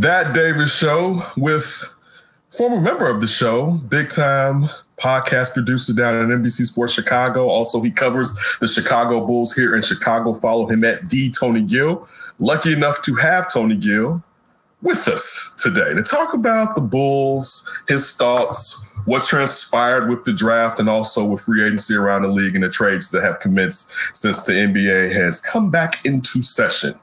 That 0.00 0.32
Davis 0.32 0.74
Show 0.74 1.22
with 1.36 1.94
former 2.48 2.80
member 2.80 3.10
of 3.10 3.20
the 3.20 3.26
show, 3.26 3.72
big 3.72 4.08
time 4.08 4.70
podcast 4.96 5.52
producer 5.52 5.92
down 5.92 6.14
at 6.14 6.38
NBC 6.38 6.64
Sports 6.64 6.94
Chicago. 6.94 7.48
Also, 7.48 7.82
he 7.82 7.90
covers 7.90 8.34
the 8.60 8.66
Chicago 8.66 9.26
Bulls 9.26 9.52
here 9.54 9.76
in 9.76 9.82
Chicago. 9.82 10.32
Follow 10.32 10.66
him 10.66 10.84
at 10.84 11.10
D 11.10 11.30
Tony 11.30 11.62
Gill. 11.62 12.08
Lucky 12.38 12.72
enough 12.72 13.02
to 13.02 13.14
have 13.16 13.52
Tony 13.52 13.76
Gill 13.76 14.24
with 14.80 15.06
us 15.06 15.54
today 15.58 15.92
to 15.92 16.02
talk 16.02 16.32
about 16.32 16.76
the 16.76 16.80
Bulls, 16.80 17.70
his 17.86 18.16
thoughts, 18.16 18.94
what's 19.04 19.28
transpired 19.28 20.08
with 20.08 20.24
the 20.24 20.32
draft, 20.32 20.80
and 20.80 20.88
also 20.88 21.26
with 21.26 21.42
free 21.42 21.62
agency 21.62 21.94
around 21.94 22.22
the 22.22 22.28
league 22.28 22.54
and 22.54 22.64
the 22.64 22.70
trades 22.70 23.10
that 23.10 23.22
have 23.22 23.38
commenced 23.40 24.16
since 24.16 24.44
the 24.44 24.54
NBA 24.54 25.12
has 25.12 25.42
come 25.42 25.70
back 25.70 26.06
into 26.06 26.40
session. 26.40 26.98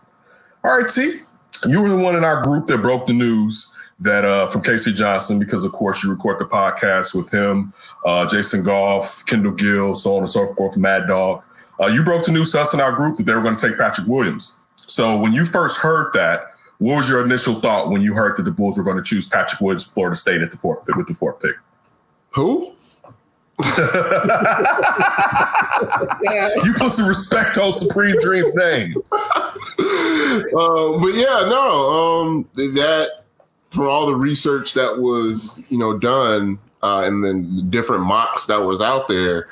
All 0.63 0.79
right, 0.79 0.89
T, 0.89 1.19
you 1.67 1.81
were 1.81 1.89
the 1.89 1.97
one 1.97 2.15
in 2.15 2.23
our 2.23 2.41
group 2.41 2.67
that 2.67 2.79
broke 2.79 3.07
the 3.07 3.13
news 3.13 3.73
that 3.99 4.25
uh, 4.25 4.47
from 4.47 4.61
KC 4.61 4.95
Johnson, 4.95 5.39
because 5.39 5.65
of 5.65 5.71
course 5.71 6.03
you 6.03 6.11
record 6.11 6.39
the 6.39 6.45
podcast 6.45 7.15
with 7.15 7.31
him, 7.31 7.73
uh, 8.05 8.27
Jason 8.27 8.63
Goff, 8.63 9.25
Kendall 9.25 9.53
Gill, 9.53 9.95
so 9.95 10.13
on 10.13 10.19
and 10.19 10.29
so 10.29 10.53
forth, 10.53 10.77
Mad 10.77 11.07
Dog. 11.07 11.43
Uh, 11.79 11.87
you 11.87 12.03
broke 12.03 12.25
the 12.25 12.31
news 12.31 12.51
to 12.51 12.61
us 12.61 12.73
in 12.73 12.81
our 12.81 12.91
group 12.91 13.17
that 13.17 13.23
they 13.23 13.33
were 13.33 13.41
going 13.41 13.55
to 13.55 13.67
take 13.69 13.77
Patrick 13.77 14.07
Williams. 14.07 14.63
So 14.75 15.17
when 15.17 15.33
you 15.33 15.45
first 15.45 15.79
heard 15.79 16.11
that, 16.13 16.51
what 16.79 16.95
was 16.95 17.09
your 17.09 17.23
initial 17.23 17.59
thought 17.59 17.89
when 17.89 18.01
you 18.01 18.13
heard 18.13 18.37
that 18.37 18.43
the 18.43 18.51
Bulls 18.51 18.77
were 18.77 18.83
going 18.83 18.97
to 18.97 19.03
choose 19.03 19.27
Patrick 19.27 19.59
Williams 19.61 19.83
from 19.83 19.93
Florida 19.93 20.15
State 20.15 20.41
at 20.41 20.51
the 20.51 20.57
fourth 20.57 20.85
pick 20.85 20.95
with 20.95 21.07
the 21.07 21.13
fourth 21.13 21.41
pick? 21.41 21.55
Who? 22.31 22.73
you 26.63 26.73
put 26.75 26.91
some 26.91 27.07
respect 27.07 27.57
on 27.57 27.73
Supreme 27.73 28.19
Dream's 28.19 28.53
name. 28.55 28.93
Uh, 30.45 30.99
but 30.99 31.13
yeah, 31.13 31.47
no, 31.49 32.21
um, 32.21 32.49
that 32.55 33.23
from 33.69 33.87
all 33.87 34.07
the 34.07 34.15
research 34.15 34.73
that 34.73 34.99
was 34.99 35.63
you 35.69 35.77
know 35.77 35.97
done 35.97 36.59
uh, 36.83 37.03
and 37.05 37.23
then 37.23 37.69
different 37.69 38.03
mocks 38.03 38.47
that 38.47 38.57
was 38.57 38.81
out 38.81 39.07
there, 39.07 39.47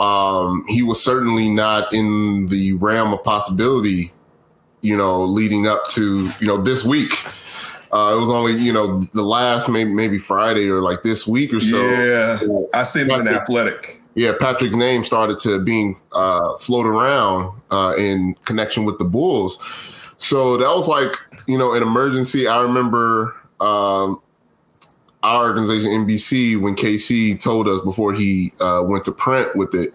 um, 0.00 0.64
he 0.68 0.82
was 0.82 1.02
certainly 1.02 1.48
not 1.48 1.92
in 1.92 2.46
the 2.46 2.72
realm 2.74 3.12
of 3.12 3.22
possibility. 3.24 4.12
You 4.80 4.96
know, 4.96 5.24
leading 5.24 5.66
up 5.66 5.86
to 5.90 6.28
you 6.40 6.46
know 6.46 6.58
this 6.58 6.84
week. 6.84 7.12
Uh, 7.92 8.12
it 8.16 8.20
was 8.20 8.28
only 8.28 8.56
you 8.60 8.72
know 8.72 9.04
the 9.14 9.22
last 9.22 9.68
maybe 9.68 9.90
maybe 9.90 10.18
Friday 10.18 10.68
or 10.68 10.82
like 10.82 11.02
this 11.02 11.26
week 11.26 11.54
or 11.54 11.60
so. 11.60 11.80
Yeah, 11.80 12.40
I 12.74 12.82
seen 12.82 13.08
him 13.08 13.20
in 13.20 13.28
Athletic. 13.28 14.02
Yeah, 14.14 14.32
Patrick's 14.38 14.76
name 14.76 15.04
started 15.04 15.38
to 15.40 15.62
being 15.64 15.96
uh, 16.12 16.56
float 16.58 16.86
around 16.86 17.60
uh, 17.70 17.94
in 17.98 18.34
connection 18.44 18.84
with 18.84 18.98
the 18.98 19.04
Bulls. 19.04 19.58
So 20.18 20.56
that 20.56 20.66
was 20.66 20.88
like 20.88 21.14
you 21.46 21.58
know 21.58 21.74
an 21.74 21.82
emergency. 21.82 22.46
I 22.46 22.62
remember 22.62 23.34
um, 23.60 24.20
our 25.22 25.46
organization 25.46 25.90
NBC 25.90 26.60
when 26.60 26.76
KC 26.76 27.40
told 27.42 27.68
us 27.68 27.80
before 27.80 28.12
he 28.12 28.52
uh, 28.60 28.82
went 28.84 29.04
to 29.06 29.12
print 29.12 29.54
with 29.56 29.74
it. 29.74 29.94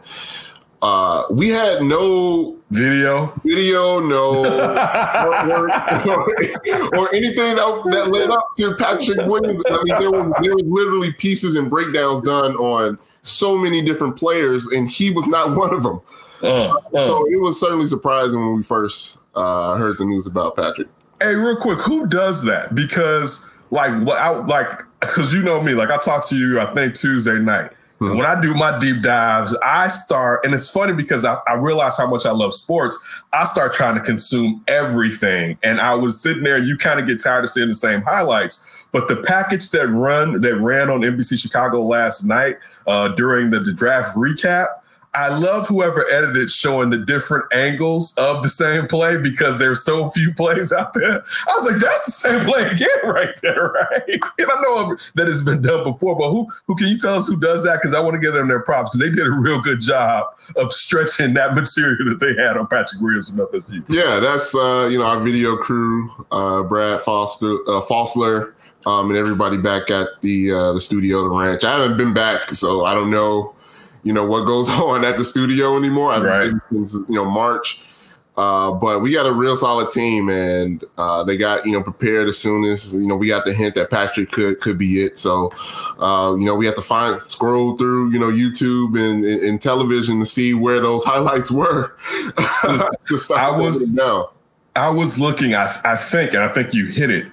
Uh, 0.82 1.24
we 1.30 1.50
had 1.50 1.82
no 1.82 2.56
video, 2.70 3.34
video, 3.44 4.00
no 4.00 4.44
artwork, 4.44 6.06
or, 6.94 6.98
or 7.00 7.14
anything 7.14 7.56
that, 7.56 7.82
that 7.92 8.08
led 8.10 8.30
up 8.30 8.48
to 8.58 8.74
Patrick 8.76 9.18
Williams. 9.28 9.62
I 9.70 9.84
mean, 9.84 10.00
there 10.00 10.12
was 10.12 10.34
there 10.42 10.56
was 10.56 10.64
literally 10.64 11.12
pieces 11.14 11.56
and 11.56 11.70
breakdowns 11.70 12.22
done 12.22 12.56
on 12.56 12.98
so 13.24 13.58
many 13.58 13.82
different 13.82 14.16
players, 14.16 14.66
and 14.68 14.90
he 14.90 15.12
was 15.12 15.28
not 15.28 15.56
one 15.56 15.74
of 15.74 15.84
them. 15.84 16.00
Uh, 16.42 16.76
uh. 16.94 17.02
So 17.02 17.26
it 17.32 17.38
was 17.38 17.60
certainly 17.60 17.88
surprising 17.88 18.40
when 18.40 18.58
we 18.58 18.64
first 18.64 19.20
uh, 19.36 19.76
heard 19.76 19.98
the 19.98 20.06
news 20.06 20.28
about 20.28 20.56
Patrick. 20.56 20.88
Hey, 21.22 21.36
real 21.36 21.58
quick, 21.58 21.80
who 21.80 22.08
does 22.08 22.44
that? 22.46 22.74
Because 22.74 23.52
like, 23.72 23.92
I, 23.92 24.30
like, 24.30 24.70
because 25.02 25.34
you 25.34 25.44
know 25.44 25.62
me, 25.62 25.74
like 25.74 25.90
I 25.90 25.98
talked 25.98 26.30
to 26.30 26.36
you, 26.36 26.60
I 26.60 26.74
think 26.74 26.96
Tuesday 26.96 27.40
night. 27.40 27.72
Mm-hmm. 28.00 28.18
When 28.18 28.26
I 28.26 28.40
do 28.40 28.54
my 28.54 28.80
deep 28.80 29.02
dives, 29.02 29.58
I 29.62 29.90
start, 29.90 30.46
and 30.46 30.54
it's 30.54 30.72
funny 30.72 30.94
because 30.94 31.26
I, 31.26 31.38
I, 31.46 31.56
realize 31.56 31.98
how 31.98 32.10
much 32.10 32.26
I 32.26 32.32
love 32.32 32.54
sports. 32.54 33.24
I 33.34 33.44
start 33.44 33.74
trying 33.74 33.96
to 33.96 34.02
consume 34.02 34.64
everything. 34.70 35.58
And 35.64 35.82
I 35.82 35.96
was 35.96 36.22
sitting 36.22 36.44
there, 36.44 36.56
and 36.56 36.66
you 36.66 36.78
kind 36.78 37.02
of 37.02 37.08
get 37.08 37.22
tired 37.22 37.44
of 37.44 37.50
seeing 37.50 37.68
the 37.68 37.74
same 37.74 38.02
highlights. 38.04 38.88
But 38.94 39.10
the 39.10 39.18
package 39.18 39.72
that 39.72 39.90
run 39.90 40.40
that 40.40 40.56
ran 40.56 40.90
on 40.90 41.02
NBC 41.02 41.42
Chicago 41.42 41.82
last 41.84 42.24
night 42.24 42.60
uh, 42.88 43.10
during 43.10 43.50
the, 43.50 43.60
the 43.60 43.74
draft 43.74 44.16
recap, 44.16 44.68
I 45.16 45.30
love 45.30 45.68
whoever 45.68 46.06
edited 46.12 46.52
showing 46.52 46.92
the 46.92 46.98
different 46.98 47.52
angles 47.52 48.16
of 48.18 48.44
the 48.44 48.50
same 48.50 48.88
play 48.88 49.20
because 49.20 49.58
there's 49.58 49.84
so 49.84 50.12
few 50.12 50.34
plays 50.38 50.72
out 50.72 50.94
there. 50.94 51.24
I 51.24 51.54
was 51.58 51.72
like, 51.72 51.82
that's 51.82 52.06
the 52.06 52.12
same 52.12 52.46
play 52.46 52.62
again 52.64 52.88
right 53.04 53.40
there, 53.42 53.72
right? 53.72 54.04
And 54.40 54.50
I 54.50 54.62
know 54.62 54.96
that 55.16 55.28
it's 55.28 55.42
been 55.42 55.62
done 55.62 55.84
before, 55.84 56.16
but 56.16 56.32
who 56.32 56.48
who 56.68 56.76
can 56.76 56.88
you 56.88 56.98
tell 56.98 57.16
us 57.16 57.28
who 57.28 57.40
does 57.40 57.64
that? 57.64 57.80
Because 57.82 57.94
I 57.94 58.00
want 58.00 58.14
to 58.14 58.20
give 58.20 58.34
them 58.34 58.48
their 58.48 58.62
props 58.62 58.92
because 58.92 59.00
they 59.00 59.16
did 59.16 59.28
a 59.28 59.32
real 59.32 59.60
good 59.60 59.82
job 59.82 60.28
of 60.56 60.72
stretching 60.72 61.34
that 61.34 61.56
material 61.56 61.98
that 62.06 62.20
they 62.20 62.42
had 62.42 62.56
on 62.56 62.68
Patrick 62.68 63.02
Williams 63.02 63.30
from 63.30 63.40
FSU. 63.40 63.84
Yeah, 63.90 64.20
that's 64.20 64.56
uh, 64.56 64.88
you 64.90 65.00
know 65.00 65.06
our 65.06 65.20
video 65.20 65.58
crew, 65.58 66.10
uh, 66.32 66.64
Brad 66.64 67.02
Foster, 67.02 67.54
uh, 67.68 67.82
Fosler, 67.82 68.54
um, 68.86 69.10
and 69.10 69.18
everybody 69.18 69.58
back 69.58 69.90
at 69.90 70.08
the 70.22 70.52
uh, 70.52 70.74
the 70.74 70.82
studio, 70.82 71.24
the 71.24 71.30
ranch. 71.30 71.64
I 71.64 71.80
haven't 71.80 71.98
been 71.98 72.14
back, 72.14 72.50
so 72.52 72.86
I 72.86 72.94
don't 72.94 73.10
know 73.10 73.56
you 74.10 74.16
know 74.16 74.26
what 74.26 74.48
goes 74.48 74.68
on 74.70 75.06
at 75.06 75.18
the 75.18 75.24
studio 75.24 75.78
anymore. 75.78 76.12
I've 76.12 76.24
right. 76.24 76.52
been 76.72 76.88
since 76.88 77.08
you 77.08 77.16
know 77.16 77.26
March. 77.26 77.84
Uh, 78.36 78.72
but 78.72 79.02
we 79.02 79.12
got 79.12 79.26
a 79.26 79.34
real 79.34 79.56
solid 79.56 79.92
team, 79.92 80.30
and 80.30 80.84
uh, 80.98 81.24
they 81.24 81.38
got 81.38 81.64
you 81.64 81.74
know 81.74 81.84
prepared 81.84 82.28
as 82.28 82.38
soon 82.40 82.64
as 82.64 82.96
you 82.96 83.06
know 83.06 83.16
we 83.16 83.28
got 83.28 83.46
the 83.46 83.54
hint 83.54 83.76
that 83.76 83.92
Patrick 83.92 84.32
could 84.32 84.62
could 84.62 84.80
be 84.80 85.04
it. 85.04 85.20
So 85.20 85.52
uh, 86.00 86.36
you 86.40 86.46
know 86.46 86.56
we 86.56 86.66
have 86.66 86.74
to 86.76 86.82
find 86.82 87.22
scroll 87.22 87.78
through 87.78 88.12
you 88.12 88.18
know 88.18 88.32
YouTube 88.32 89.00
and, 89.00 89.24
and, 89.24 89.42
and 89.42 89.62
television 89.62 90.20
to 90.20 90.26
see 90.26 90.56
where 90.56 90.80
those 90.80 91.04
highlights 91.06 91.52
were. 91.52 91.96
I 92.38 93.52
was 93.56 93.94
I 94.76 94.90
was 94.90 95.20
looking. 95.20 95.54
I 95.54 95.72
I 95.86 95.98
think, 95.98 96.34
and 96.34 96.42
I 96.42 96.48
think 96.48 96.74
you 96.74 96.88
hit 96.88 97.12
it. 97.12 97.28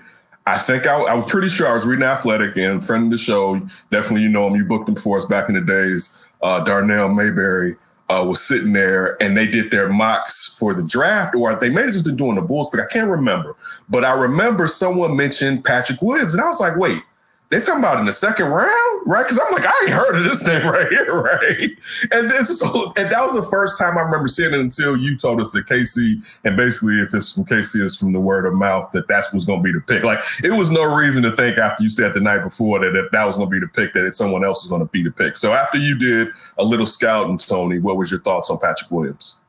I 0.49 0.59
think 0.59 0.87
I, 0.87 0.95
I, 0.95 1.15
was 1.15 1.27
pretty 1.27 1.49
sure 1.49 1.67
I 1.67 1.75
was 1.75 1.85
reading 1.85 2.05
Athletic 2.05 2.57
and 2.57 2.85
friend 2.85 3.05
of 3.05 3.11
the 3.11 3.19
show. 3.19 3.59
Definitely, 3.91 4.23
you 4.23 4.29
know 4.29 4.47
him. 4.47 4.55
You 4.55 4.65
booked 4.65 4.89
him 4.89 4.95
for 4.95 5.17
us 5.17 5.25
back 5.25 5.49
in 5.49 5.57
the 5.57 5.61
days 5.61 6.26
uh, 6.43 6.63
Darnell 6.65 7.09
Mayberry 7.09 7.77
uh, 8.09 8.25
was 8.27 8.41
sitting 8.41 8.73
there 8.73 9.21
and 9.23 9.37
they 9.37 9.47
did 9.47 9.71
their 9.71 9.89
mocks 9.89 10.57
for 10.59 10.75
the 10.75 10.85
draft, 10.85 11.35
or 11.35 11.55
they 11.57 11.71
may 11.71 11.83
have 11.83 11.93
just 11.93 12.05
been 12.05 12.17
doing 12.17 12.37
the 12.37 12.43
Bulls 12.43 12.71
pick. 12.71 12.81
I 12.81 12.87
can't 12.87 13.11
remember. 13.11 13.55
But 13.89 14.05
I 14.05 14.19
remember 14.19 14.69
someone 14.69 15.17
mentioned 15.17 15.65
Patrick 15.65 16.01
Williams, 16.01 16.35
and 16.35 16.43
I 16.43 16.47
was 16.47 16.61
like, 16.61 16.77
wait, 16.77 17.03
they 17.49 17.61
talking 17.61 17.79
about 17.79 18.01
in 18.01 18.07
the 18.07 18.13
second 18.13 18.47
round, 18.47 19.07
right? 19.07 19.23
Because 19.23 19.39
I'm 19.39 19.53
like, 19.53 19.65
I 19.65 19.73
ain't 19.85 19.93
heard 19.93 20.17
of 20.17 20.25
this 20.25 20.45
name 20.45 20.67
right 20.73 20.89
here, 20.89 21.15
right? 21.15 21.71
And 22.13 22.29
this 22.29 22.59
so, 22.59 22.93
and 22.97 23.09
that 23.09 23.21
was 23.21 23.35
the 23.41 23.49
first 23.49 23.79
time 23.79 23.97
I 23.97 24.01
remember 24.01 24.27
seeing 24.27 24.53
it 24.53 24.59
until 24.59 24.97
you 24.97 25.17
told 25.17 25.41
us 25.41 25.51
that 25.51 25.67
KC, 25.67 26.41
and 26.45 26.57
basically, 26.57 27.01
if 27.01 27.15
it's 27.15 27.35
from 27.35 27.45
KC, 27.45 27.85
it's 27.85 27.97
from 27.97 28.13
the 28.13 28.21
word 28.21 28.47
of 28.47 28.55
mouth 28.55 28.91
that 28.93 29.07
that's 29.07 29.33
what's 29.33 29.45
going 29.45 29.61
to 29.61 29.63
be 29.63 29.73
the 29.73 29.81
pick. 29.81 30.03
Like, 30.03 30.21
it 30.43 30.51
was 30.51 30.73
no 30.73 30.97
reason 30.97 31.23
to 31.23 31.37
think 31.37 31.57
after 31.57 31.85
you 31.85 31.89
said 31.89 32.15
the 32.15 32.21
night 32.21 32.43
before 32.43 32.81
that 32.81 32.97
if 32.97 33.13
that 33.13 33.25
was 33.25 33.37
going 33.37 33.49
to 33.49 33.55
be 33.55 33.61
the 33.61 33.69
pick, 33.69 33.93
that 33.93 34.13
someone 34.15 34.45
else 34.45 34.65
was 34.65 34.71
going 34.71 34.81
to 34.81 34.91
be 34.91 35.05
the 35.05 35.13
pick. 35.13 35.37
So 35.37 35.53
after 35.53 35.79
you 35.79 35.97
did 35.97 36.29
a 36.59 36.65
little 36.65 36.87
scouting, 36.87 37.39
Tony, 37.39 37.79
what 37.79 37.97
was 37.97 38.11
your 38.11 38.21
thoughts 38.21 38.51
on 38.51 38.59
Patrick 38.59 38.91
Williams? 38.91 39.41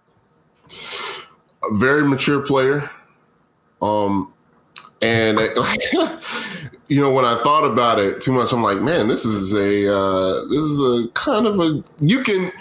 A 1.72 1.76
very 1.76 2.08
mature 2.08 2.42
player. 2.42 2.92
Um, 3.82 4.34
and 5.02 5.40
you 6.90 7.02
know, 7.02 7.12
when 7.12 7.26
I 7.26 7.36
thought 7.36 7.66
about 7.66 8.00
it 8.00 8.22
too 8.22 8.32
much, 8.32 8.54
I'm 8.54 8.64
like, 8.64 8.82
man, 8.82 9.08
this 9.08 9.26
is 9.26 9.54
a 9.54 9.94
uh, 9.94 10.46
this 10.46 10.60
is 10.60 10.82
a 10.82 11.08
kind 11.14 11.46
of 11.46 11.60
a 11.60 11.84
you 12.00 12.24
can 12.24 12.52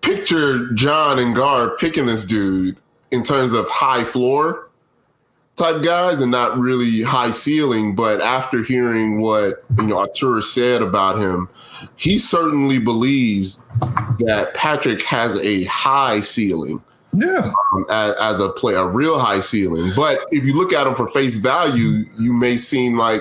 picture 0.00 0.72
John 0.72 1.18
and 1.18 1.34
Gar 1.34 1.76
picking 1.76 2.06
this 2.06 2.24
dude 2.24 2.76
in 3.10 3.22
terms 3.22 3.52
of 3.52 3.68
high 3.68 4.04
floor 4.04 4.68
type 5.56 5.82
guys 5.82 6.20
and 6.20 6.30
not 6.30 6.58
really 6.58 7.02
high 7.02 7.32
ceiling. 7.32 7.94
But 7.94 8.20
after 8.20 8.62
hearing 8.62 9.20
what 9.20 9.64
you 9.76 9.88
know 9.88 9.98
Artur 9.98 10.42
said 10.42 10.82
about 10.82 11.20
him, 11.20 11.48
he 11.96 12.18
certainly 12.18 12.78
believes 12.78 13.64
that 14.20 14.52
Patrick 14.54 15.02
has 15.04 15.36
a 15.44 15.64
high 15.64 16.20
ceiling. 16.20 16.82
Yeah, 17.14 17.52
um, 17.74 17.84
as, 17.90 18.16
as, 18.22 18.40
a 18.40 18.48
player, 18.48 18.78
a 18.78 18.86
real 18.86 19.18
high 19.18 19.40
ceiling. 19.40 19.90
But 19.94 20.20
if 20.30 20.46
you 20.46 20.56
look 20.56 20.72
at 20.72 20.86
him 20.86 20.94
for 20.94 21.08
face 21.08 21.36
value, 21.36 22.06
you 22.18 22.32
may 22.32 22.56
seem 22.56 22.96
like 22.96 23.20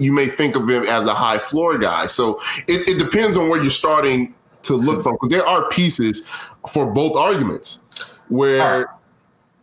you 0.00 0.12
may 0.12 0.26
think 0.26 0.56
of 0.56 0.68
him 0.68 0.82
as 0.84 1.06
a 1.06 1.14
high 1.14 1.38
floor 1.38 1.78
guy. 1.78 2.06
So 2.08 2.40
it, 2.66 2.88
it 2.88 2.98
depends 2.98 3.36
on 3.36 3.48
where 3.48 3.60
you're 3.62 3.70
starting 3.70 4.34
to 4.62 4.74
look 4.74 5.02
from 5.02 5.12
because 5.12 5.28
there 5.28 5.46
are 5.46 5.68
pieces 5.68 6.26
for 6.68 6.86
both 6.90 7.16
arguments 7.16 7.84
where. 8.28 8.58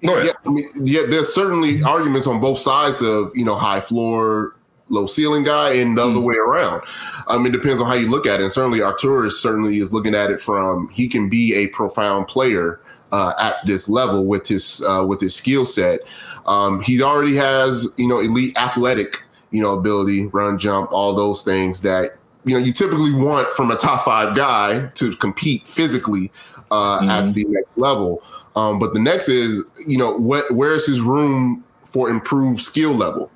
Yeah, 0.02 0.34
I 0.46 0.50
mean, 0.52 0.70
yeah, 0.76 1.02
there's 1.10 1.34
certainly 1.34 1.82
arguments 1.82 2.28
on 2.28 2.40
both 2.40 2.60
sides 2.60 3.02
of 3.02 3.32
you 3.34 3.44
know 3.44 3.56
high 3.56 3.82
floor, 3.82 4.56
low 4.90 5.08
ceiling 5.08 5.44
guy, 5.44 5.72
and 5.74 5.98
the 5.98 6.04
Mm. 6.04 6.12
other 6.12 6.20
way 6.20 6.36
around. 6.36 6.84
I 7.28 7.38
mean, 7.38 7.48
it 7.48 7.52
depends 7.54 7.82
on 7.82 7.88
how 7.88 7.96
you 7.96 8.08
look 8.10 8.28
at 8.28 8.40
it. 8.40 8.44
And 8.44 8.54
certainly, 8.54 8.80
Arturas 8.80 9.34
certainly 9.34 9.80
is 9.80 9.92
looking 9.94 10.14
at 10.14 10.30
it 10.30 10.40
from 10.40 10.88
he 10.90 11.08
can 11.08 11.30
be 11.30 11.56
a 11.56 11.68
profound 11.70 12.28
player 12.28 12.80
uh, 13.12 13.34
at 13.40 13.56
this 13.66 13.90
level 13.90 14.26
with 14.26 14.48
his 14.48 14.84
uh, 14.88 15.04
with 15.06 15.20
his 15.20 15.36
skill 15.36 15.66
set. 15.66 16.02
Um, 16.46 16.82
he 16.82 17.02
already 17.02 17.36
has 17.36 17.92
you 17.98 18.08
know 18.08 18.20
elite 18.20 18.56
athletic 18.58 19.24
you 19.52 19.62
know 19.62 19.74
ability, 19.74 20.26
run, 20.28 20.58
jump, 20.60 20.92
all 20.92 21.16
those 21.16 21.44
things 21.44 21.82
that 21.82 22.12
you 22.46 22.58
know 22.58 22.64
you 22.64 22.72
typically 22.74 23.14
want 23.14 23.48
from 23.50 23.72
a 23.72 23.76
top 23.76 24.06
five 24.06 24.36
guy 24.36 24.88
to 24.96 25.16
compete 25.18 25.68
physically 25.68 26.32
uh, 26.72 27.06
at 27.10 27.34
the 27.34 27.46
next 27.46 27.78
level. 27.78 28.24
Um, 28.56 28.80
but 28.80 28.94
the 28.94 29.00
next 29.00 29.30
is, 29.30 29.64
you 29.86 29.98
know, 29.98 30.18
what 30.18 30.52
where's 30.52 30.86
his 30.86 31.02
room 31.02 31.64
for 31.86 32.10
improved 32.10 32.62
skill 32.62 32.94
level? 32.94 33.30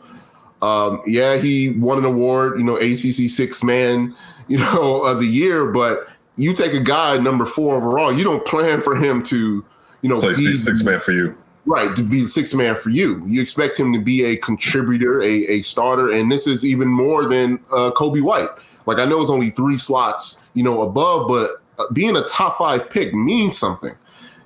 Um, 0.62 1.02
yeah, 1.06 1.38
he 1.38 1.70
won 1.70 1.98
an 1.98 2.06
award, 2.06 2.58
you 2.58 2.64
know, 2.64 2.76
ACC 2.76 3.30
six 3.30 3.64
man, 3.64 4.16
you 4.48 4.58
know, 4.58 5.02
of 5.06 5.20
the 5.20 5.28
year. 5.28 5.72
But 5.72 6.08
you 6.38 6.54
take 6.54 6.74
a 6.74 6.80
guy 6.80 7.18
number 7.18 7.46
four 7.46 7.76
overall, 7.76 8.12
you 8.12 8.24
don't 8.24 8.46
plan 8.46 8.82
for 8.82 8.96
him 8.96 9.22
to, 9.24 9.64
you 10.02 10.10
know, 10.10 10.20
Place 10.20 10.40
be 10.40 10.54
six 10.54 10.84
man 10.84 11.00
for 11.00 11.12
you. 11.12 11.38
Right 11.66 11.96
to 11.96 12.04
be 12.04 12.26
six 12.28 12.54
man 12.54 12.76
for 12.76 12.90
you. 12.90 13.24
You 13.28 13.42
expect 13.42 13.80
him 13.80 13.94
to 13.94 14.00
be 14.00 14.24
a 14.26 14.36
contributor, 14.38 15.22
a, 15.22 15.46
a 15.48 15.62
starter, 15.62 16.12
and 16.12 16.32
this 16.32 16.48
is 16.48 16.66
even 16.66 16.88
more 16.88 17.26
than 17.26 17.60
uh, 17.72 17.92
Coby 17.96 18.22
White. 18.22 18.50
Like 18.88 18.98
I 18.98 19.06
know 19.06 19.22
it's 19.22 19.30
only 19.30 19.52
three 19.52 19.78
slots, 19.78 20.48
you 20.56 20.64
know, 20.64 20.82
above, 20.82 21.28
but 21.28 21.62
uh, 21.78 21.84
being 21.94 22.16
a 22.18 22.24
top 22.24 22.58
five 22.58 22.90
pick 22.90 23.14
means 23.14 23.58
something, 23.58 23.94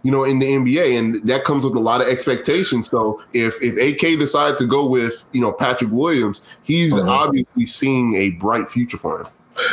you 0.03 0.11
know, 0.11 0.25
in 0.25 0.39
the 0.39 0.45
NBA, 0.45 0.99
and 0.99 1.27
that 1.27 1.45
comes 1.45 1.63
with 1.63 1.75
a 1.75 1.79
lot 1.79 2.01
of 2.01 2.07
expectations. 2.07 2.89
So 2.89 3.23
if 3.33 3.55
if 3.61 3.77
AK 3.77 4.19
decides 4.19 4.57
to 4.57 4.67
go 4.67 4.85
with 4.85 5.25
you 5.31 5.41
know 5.41 5.53
Patrick 5.53 5.91
Williams, 5.91 6.41
he's 6.63 6.97
obviously 6.97 7.65
seeing 7.65 8.15
a 8.15 8.31
bright 8.31 8.69
future 8.69 8.97
for 8.97 9.21
him. 9.21 9.27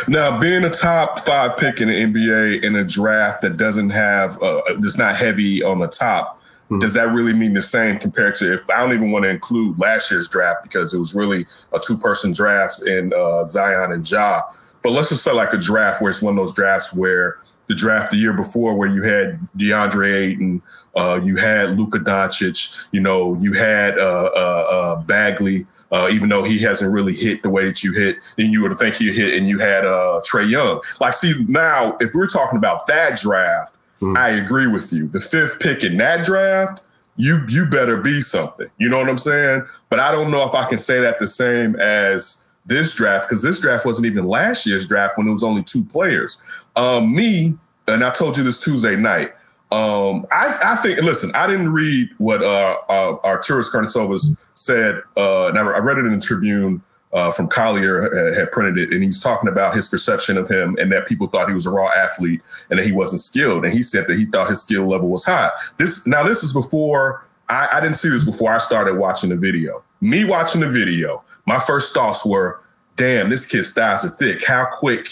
Now, 0.09 0.39
being 0.39 0.65
a 0.65 0.71
top 0.71 1.19
five 1.21 1.57
pick 1.57 1.81
in 1.81 1.89
the 1.89 1.95
NBA 1.95 2.63
in 2.63 2.77
a 2.77 2.85
draft 2.85 3.43
that 3.43 3.57
doesn't 3.57 3.91
have, 3.91 4.41
uh, 4.43 4.63
that's 4.79 4.99
not 4.99 5.17
heavy 5.17 5.63
on 5.63 5.81
the 5.81 5.89
top, 5.89 6.41
does 6.81 6.95
that 6.95 7.13
really 7.13 7.33
mean 7.33 7.55
the 7.55 7.61
same 7.61 7.99
compared 7.99 8.35
to 8.37 8.53
if 8.53 8.69
I 8.71 8.81
don't 8.81 8.93
even 8.93 9.11
want 9.11 9.25
to 9.25 9.29
include 9.29 9.79
last 9.79 10.11
year's 10.11 10.29
draft 10.29 10.63
because 10.63 10.95
it 10.95 10.99
was 10.99 11.15
really 11.15 11.47
a 11.73 11.79
two 11.79 11.97
person 11.97 12.33
draft 12.33 12.87
in 12.87 13.13
uh, 13.13 13.47
Zion 13.47 13.93
and 13.93 14.09
Ja. 14.09 14.43
But 14.83 14.91
let's 14.91 15.11
just 15.11 15.25
say 15.25 15.33
like 15.33 15.53
a 15.53 15.59
draft 15.59 16.01
where 16.01 16.11
it's 16.11 16.23
one 16.23 16.35
of 16.35 16.37
those 16.37 16.53
drafts 16.53 16.95
where 16.95 17.39
the 17.69 17.75
draft 17.75 18.11
the 18.11 18.17
year 18.17 18.33
before 18.33 18.75
where 18.75 18.89
you 18.89 19.03
had 19.03 19.41
DeAndre 19.57 20.15
Ayton, 20.15 20.63
uh, 20.95 21.21
you 21.23 21.37
had 21.37 21.79
Luka 21.79 21.99
Doncic, 21.99 22.89
you 22.93 23.01
know, 23.01 23.39
you 23.41 23.53
had 23.53 23.99
uh, 23.99 24.31
uh, 24.35 24.67
uh, 24.71 25.03
Bagley, 25.03 25.67
uh, 25.91 26.09
even 26.11 26.29
though 26.29 26.43
he 26.43 26.59
hasn't 26.59 26.93
really 26.93 27.15
hit 27.15 27.43
the 27.43 27.51
way 27.51 27.65
that 27.65 27.83
you 27.83 27.93
hit, 27.93 28.17
then 28.37 28.51
you 28.51 28.63
would 28.63 28.77
think 28.77 28.97
he 28.97 29.13
hit, 29.13 29.35
and 29.35 29.47
you 29.47 29.59
had 29.59 29.85
uh, 29.85 30.21
Trae 30.29 30.49
Young. 30.49 30.81
Like, 31.01 31.15
see, 31.15 31.35
now 31.49 31.97
if 32.01 32.15
we're 32.15 32.27
talking 32.27 32.59
about 32.59 32.87
that 32.89 33.19
draft, 33.19 33.75
I 34.17 34.31
agree 34.31 34.67
with 34.67 34.93
you. 34.93 35.09
The 35.09 35.21
fifth 35.21 35.61
pick 35.61 35.85
in 35.85 35.97
that 35.99 36.25
draft, 36.25 36.83
you 37.17 37.45
you 37.49 37.67
better 37.71 37.97
be 37.97 38.21
something. 38.21 38.69
You 38.79 38.89
know 38.89 38.99
what 38.99 39.09
I'm 39.09 39.19
saying? 39.19 39.65
But 39.89 40.01
I 40.01 40.11
don't 40.13 40.31
know 40.31 40.47
if 40.49 40.55
I 40.55 40.69
can 40.69 40.79
say 40.79 41.01
that 41.01 41.19
the 41.19 41.27
same 41.27 41.77
as 41.77 42.47
this 42.67 42.95
draft 42.95 43.29
because 43.29 43.43
this 43.43 43.61
draft 43.61 43.85
wasn't 43.85 44.07
even 44.07 44.27
last 44.27 44.67
year's 44.67 44.87
draft 44.87 45.19
when 45.19 45.29
it 45.29 45.33
was 45.33 45.45
only 45.45 45.63
two 45.63 45.85
players. 45.85 46.65
Um, 46.77 47.15
me, 47.15 47.59
and 47.89 48.05
I 48.05 48.11
told 48.11 48.37
you 48.37 48.45
this 48.45 48.63
Tuesday 48.63 48.97
night. 48.97 49.33
Um, 49.71 50.27
I, 50.31 50.59
I 50.65 50.77
think. 50.77 51.01
Listen, 51.01 51.31
I 51.35 51.47
didn't 51.47 51.73
read 51.73 52.11
what 52.19 52.43
uh, 52.43 52.77
uh, 52.89 53.17
Arturas 53.25 53.71
Karnisovas 53.73 54.47
said. 54.55 55.03
Uh, 55.17 55.47
I 55.47 55.79
read 55.79 55.99
it 55.99 56.05
in 56.05 56.13
the 56.13 56.21
Tribune 56.21 56.83
uh, 57.13 57.31
from 57.31 57.49
Collier 57.49 58.35
had, 58.35 58.51
printed 58.53 58.79
it, 58.79 58.93
and 58.93 59.03
he's 59.03 59.21
talking 59.21 59.49
about 59.49 59.75
his 59.75 59.89
perception 59.89 60.39
of 60.39 60.49
him 60.49 60.77
and 60.81 60.91
that 60.93 61.07
people 61.07 61.27
thought 61.27 61.49
he 61.49 61.55
was 61.55 61.67
a 61.67 61.71
raw 61.71 61.91
athlete 61.97 62.41
and 62.71 62.79
that 62.79 62.87
he 62.87 62.93
wasn't 62.93 63.21
skilled. 63.21 63.65
And 63.65 63.73
he 63.73 63.83
said 63.83 64.07
that 64.07 64.17
he 64.17 64.25
thought 64.25 64.49
his 64.49 64.63
skill 64.63 64.87
level 64.87 65.09
was 65.09 65.25
high. 65.25 65.51
This 65.79 66.07
now 66.07 66.23
this 66.23 66.43
is 66.43 66.53
before 66.53 67.27
I, 67.49 67.69
I 67.75 67.81
didn't 67.81 67.97
see 67.97 68.09
this 68.09 68.25
before 68.25 68.53
I 68.53 68.59
started 68.59 68.97
watching 68.97 69.31
the 69.31 69.37
video. 69.37 69.83
Me 70.01 70.25
watching 70.25 70.63
the 70.63 70.69
video, 70.69 71.23
my 71.47 71.59
first 71.59 71.93
thoughts 71.93 72.25
were, 72.25 72.61
"Damn, 72.97 73.29
this 73.29 73.47
kid's 73.47 73.73
thighs 73.73 74.05
are 74.05 74.11
thick. 74.11 74.45
How 74.45 74.67
quick 74.73 75.09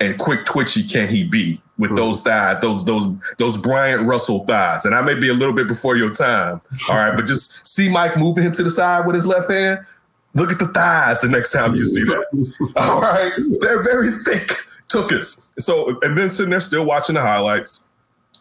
and 0.00 0.18
quick 0.18 0.46
twitchy 0.46 0.84
can 0.84 1.08
he 1.08 1.22
be 1.22 1.60
with 1.78 1.94
those 1.96 2.22
thighs, 2.22 2.60
those 2.60 2.84
those 2.84 3.08
those 3.38 3.58
Bryon 3.58 4.06
Russell 4.06 4.46
thighs?" 4.46 4.86
And 4.86 4.94
I 4.94 5.02
may 5.02 5.14
be 5.14 5.28
a 5.28 5.34
little 5.34 5.54
bit 5.54 5.68
before 5.68 5.96
your 5.96 6.10
time, 6.10 6.60
all 6.88 6.96
right, 6.96 7.14
but 7.14 7.26
just 7.26 7.66
see 7.66 7.90
Mike 7.90 8.16
moving 8.16 8.44
him 8.44 8.52
to 8.52 8.62
the 8.62 8.70
side 8.70 9.06
with 9.06 9.14
his 9.14 9.26
left 9.26 9.50
hand. 9.50 9.80
Look 10.34 10.50
at 10.50 10.58
the 10.58 10.68
thighs 10.68 11.20
the 11.20 11.28
next 11.28 11.52
time 11.52 11.74
you 11.74 11.84
see 11.84 12.04
that. 12.04 12.72
All 12.76 13.00
right. 13.00 13.32
They're 13.60 13.82
very 13.82 14.10
thick. 14.24 14.48
Took 14.88 15.12
it. 15.12 15.24
So, 15.58 15.98
and 16.02 16.16
then 16.16 16.30
sitting 16.30 16.50
there 16.50 16.60
still 16.60 16.84
watching 16.84 17.14
the 17.14 17.20
highlights. 17.20 17.86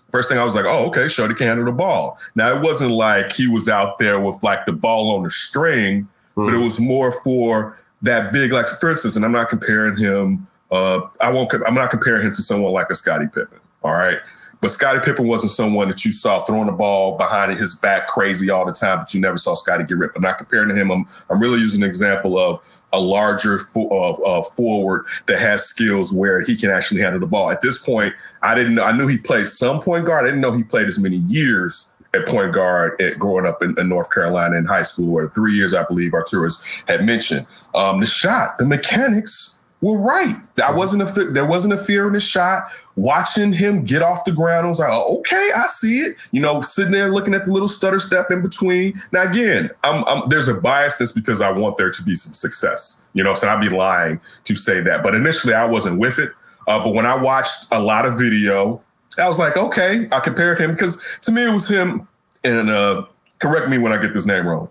First 0.10 0.30
thing 0.30 0.38
I 0.38 0.44
was 0.44 0.56
like, 0.56 0.66
oh, 0.66 0.88
okay, 0.88 1.08
Shorty 1.08 1.34
can 1.34 1.48
handle 1.48 1.66
the 1.66 1.72
ball. 1.72 2.18
Now, 2.36 2.56
it 2.56 2.62
wasn't 2.62 2.92
like 2.92 3.32
he 3.32 3.48
was 3.48 3.70
out 3.70 3.98
there 3.98 4.20
with 4.20 4.44
like 4.44 4.66
the 4.66 4.74
ball 4.74 5.16
on 5.16 5.24
the 5.24 5.30
string, 5.30 6.08
but 6.36 6.54
it 6.54 6.58
was 6.58 6.80
more 6.82 7.12
for 7.12 7.78
that 8.02 8.34
big, 8.34 8.52
like, 8.52 8.68
for 8.68 8.92
instance, 8.92 9.16
and 9.16 9.24
I'm 9.24 9.32
not 9.32 9.50
comparing 9.50 9.96
him, 9.96 10.48
uh, 10.72 11.02
I 11.22 11.32
won't, 11.32 11.54
I'm 11.66 11.74
not 11.74 11.92
comparing 11.92 12.26
him 12.26 12.34
to 12.34 12.42
someone 12.42 12.74
like 12.74 12.90
a 12.90 12.96
Scottie 12.96 13.28
Pippen. 13.28 13.60
All 13.84 13.94
right. 13.94 14.20
But 14.62 14.70
Scottie 14.70 15.00
Pippen 15.00 15.28
wasn't 15.28 15.52
someone 15.52 15.88
that 15.90 16.06
you 16.06 16.12
saw 16.12 16.40
throwing 16.40 16.68
the 16.68 16.72
ball 16.72 17.18
behind 17.18 17.52
his 17.58 17.76
back 17.76 18.08
crazy 18.08 18.52
all 18.52 18.64
the 18.64 18.72
time, 18.72 19.00
but 19.00 19.12
you 19.12 19.20
never 19.20 19.38
saw 19.38 19.56
Scottie 19.56 19.84
get 19.84 19.98
ripped. 19.98 20.16
I'm 20.16 20.22
not 20.22 20.38
comparing 20.38 20.70
to 20.70 20.76
him. 20.76 20.92
I'm, 20.92 21.06
I'm 21.32 21.40
really 21.40 21.60
using 21.60 21.82
an 21.82 21.90
example 21.90 22.38
of 22.38 22.64
a 22.94 23.00
larger 23.00 23.58
fo- 23.58 23.90
of, 23.90 24.48
forward 24.54 25.06
that 25.26 25.40
has 25.40 25.66
skills 25.66 26.14
where 26.14 26.42
he 26.42 26.56
can 26.56 26.70
actually 26.70 27.02
handle 27.02 27.20
the 27.20 27.26
ball. 27.26 27.50
At 27.50 27.62
this 27.62 27.84
point, 27.84 28.14
I 28.44 28.54
didn't 28.54 28.76
know. 28.76 28.84
I 28.84 28.96
knew 28.96 29.08
he 29.08 29.18
played 29.18 29.48
some 29.48 29.80
point 29.80 30.06
guard. 30.06 30.26
I 30.26 30.28
didn't 30.28 30.42
know 30.42 30.52
he 30.52 30.64
played 30.64 30.88
as 30.88 31.00
many 31.00 31.18
years 31.18 31.92
at 32.14 32.28
point 32.28 32.54
guard 32.54 33.00
at 33.02 33.18
growing 33.18 33.46
up 33.46 33.64
in, 33.64 33.74
in 33.80 33.90
North 33.90 34.12
Carolina 34.12 34.58
in 34.58 34.66
high 34.66 34.82
school, 34.84 35.14
or 35.14 35.28
three 35.28 35.54
years, 35.54 35.74
I 35.74 35.84
believe 35.84 36.12
Arturas 36.12 36.88
had 36.88 37.06
mentioned. 37.06 37.48
Um, 37.74 38.00
the 38.00 38.06
shot, 38.06 38.58
the 38.58 38.66
mechanics 38.66 39.60
were 39.82 39.98
right. 39.98 40.36
I 40.64 40.72
wasn't 40.72 41.04
a 41.04 41.26
there 41.26 41.46
wasn't 41.46 41.74
a 41.74 41.78
fear 41.78 42.08
in 42.08 42.14
the 42.14 42.20
shot. 42.20 42.64
Watching 42.96 43.54
him 43.54 43.84
get 43.86 44.02
off 44.02 44.26
the 44.26 44.32
ground, 44.32 44.66
I 44.66 44.70
was 44.70 44.80
like, 44.80 44.90
oh, 44.92 45.20
okay, 45.20 45.50
I 45.56 45.68
see 45.68 46.00
it. 46.00 46.18
You 46.32 46.42
know, 46.42 46.62
sitting 46.62 46.92
there 46.92 47.10
looking 47.10 47.34
at 47.34 47.46
the 47.46 47.52
little 47.52 47.68
stutter 47.68 48.00
step 48.00 48.30
in 48.30 48.42
between. 48.42 49.02
Now, 49.12 49.30
again, 49.30 49.72
I'm, 49.84 50.04
I'm 50.06 50.30
there's 50.30 50.48
a 50.48 50.54
bias 50.54 50.92
biasness 50.92 51.14
because 51.14 51.42
I 51.42 51.52
want 51.52 51.78
there 51.78 51.90
to 51.90 52.04
be 52.04 52.16
some 52.16 52.34
success. 52.34 53.06
You 53.14 53.24
know, 53.24 53.36
so 53.36 53.48
I'd 53.48 53.62
be 53.62 53.70
lying 53.70 54.20
to 54.44 54.56
say 54.56 54.82
that. 54.82 55.04
But 55.04 55.16
initially, 55.16 55.54
I 55.54 55.66
wasn't 55.66 56.00
with 56.00 56.20
it. 56.20 56.32
Uh, 56.68 56.84
but 56.84 56.94
when 56.94 57.06
I 57.06 57.16
watched 57.16 57.68
a 57.72 57.80
lot 57.80 58.06
of 58.06 58.18
video, 58.18 58.82
I 59.18 59.28
was 59.28 59.40
like, 59.40 59.58
okay, 59.58 60.08
I 60.12 60.20
compared 60.20 60.60
him 60.60 60.72
because 60.72 61.20
to 61.24 61.32
me 61.32 61.46
it 61.46 61.52
was 61.52 61.68
him. 61.68 62.08
And 62.44 62.70
uh, 62.70 63.06
correct 63.40 63.70
me 63.70 63.78
when 63.78 63.92
I 63.92 63.98
get 63.98 64.14
this 64.14 64.26
name 64.26 64.48
wrong. 64.48 64.70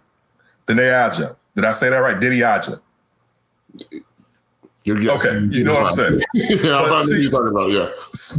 Dene 0.67 0.81
Aja. 0.81 1.37
Did 1.55 1.65
I 1.65 1.73
say 1.73 1.91
that 1.91 1.99
right? 1.99 2.19
Diddy 2.19 2.43
Aja. 2.43 2.81
You're. 4.85 4.97
Okay, 5.17 5.39
you 5.51 5.65
know 5.65 5.75
what 5.75 5.85
I'm 5.87 5.91
saying. 5.93 6.21
yeah, 6.35 6.57
But 6.89 7.03
see- 7.03 7.29
talking 7.29 7.49
about. 7.49 7.71
Yeah, 7.71 7.91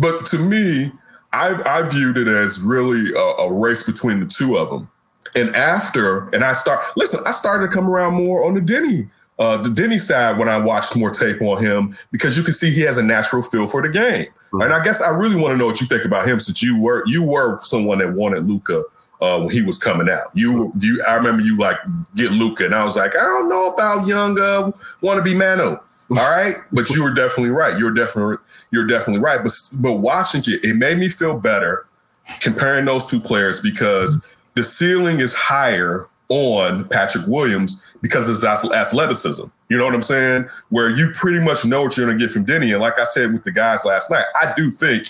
but 0.02 0.26
to 0.28 0.38
me, 0.40 0.92
I, 1.34 1.62
I 1.66 1.88
viewed 1.88 2.18
it 2.18 2.28
as 2.28 2.60
really 2.62 3.14
a, 3.14 3.20
a 3.44 3.54
race 3.54 3.84
between 3.84 4.20
the 4.20 4.26
two 4.26 4.58
of 4.58 4.70
them. 4.70 4.90
And 5.36 5.56
after, 5.56 6.28
and 6.30 6.44
I 6.44 6.54
start 6.54 6.84
listen, 6.98 7.22
I 7.26 7.32
started 7.32 7.70
to 7.70 7.74
come 7.74 7.88
around 7.90 8.16
more 8.16 8.44
on 8.46 8.54
the 8.54 8.62
Denny, 8.62 9.08
uh, 9.40 9.58
the 9.58 9.70
Denny 9.70 9.98
side 9.98 10.38
when 10.38 10.50
I 10.50 10.58
watched 10.58 10.98
more 10.98 11.10
tape 11.10 11.42
on 11.42 11.64
him 11.64 11.94
because 12.12 12.38
you 12.38 12.44
can 12.44 12.54
see 12.54 12.70
he 12.72 12.82
has 12.82 12.98
a 12.98 13.04
natural 13.04 13.42
feel 13.42 13.66
for 13.68 13.82
the 13.82 13.90
game. 13.90 14.28
And 14.54 14.74
I 14.74 14.84
guess 14.84 15.02
I 15.02 15.12
really 15.12 15.38
want 15.38 15.54
to 15.54 15.58
know 15.58 15.68
what 15.68 15.80
you 15.80 15.88
think 15.88 16.04
about 16.04 16.28
him 16.28 16.40
since 16.42 16.62
you 16.62 16.78
were 16.78 17.04
you 17.06 17.24
were 17.24 17.58
someone 17.60 18.00
that 18.00 18.12
wanted 18.12 18.46
Luka 18.50 18.84
uh, 19.22 19.40
when 19.40 19.50
he 19.50 19.62
was 19.62 19.78
coming 19.80 20.10
out. 20.10 20.26
You 20.34 20.74
you 20.80 21.02
I 21.08 21.14
remember 21.16 21.42
you 21.44 21.56
like 21.58 21.78
get 22.16 22.32
Luka, 22.32 22.66
and 22.66 22.76
I 22.76 22.84
was 22.84 22.98
like, 22.98 23.16
I 23.16 23.22
don't 23.22 23.48
know 23.48 23.68
about 23.74 24.06
young 24.08 24.38
uh, 24.38 24.72
want 25.00 25.18
to 25.18 25.24
be 25.24 25.34
Mano. 25.34 25.82
All 26.12 26.18
right, 26.18 26.58
but 26.74 26.90
you 26.90 27.04
were 27.04 27.14
definitely 27.14 27.52
right. 27.52 27.78
You're 27.78 27.94
definitely 27.94 28.38
you're 28.72 28.86
definitely 28.86 29.22
right. 29.22 29.42
But 29.42 29.54
but 29.80 29.94
watching 29.94 30.42
it, 30.46 30.64
it 30.64 30.76
made 30.76 30.98
me 30.98 31.08
feel 31.08 31.40
better 31.40 31.86
comparing 32.42 32.86
those 32.86 33.06
two 33.06 33.20
players 33.20 33.62
because 33.62 34.30
the 34.56 34.64
ceiling 34.64 35.20
is 35.22 35.34
higher 35.34 36.10
on 36.28 36.88
Patrick 36.90 37.28
Williams 37.28 37.98
because 38.02 38.28
of 38.28 38.36
his 38.36 38.44
athleticism. 38.44 39.46
You 39.70 39.78
know 39.78 39.86
what 39.86 39.96
I'm 39.96 40.02
saying? 40.02 40.50
Where 40.70 40.90
you 40.90 41.12
pretty 41.12 41.40
much 41.40 41.66
know 41.66 41.84
what 41.84 41.96
you're 41.96 42.08
going 42.08 42.18
to 42.18 42.26
get 42.26 42.32
from 42.32 42.44
Denny. 42.44 42.72
And 42.72 42.82
like 42.82 43.00
I 43.00 43.06
said 43.06 43.32
with 43.32 43.44
the 43.44 43.52
guys 43.52 43.86
last 43.86 44.12
night, 44.12 44.26
I 44.42 44.54
do 44.56 44.70
think 44.70 45.10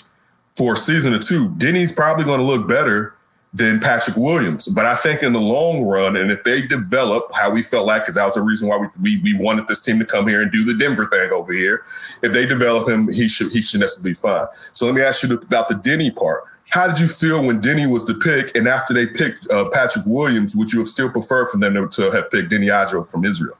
for 0.56 0.76
season 0.76 1.14
or 1.14 1.18
two, 1.18 1.48
Denny's 1.56 1.92
probably 1.92 2.24
going 2.24 2.40
to 2.40 2.46
look 2.46 2.68
better 2.68 3.14
than 3.54 3.80
Patrick 3.80 4.16
Williams. 4.16 4.66
But 4.68 4.86
I 4.86 4.94
think 4.94 5.22
in 5.22 5.32
the 5.32 5.40
long 5.40 5.82
run, 5.82 6.16
and 6.16 6.30
if 6.30 6.42
they 6.44 6.62
develop 6.62 7.30
how 7.34 7.50
we 7.50 7.62
felt 7.62 7.86
like, 7.86 8.02
because 8.02 8.14
that 8.14 8.24
was 8.24 8.34
the 8.34 8.40
reason 8.40 8.68
why 8.68 8.78
we, 8.78 8.88
we, 9.00 9.20
we 9.22 9.34
wanted 9.38 9.68
this 9.68 9.82
team 9.82 9.98
to 9.98 10.06
come 10.06 10.26
here 10.26 10.40
and 10.40 10.50
do 10.50 10.64
the 10.64 10.74
Denver 10.74 11.06
thing 11.06 11.30
over 11.32 11.52
here. 11.52 11.84
If 12.22 12.32
they 12.32 12.46
develop 12.46 12.88
him, 12.88 13.10
he 13.10 13.28
should 13.28 13.52
he 13.52 13.60
should 13.60 13.80
necessarily 13.80 14.12
be 14.12 14.14
fine. 14.14 14.46
So 14.52 14.86
let 14.86 14.94
me 14.94 15.02
ask 15.02 15.22
you 15.22 15.34
about 15.34 15.68
the 15.68 15.74
Denny 15.74 16.10
part. 16.10 16.44
How 16.70 16.86
did 16.86 17.00
you 17.00 17.08
feel 17.08 17.44
when 17.44 17.60
Denny 17.60 17.86
was 17.86 18.06
the 18.06 18.14
pick, 18.14 18.56
and 18.56 18.66
after 18.66 18.94
they 18.94 19.06
picked 19.06 19.50
uh, 19.50 19.68
Patrick 19.70 20.06
Williams, 20.06 20.56
would 20.56 20.72
you 20.72 20.78
have 20.78 20.88
still 20.88 21.10
preferred 21.10 21.48
for 21.48 21.58
them 21.58 21.88
to 21.90 22.10
have 22.10 22.30
picked 22.30 22.48
Denny 22.48 22.68
Adro 22.68 23.04
from 23.10 23.24
Israel? 23.26 23.58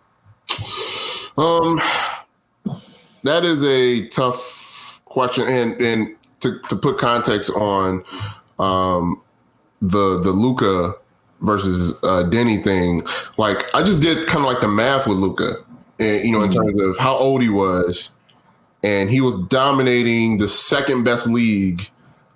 Um, 1.36 1.80
that 3.24 3.44
is 3.44 3.62
a 3.64 4.06
tough 4.08 5.02
question, 5.04 5.44
and 5.46 5.78
and 5.80 6.16
to, 6.40 6.58
to 6.70 6.76
put 6.76 6.96
context 6.96 7.50
on 7.50 8.04
um, 8.58 9.21
the 9.82 10.20
the 10.20 10.30
Luka 10.30 10.94
versus 11.40 11.98
uh, 12.04 12.22
Denny 12.24 12.58
thing, 12.58 13.02
like 13.36 13.74
I 13.74 13.82
just 13.82 14.00
did 14.00 14.26
kind 14.26 14.44
of 14.44 14.50
like 14.50 14.62
the 14.62 14.68
math 14.68 15.06
with 15.06 15.18
Luka, 15.18 15.56
and 15.98 16.24
you 16.24 16.32
know, 16.32 16.42
in 16.42 16.50
mm-hmm. 16.50 16.62
terms 16.62 16.80
of 16.80 16.98
how 16.98 17.14
old 17.14 17.42
he 17.42 17.48
was, 17.48 18.12
and 18.82 19.10
he 19.10 19.20
was 19.20 19.36
dominating 19.44 20.38
the 20.38 20.48
second 20.48 21.04
best 21.04 21.26
league 21.26 21.90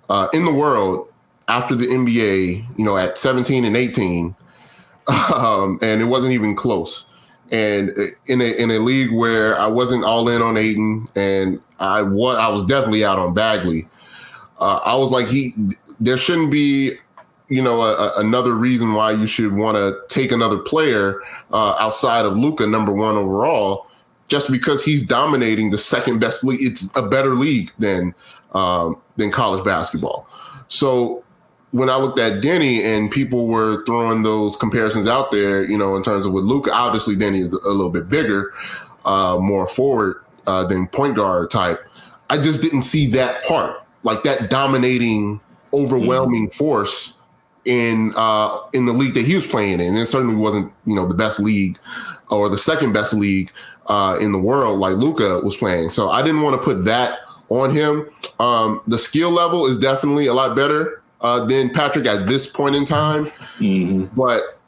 uh, 0.09 0.27
in 0.33 0.45
the 0.45 0.53
world 0.53 1.11
after 1.47 1.75
the 1.75 1.87
NBA, 1.87 2.65
you 2.77 2.85
know, 2.85 2.97
at 2.97 3.17
17 3.17 3.63
and 3.63 3.77
18, 3.77 4.35
um, 5.35 5.79
and 5.81 6.01
it 6.01 6.05
wasn't 6.05 6.33
even 6.33 6.55
close. 6.55 7.09
And 7.49 7.91
in 8.25 8.41
a 8.41 8.61
in 8.61 8.71
a 8.71 8.79
league 8.79 9.13
where 9.13 9.57
I 9.57 9.67
wasn't 9.67 10.03
all 10.03 10.27
in 10.27 10.41
on 10.41 10.57
Ayton, 10.57 11.05
and 11.15 11.61
I 11.79 12.01
was 12.01 12.37
I 12.37 12.49
was 12.49 12.65
definitely 12.65 13.05
out 13.05 13.19
on 13.19 13.33
Bagley. 13.33 13.87
Uh, 14.59 14.79
I 14.83 14.95
was 14.95 15.11
like, 15.11 15.27
he 15.27 15.53
there 15.99 16.17
shouldn't 16.17 16.51
be, 16.51 16.93
you 17.49 17.61
know, 17.61 17.81
a, 17.81 17.93
a, 17.93 18.13
another 18.17 18.53
reason 18.53 18.93
why 18.93 19.11
you 19.11 19.27
should 19.27 19.53
want 19.53 19.77
to 19.77 19.97
take 20.09 20.31
another 20.31 20.57
player 20.57 21.21
uh, 21.51 21.75
outside 21.79 22.25
of 22.25 22.35
Luka, 22.35 22.67
number 22.67 22.91
one 22.91 23.15
overall, 23.15 23.87
just 24.27 24.51
because 24.51 24.83
he's 24.83 25.05
dominating 25.05 25.69
the 25.71 25.77
second 25.77 26.19
best 26.19 26.43
league. 26.43 26.61
It's 26.61 26.95
a 26.97 27.07
better 27.07 27.35
league 27.35 27.71
than 27.79 28.13
um, 28.53 29.01
than 29.15 29.31
college 29.31 29.63
basketball. 29.63 30.27
So 30.67 31.23
when 31.71 31.89
I 31.89 31.97
looked 31.97 32.19
at 32.19 32.41
Denny 32.41 32.83
and 32.83 33.11
people 33.11 33.47
were 33.47 33.85
throwing 33.85 34.23
those 34.23 34.55
comparisons 34.55 35.07
out 35.07 35.31
there, 35.31 35.63
you 35.63 35.77
know, 35.77 35.95
in 35.95 36.03
terms 36.03 36.25
of 36.25 36.33
with 36.33 36.43
Luka, 36.43 36.71
obviously 36.73 37.15
Denny 37.15 37.39
is 37.39 37.53
a 37.53 37.69
little 37.69 37.89
bit 37.89 38.09
bigger, 38.09 38.53
uh, 39.05 39.37
more 39.39 39.67
forward 39.67 40.23
uh, 40.47 40.63
than 40.65 40.87
point 40.87 41.15
guard 41.15 41.51
type. 41.51 41.85
I 42.29 42.37
just 42.37 42.61
didn't 42.61 42.81
see 42.81 43.07
that 43.11 43.43
part, 43.45 43.81
like 44.03 44.23
that 44.23 44.49
dominating, 44.49 45.39
overwhelming 45.73 46.47
mm-hmm. 46.47 46.57
force 46.57 47.16
in 47.67 48.13
uh, 48.15 48.57
in 48.73 48.85
the 48.85 48.93
league 48.93 49.13
that 49.13 49.25
he 49.25 49.35
was 49.35 49.45
playing 49.45 49.79
in. 49.79 49.95
It 49.95 50.07
certainly 50.07 50.35
wasn't, 50.35 50.73
you 50.85 50.95
know, 50.95 51.05
the 51.05 51.13
best 51.13 51.39
league 51.39 51.77
or 52.31 52.49
the 52.49 52.57
second 52.57 52.93
best 52.93 53.13
league 53.13 53.51
uh, 53.87 54.17
in 54.19 54.31
the 54.31 54.39
world 54.39 54.79
like 54.79 54.95
Luka 54.95 55.41
was 55.41 55.55
playing. 55.55 55.89
So 55.89 56.09
I 56.09 56.23
didn't 56.23 56.41
want 56.41 56.55
to 56.55 56.61
put 56.61 56.85
that 56.85 57.19
on 57.49 57.71
him. 57.71 58.09
Um, 58.39 58.81
the 58.87 58.97
skill 58.97 59.31
level 59.31 59.67
is 59.67 59.77
definitely 59.77 60.27
a 60.27 60.33
lot 60.33 60.55
better 60.55 61.01
uh, 61.21 61.45
than 61.45 61.69
Patrick 61.69 62.05
at 62.05 62.25
this 62.25 62.47
point 62.47 62.75
in 62.75 62.85
time. 62.85 63.25
Mm-hmm. 63.59 64.05
But 64.15 64.59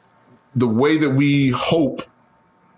the 0.54 0.68
way 0.68 0.98
that 0.98 1.10
we 1.10 1.50
hope 1.50 2.02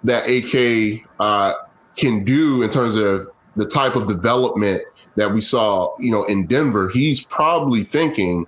that 0.05 0.29
AK 0.29 1.05
uh, 1.19 1.55
can 1.97 2.25
do 2.25 2.63
in 2.63 2.71
terms 2.71 2.95
of 2.97 3.29
the 3.57 3.67
type 3.67 3.97
of 3.97 4.07
development 4.07 4.83
that 5.17 5.33
we 5.33 5.41
saw, 5.41 5.95
you 5.99 6.11
know, 6.11 6.25
in 6.25 6.47
Denver, 6.47 6.89
he's 6.89 7.25
probably 7.25 7.85
thinking, 7.85 8.47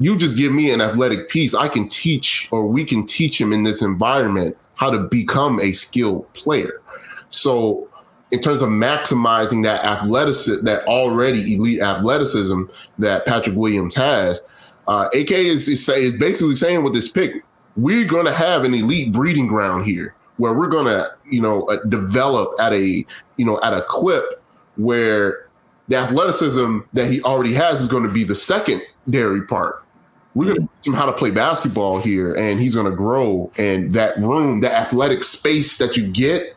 you 0.00 0.16
just 0.16 0.36
give 0.36 0.50
me 0.52 0.72
an 0.72 0.80
athletic 0.80 1.28
piece, 1.28 1.54
I 1.54 1.68
can 1.68 1.88
teach, 1.88 2.48
or 2.50 2.66
we 2.66 2.84
can 2.84 3.06
teach 3.06 3.38
him 3.38 3.52
in 3.52 3.62
this 3.62 3.82
environment 3.82 4.56
how 4.74 4.90
to 4.90 4.98
become 4.98 5.60
a 5.60 5.72
skilled 5.72 6.32
player. 6.32 6.80
So 7.28 7.86
in 8.30 8.40
terms 8.40 8.62
of 8.62 8.70
maximizing 8.70 9.62
that 9.64 9.84
athleticism, 9.84 10.64
that 10.64 10.86
already 10.86 11.54
elite 11.54 11.82
athleticism 11.82 12.62
that 12.98 13.26
Patrick 13.26 13.56
Williams 13.56 13.94
has, 13.94 14.42
uh, 14.88 15.08
AK 15.12 15.30
is, 15.32 15.68
is, 15.68 15.84
say, 15.84 16.02
is 16.02 16.18
basically 16.18 16.56
saying 16.56 16.82
with 16.82 16.94
this 16.94 17.08
pick, 17.08 17.44
we're 17.76 18.06
going 18.06 18.26
to 18.26 18.32
have 18.32 18.64
an 18.64 18.72
elite 18.72 19.12
breeding 19.12 19.46
ground 19.46 19.84
here 19.84 20.14
where 20.38 20.54
we're 20.54 20.68
going 20.68 20.86
to, 20.86 21.12
you 21.30 21.42
know, 21.42 21.64
uh, 21.64 21.76
develop 21.88 22.58
at 22.58 22.72
a, 22.72 23.04
you 23.36 23.44
know, 23.44 23.60
at 23.62 23.74
a 23.74 23.82
clip 23.82 24.42
where 24.76 25.46
the 25.88 25.96
athleticism 25.96 26.78
that 26.94 27.10
he 27.10 27.22
already 27.22 27.52
has 27.52 27.82
is 27.82 27.88
going 27.88 28.04
to 28.04 28.08
be 28.08 28.24
the 28.24 28.34
secondary 28.34 29.42
part. 29.42 29.84
We're 30.34 30.46
going 30.46 30.68
to 30.68 30.68
teach 30.76 30.86
him 30.86 30.94
how 30.94 31.06
to 31.06 31.12
play 31.12 31.30
basketball 31.30 32.00
here, 32.00 32.34
and 32.34 32.60
he's 32.60 32.74
going 32.74 32.88
to 32.88 32.96
grow. 32.96 33.50
And 33.58 33.92
that 33.94 34.16
room, 34.18 34.60
that 34.60 34.72
athletic 34.72 35.24
space 35.24 35.76
that 35.78 35.96
you 35.96 36.06
get 36.06 36.56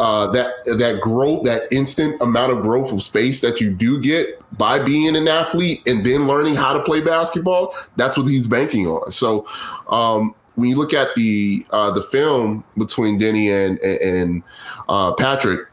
uh, 0.00 0.26
that 0.28 0.64
that 0.78 0.98
growth, 1.02 1.44
that 1.44 1.70
instant 1.70 2.20
amount 2.22 2.50
of 2.50 2.62
growth 2.62 2.90
of 2.90 3.02
space 3.02 3.42
that 3.42 3.60
you 3.60 3.70
do 3.70 4.00
get 4.00 4.40
by 4.56 4.82
being 4.82 5.14
an 5.14 5.28
athlete 5.28 5.86
and 5.86 6.06
then 6.06 6.26
learning 6.26 6.54
how 6.54 6.72
to 6.72 6.82
play 6.84 7.02
basketball, 7.02 7.74
that's 7.96 8.16
what 8.16 8.26
he's 8.26 8.46
banking 8.46 8.86
on. 8.86 9.12
So 9.12 9.46
um, 9.88 10.34
when 10.54 10.70
you 10.70 10.76
look 10.76 10.94
at 10.94 11.14
the 11.16 11.66
uh, 11.68 11.90
the 11.90 12.02
film 12.02 12.64
between 12.78 13.18
Denny 13.18 13.50
and 13.50 13.78
and 13.80 14.42
uh, 14.88 15.12
Patrick, 15.12 15.68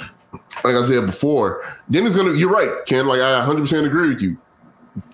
like 0.00 0.74
I 0.74 0.82
said 0.82 1.06
before, 1.06 1.62
Denny's 1.88 2.16
gonna. 2.16 2.32
You're 2.32 2.50
right, 2.50 2.84
Ken. 2.84 3.06
Like 3.06 3.20
I 3.20 3.38
100 3.38 3.60
percent 3.60 3.86
agree 3.86 4.08
with 4.08 4.20
you. 4.20 4.38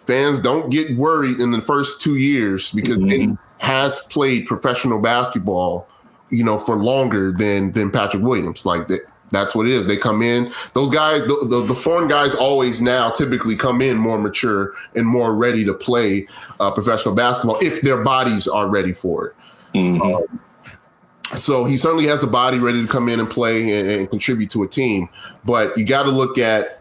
Fans 0.06 0.40
don't 0.40 0.70
get 0.70 0.96
worried 0.96 1.40
in 1.40 1.50
the 1.50 1.60
first 1.60 2.00
two 2.00 2.16
years 2.16 2.70
because 2.72 2.98
mm-hmm. 2.98 3.08
Denny 3.08 3.38
has 3.58 4.00
played 4.10 4.46
professional 4.46 5.00
basketball 5.00 5.88
you 6.34 6.44
know, 6.44 6.58
for 6.58 6.76
longer 6.76 7.32
than 7.32 7.72
than 7.72 7.90
Patrick 7.90 8.22
Williams. 8.22 8.66
Like 8.66 8.88
that, 8.88 9.02
that's 9.30 9.54
what 9.54 9.66
it 9.66 9.72
is. 9.72 9.86
They 9.86 9.96
come 9.96 10.22
in; 10.22 10.52
those 10.72 10.90
guys, 10.90 11.22
the, 11.22 11.46
the, 11.48 11.60
the 11.62 11.74
foreign 11.74 12.08
guys, 12.08 12.34
always 12.34 12.82
now 12.82 13.10
typically 13.10 13.56
come 13.56 13.80
in 13.80 13.96
more 13.96 14.18
mature 14.18 14.72
and 14.94 15.06
more 15.06 15.34
ready 15.34 15.64
to 15.64 15.74
play 15.74 16.26
uh, 16.60 16.70
professional 16.70 17.14
basketball 17.14 17.58
if 17.62 17.82
their 17.82 18.02
bodies 18.02 18.48
are 18.48 18.68
ready 18.68 18.92
for 18.92 19.28
it. 19.28 19.34
Mm-hmm. 19.74 20.02
Um, 20.02 20.40
so 21.36 21.64
he 21.64 21.76
certainly 21.76 22.06
has 22.06 22.20
the 22.20 22.26
body 22.26 22.58
ready 22.58 22.82
to 22.82 22.88
come 22.88 23.08
in 23.08 23.18
and 23.18 23.28
play 23.28 23.78
and, 23.78 23.88
and 23.88 24.10
contribute 24.10 24.50
to 24.50 24.62
a 24.62 24.68
team. 24.68 25.08
But 25.44 25.76
you 25.76 25.84
got 25.84 26.04
to 26.04 26.10
look 26.10 26.38
at 26.38 26.80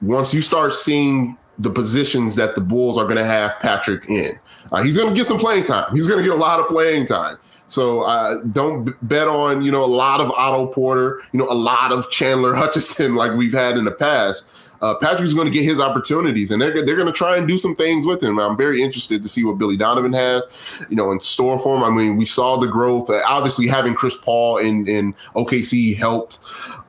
once 0.00 0.34
you 0.34 0.40
start 0.40 0.74
seeing 0.74 1.36
the 1.62 1.70
positions 1.70 2.34
that 2.36 2.54
the 2.54 2.60
Bulls 2.60 2.98
are 2.98 3.04
going 3.04 3.16
to 3.16 3.24
have 3.24 3.58
Patrick 3.60 4.08
in. 4.08 4.38
Uh, 4.70 4.82
he's 4.82 4.96
going 4.96 5.08
to 5.08 5.14
get 5.14 5.26
some 5.26 5.38
playing 5.38 5.64
time. 5.64 5.94
He's 5.94 6.08
going 6.08 6.18
to 6.18 6.28
get 6.28 6.34
a 6.34 6.40
lot 6.40 6.60
of 6.60 6.66
playing 6.66 7.06
time. 7.06 7.38
So 7.68 8.02
uh, 8.02 8.42
don't 8.52 8.94
bet 9.08 9.28
on 9.28 9.62
you 9.62 9.72
know 9.72 9.82
a 9.82 9.86
lot 9.86 10.20
of 10.20 10.30
Otto 10.32 10.66
Porter, 10.66 11.22
you 11.32 11.38
know 11.38 11.50
a 11.50 11.54
lot 11.54 11.92
of 11.92 12.10
Chandler 12.10 12.54
Hutchison 12.56 13.14
like 13.14 13.32
we've 13.32 13.54
had 13.54 13.78
in 13.78 13.84
the 13.84 13.92
past. 13.92 14.48
Uh, 14.82 14.96
Patrick's 14.96 15.32
going 15.32 15.46
to 15.46 15.52
get 15.52 15.62
his 15.62 15.80
opportunities, 15.80 16.50
and 16.50 16.60
they're 16.60 16.84
they're 16.84 16.96
going 16.96 17.06
to 17.06 17.12
try 17.12 17.36
and 17.36 17.46
do 17.46 17.56
some 17.56 17.76
things 17.76 18.04
with 18.04 18.20
him. 18.20 18.40
I'm 18.40 18.56
very 18.56 18.82
interested 18.82 19.22
to 19.22 19.28
see 19.28 19.44
what 19.44 19.56
Billy 19.56 19.76
Donovan 19.76 20.12
has, 20.12 20.46
you 20.90 20.96
know, 20.96 21.12
in 21.12 21.20
store 21.20 21.56
for 21.58 21.76
him. 21.76 21.84
I 21.84 21.90
mean, 21.90 22.16
we 22.16 22.24
saw 22.24 22.56
the 22.58 22.66
growth. 22.66 23.08
Uh, 23.08 23.20
obviously, 23.28 23.68
having 23.68 23.94
Chris 23.94 24.16
Paul 24.16 24.58
in 24.58 24.88
in 24.88 25.14
OKC 25.36 25.96
helped 25.96 26.40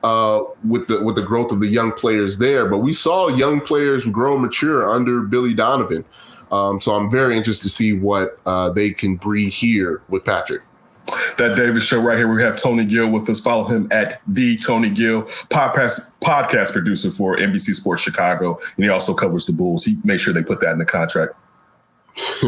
uh, 0.02 0.42
with 0.68 0.88
the 0.88 1.04
with 1.04 1.14
the 1.14 1.22
growth 1.22 1.52
of 1.52 1.60
the 1.60 1.68
young 1.68 1.92
players 1.92 2.38
there. 2.38 2.68
But 2.68 2.78
we 2.78 2.92
saw 2.92 3.28
young 3.28 3.60
players 3.60 4.04
grow 4.06 4.36
mature 4.36 4.90
under 4.90 5.20
Billy 5.22 5.54
Donovan. 5.54 6.04
Um, 6.50 6.80
so 6.80 6.92
I'm 6.92 7.10
very 7.10 7.36
interested 7.36 7.64
to 7.64 7.74
see 7.74 7.96
what 7.96 8.38
uh, 8.44 8.70
they 8.70 8.90
can 8.90 9.16
breed 9.16 9.50
here 9.50 10.02
with 10.08 10.24
Patrick 10.24 10.62
that 11.38 11.54
David 11.56 11.82
show 11.82 12.00
right 12.00 12.18
here. 12.18 12.32
We 12.32 12.42
have 12.42 12.60
Tony 12.60 12.84
Gill 12.84 13.10
with 13.10 13.28
us. 13.28 13.40
Follow 13.40 13.64
him 13.64 13.88
at 13.90 14.20
the 14.26 14.56
Tony 14.58 14.90
Gill, 14.90 15.22
podcast 15.22 16.12
podcast 16.20 16.72
producer 16.72 17.10
for 17.10 17.36
NBC 17.36 17.74
Sports 17.74 18.02
Chicago, 18.02 18.58
and 18.76 18.84
he 18.84 18.90
also 18.90 19.14
covers 19.14 19.46
the 19.46 19.52
Bulls. 19.52 19.84
He 19.84 19.96
made 20.04 20.20
sure 20.20 20.32
they 20.32 20.42
put 20.42 20.60
that 20.60 20.72
in 20.72 20.78
the 20.78 20.86
contract. 20.86 21.34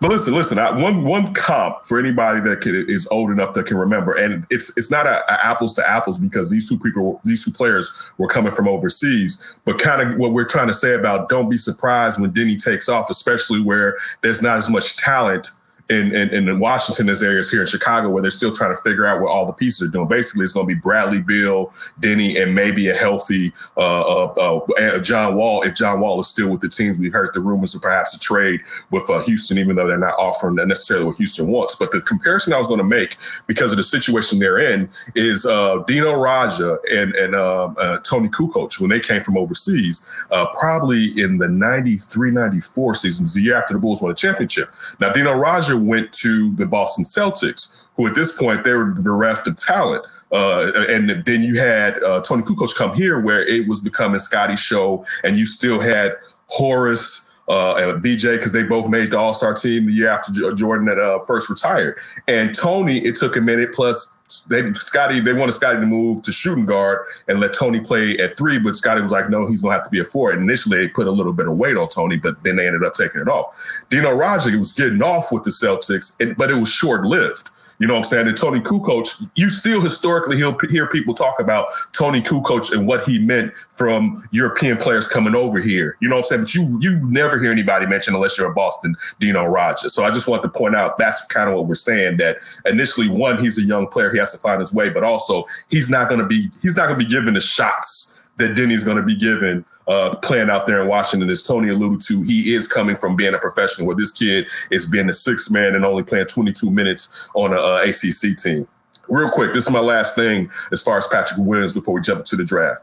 but 0.00 0.10
listen, 0.10 0.32
listen. 0.32 0.60
I, 0.60 0.70
one 0.70 1.04
one 1.04 1.34
comp 1.34 1.84
for 1.84 1.98
anybody 1.98 2.40
that 2.42 2.60
can, 2.60 2.88
is 2.88 3.08
old 3.10 3.32
enough 3.32 3.52
that 3.54 3.66
can 3.66 3.76
remember, 3.76 4.12
and 4.12 4.46
it's 4.48 4.76
it's 4.78 4.92
not 4.92 5.06
a, 5.06 5.24
a 5.32 5.44
apples 5.44 5.74
to 5.74 5.88
apples 5.88 6.20
because 6.20 6.48
these 6.48 6.68
two 6.68 6.78
people, 6.78 7.20
these 7.24 7.44
two 7.44 7.50
players, 7.50 8.12
were 8.16 8.28
coming 8.28 8.52
from 8.52 8.68
overseas. 8.68 9.58
But 9.64 9.80
kind 9.80 10.02
of 10.02 10.18
what 10.18 10.32
we're 10.32 10.44
trying 10.44 10.68
to 10.68 10.72
say 10.72 10.94
about 10.94 11.28
don't 11.28 11.48
be 11.48 11.58
surprised 11.58 12.20
when 12.20 12.30
Denny 12.30 12.54
takes 12.54 12.88
off, 12.88 13.10
especially 13.10 13.60
where 13.60 13.96
there's 14.22 14.40
not 14.40 14.56
as 14.56 14.70
much 14.70 14.96
talent 14.96 15.50
in, 15.90 16.14
in, 16.14 16.48
in 16.48 16.58
Washington, 16.58 17.06
there's 17.06 17.22
areas 17.22 17.50
here 17.50 17.62
in 17.62 17.66
Chicago 17.66 18.10
where 18.10 18.20
they're 18.20 18.30
still 18.30 18.52
trying 18.52 18.74
to 18.74 18.82
figure 18.82 19.06
out 19.06 19.22
what 19.22 19.30
all 19.30 19.46
the 19.46 19.54
pieces 19.54 19.88
are 19.88 19.90
doing. 19.90 20.06
Basically, 20.06 20.42
it's 20.42 20.52
going 20.52 20.68
to 20.68 20.74
be 20.74 20.78
Bradley 20.78 21.20
Beal, 21.20 21.72
Denny, 22.00 22.36
and 22.36 22.54
maybe 22.54 22.88
a 22.88 22.94
healthy 22.94 23.52
uh, 23.78 24.26
uh, 24.26 24.66
uh, 24.78 24.98
John 24.98 25.34
Wall. 25.34 25.62
If 25.62 25.74
John 25.74 26.00
Wall 26.00 26.20
is 26.20 26.28
still 26.28 26.50
with 26.50 26.60
the 26.60 26.68
teams, 26.68 27.00
we 27.00 27.08
heard 27.08 27.30
the 27.32 27.40
rumors 27.40 27.74
of 27.74 27.80
perhaps 27.80 28.14
a 28.14 28.20
trade 28.20 28.60
with 28.90 29.08
uh, 29.08 29.20
Houston, 29.20 29.56
even 29.56 29.76
though 29.76 29.86
they're 29.86 29.96
not 29.96 30.18
offering 30.18 30.56
necessarily 30.56 31.06
what 31.06 31.16
Houston 31.16 31.46
wants. 31.48 31.74
But 31.74 31.90
the 31.90 32.02
comparison 32.02 32.52
I 32.52 32.58
was 32.58 32.66
going 32.66 32.78
to 32.78 32.84
make 32.84 33.16
because 33.46 33.72
of 33.72 33.78
the 33.78 33.82
situation 33.82 34.38
they're 34.38 34.58
in 34.58 34.90
is 35.14 35.46
uh, 35.46 35.82
Dino 35.86 36.12
Radja 36.12 36.76
and, 36.92 37.14
and 37.14 37.34
uh, 37.34 37.98
Toni 38.04 38.28
Kukoc 38.28 38.78
when 38.78 38.90
they 38.90 39.00
came 39.00 39.22
from 39.22 39.38
overseas, 39.38 40.26
probably 40.52 41.18
in 41.18 41.38
the 41.38 41.48
93 41.48 42.30
94 42.30 42.94
seasons, 42.94 43.32
the 43.32 43.40
year 43.40 43.56
after 43.56 43.72
the 43.72 43.80
Bulls 43.80 44.02
won 44.02 44.10
a 44.10 44.14
championship. 44.14 44.68
Now, 45.00 45.10
Dino 45.12 45.32
Went 45.78 46.12
to 46.14 46.54
the 46.56 46.66
Boston 46.66 47.04
Celtics, 47.04 47.88
who 47.96 48.06
at 48.06 48.14
this 48.14 48.36
point 48.36 48.64
they 48.64 48.72
were 48.72 48.86
bereft 48.86 49.46
of 49.46 49.56
talent. 49.56 50.06
Uh, 50.30 50.70
and 50.88 51.24
then 51.24 51.42
you 51.42 51.58
had 51.58 52.02
uh, 52.02 52.20
Toni 52.20 52.42
Kukoc 52.42 52.76
come 52.76 52.94
here, 52.94 53.18
where 53.18 53.46
it 53.46 53.66
was 53.66 53.80
becoming 53.80 54.18
Scottie's 54.18 54.60
show, 54.60 55.04
and 55.24 55.36
you 55.36 55.46
still 55.46 55.80
had 55.80 56.12
Horace 56.48 57.28
uh, 57.48 57.74
and 57.76 58.04
BJ 58.04 58.36
because 58.36 58.52
they 58.52 58.62
both 58.62 58.88
made 58.88 59.10
the 59.10 59.18
All 59.18 59.32
Star 59.32 59.54
team 59.54 59.86
the 59.86 59.92
year 59.92 60.08
after 60.08 60.32
Jordan 60.52 60.86
had 60.86 60.98
uh, 60.98 61.18
first 61.20 61.48
retired. 61.48 61.98
And 62.26 62.54
Tony, 62.54 62.98
it 62.98 63.16
took 63.16 63.36
a 63.36 63.40
minute. 63.40 63.72
Plus, 63.72 64.17
they 64.48 64.72
Scottie 64.74 65.20
they 65.20 65.32
wanted 65.32 65.52
Scottie 65.52 65.80
to 65.80 65.86
move 65.86 66.22
to 66.22 66.32
shooting 66.32 66.66
guard 66.66 67.06
and 67.28 67.40
let 67.40 67.54
Tony 67.54 67.80
play 67.80 68.16
at 68.18 68.36
three, 68.36 68.58
but 68.58 68.76
Scottie 68.76 69.00
was 69.00 69.12
like, 69.12 69.30
no, 69.30 69.46
he's 69.46 69.62
gonna 69.62 69.74
have 69.74 69.84
to 69.84 69.90
be 69.90 70.00
a 70.00 70.04
four. 70.04 70.32
And 70.32 70.42
initially, 70.42 70.78
they 70.78 70.88
put 70.88 71.06
a 71.06 71.10
little 71.10 71.32
bit 71.32 71.48
of 71.48 71.56
weight 71.56 71.76
on 71.76 71.88
Tony, 71.88 72.16
but 72.16 72.42
then 72.42 72.56
they 72.56 72.66
ended 72.66 72.84
up 72.84 72.94
taking 72.94 73.20
it 73.20 73.28
off. 73.28 73.84
Dino 73.90 74.10
Radja 74.10 74.56
was 74.56 74.72
getting 74.72 75.02
off 75.02 75.32
with 75.32 75.44
the 75.44 75.50
Celtics, 75.50 76.16
but 76.36 76.50
it 76.50 76.54
was 76.54 76.68
short 76.68 77.04
lived. 77.04 77.50
You 77.78 77.86
know 77.86 77.94
what 77.94 78.00
I'm 78.00 78.04
saying? 78.04 78.28
And 78.28 78.36
Toni 78.36 78.60
Kukoc, 78.60 79.28
you 79.36 79.50
still 79.50 79.80
historically 79.80 80.36
hear 80.36 80.86
people 80.88 81.14
talk 81.14 81.38
about 81.38 81.68
Toni 81.92 82.20
Kukoc 82.20 82.72
and 82.72 82.86
what 82.86 83.04
he 83.04 83.18
meant 83.18 83.54
from 83.54 84.28
European 84.32 84.76
players 84.76 85.06
coming 85.06 85.34
over 85.34 85.60
here. 85.60 85.96
You 86.00 86.08
know 86.08 86.16
what 86.16 86.32
I'm 86.32 86.42
saying? 86.42 86.42
But 86.42 86.54
you 86.54 86.78
you 86.80 87.10
never 87.10 87.38
hear 87.38 87.52
anybody 87.52 87.86
mention 87.86 88.14
unless 88.14 88.36
you're 88.36 88.50
a 88.50 88.54
Boston 88.54 88.96
Dino 89.20 89.44
Rogers. 89.44 89.94
So 89.94 90.04
I 90.04 90.10
just 90.10 90.28
want 90.28 90.42
to 90.42 90.48
point 90.48 90.74
out 90.74 90.98
that's 90.98 91.24
kind 91.26 91.48
of 91.48 91.56
what 91.56 91.66
we're 91.66 91.74
saying. 91.74 92.16
That 92.16 92.38
initially, 92.66 93.08
one, 93.08 93.38
he's 93.38 93.58
a 93.58 93.62
young 93.62 93.86
player, 93.86 94.10
he 94.10 94.18
has 94.18 94.32
to 94.32 94.38
find 94.38 94.60
his 94.60 94.74
way, 94.74 94.90
but 94.90 95.04
also 95.04 95.44
he's 95.70 95.88
not 95.88 96.08
going 96.08 96.20
to 96.20 96.26
be 96.26 96.50
he's 96.62 96.76
not 96.76 96.86
going 96.88 96.98
to 96.98 97.04
be 97.04 97.10
given 97.10 97.34
the 97.34 97.40
shots 97.40 98.24
that 98.38 98.54
Denny's 98.54 98.84
going 98.84 98.96
to 98.96 99.02
be 99.02 99.16
given 99.16 99.64
uh, 99.88 100.14
playing 100.16 100.50
out 100.50 100.66
there 100.66 100.82
in 100.82 100.88
Washington. 100.88 101.30
As 101.30 101.42
Tony 101.42 101.70
alluded 101.70 102.00
to, 102.02 102.22
he 102.22 102.54
is 102.54 102.68
coming 102.68 102.94
from 102.94 103.16
being 103.16 103.34
a 103.34 103.38
professional, 103.38 103.86
where 103.86 103.96
this 103.96 104.12
kid 104.12 104.46
is 104.70 104.86
being 104.86 105.08
a 105.08 105.12
six 105.12 105.50
man 105.50 105.74
and 105.74 105.84
only 105.84 106.02
playing 106.02 106.26
22 106.26 106.70
minutes 106.70 107.28
on 107.34 107.52
a, 107.52 107.56
a 107.56 107.88
ACC 107.88 108.36
team. 108.36 108.68
Real 109.08 109.30
quick, 109.30 109.54
this 109.54 109.66
is 109.66 109.72
my 109.72 109.80
last 109.80 110.14
thing 110.14 110.50
as 110.70 110.82
far 110.82 110.98
as 110.98 111.06
Patrick 111.08 111.40
Williams 111.40 111.72
before 111.72 111.94
we 111.94 112.02
jump 112.02 112.20
into 112.20 112.36
the 112.36 112.44
draft. 112.44 112.82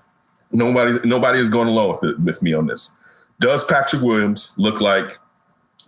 Nobody, 0.52 1.08
nobody 1.08 1.40
is 1.40 1.50
going 1.50 1.68
along 1.68 1.90
with, 1.90 2.12
it, 2.12 2.20
with 2.20 2.42
me 2.42 2.54
on 2.54 2.66
this. 2.66 2.98
Does 3.40 3.64
Patrick 3.66 4.02
Williams 4.02 4.54
look 4.58 4.82
like 4.82 5.20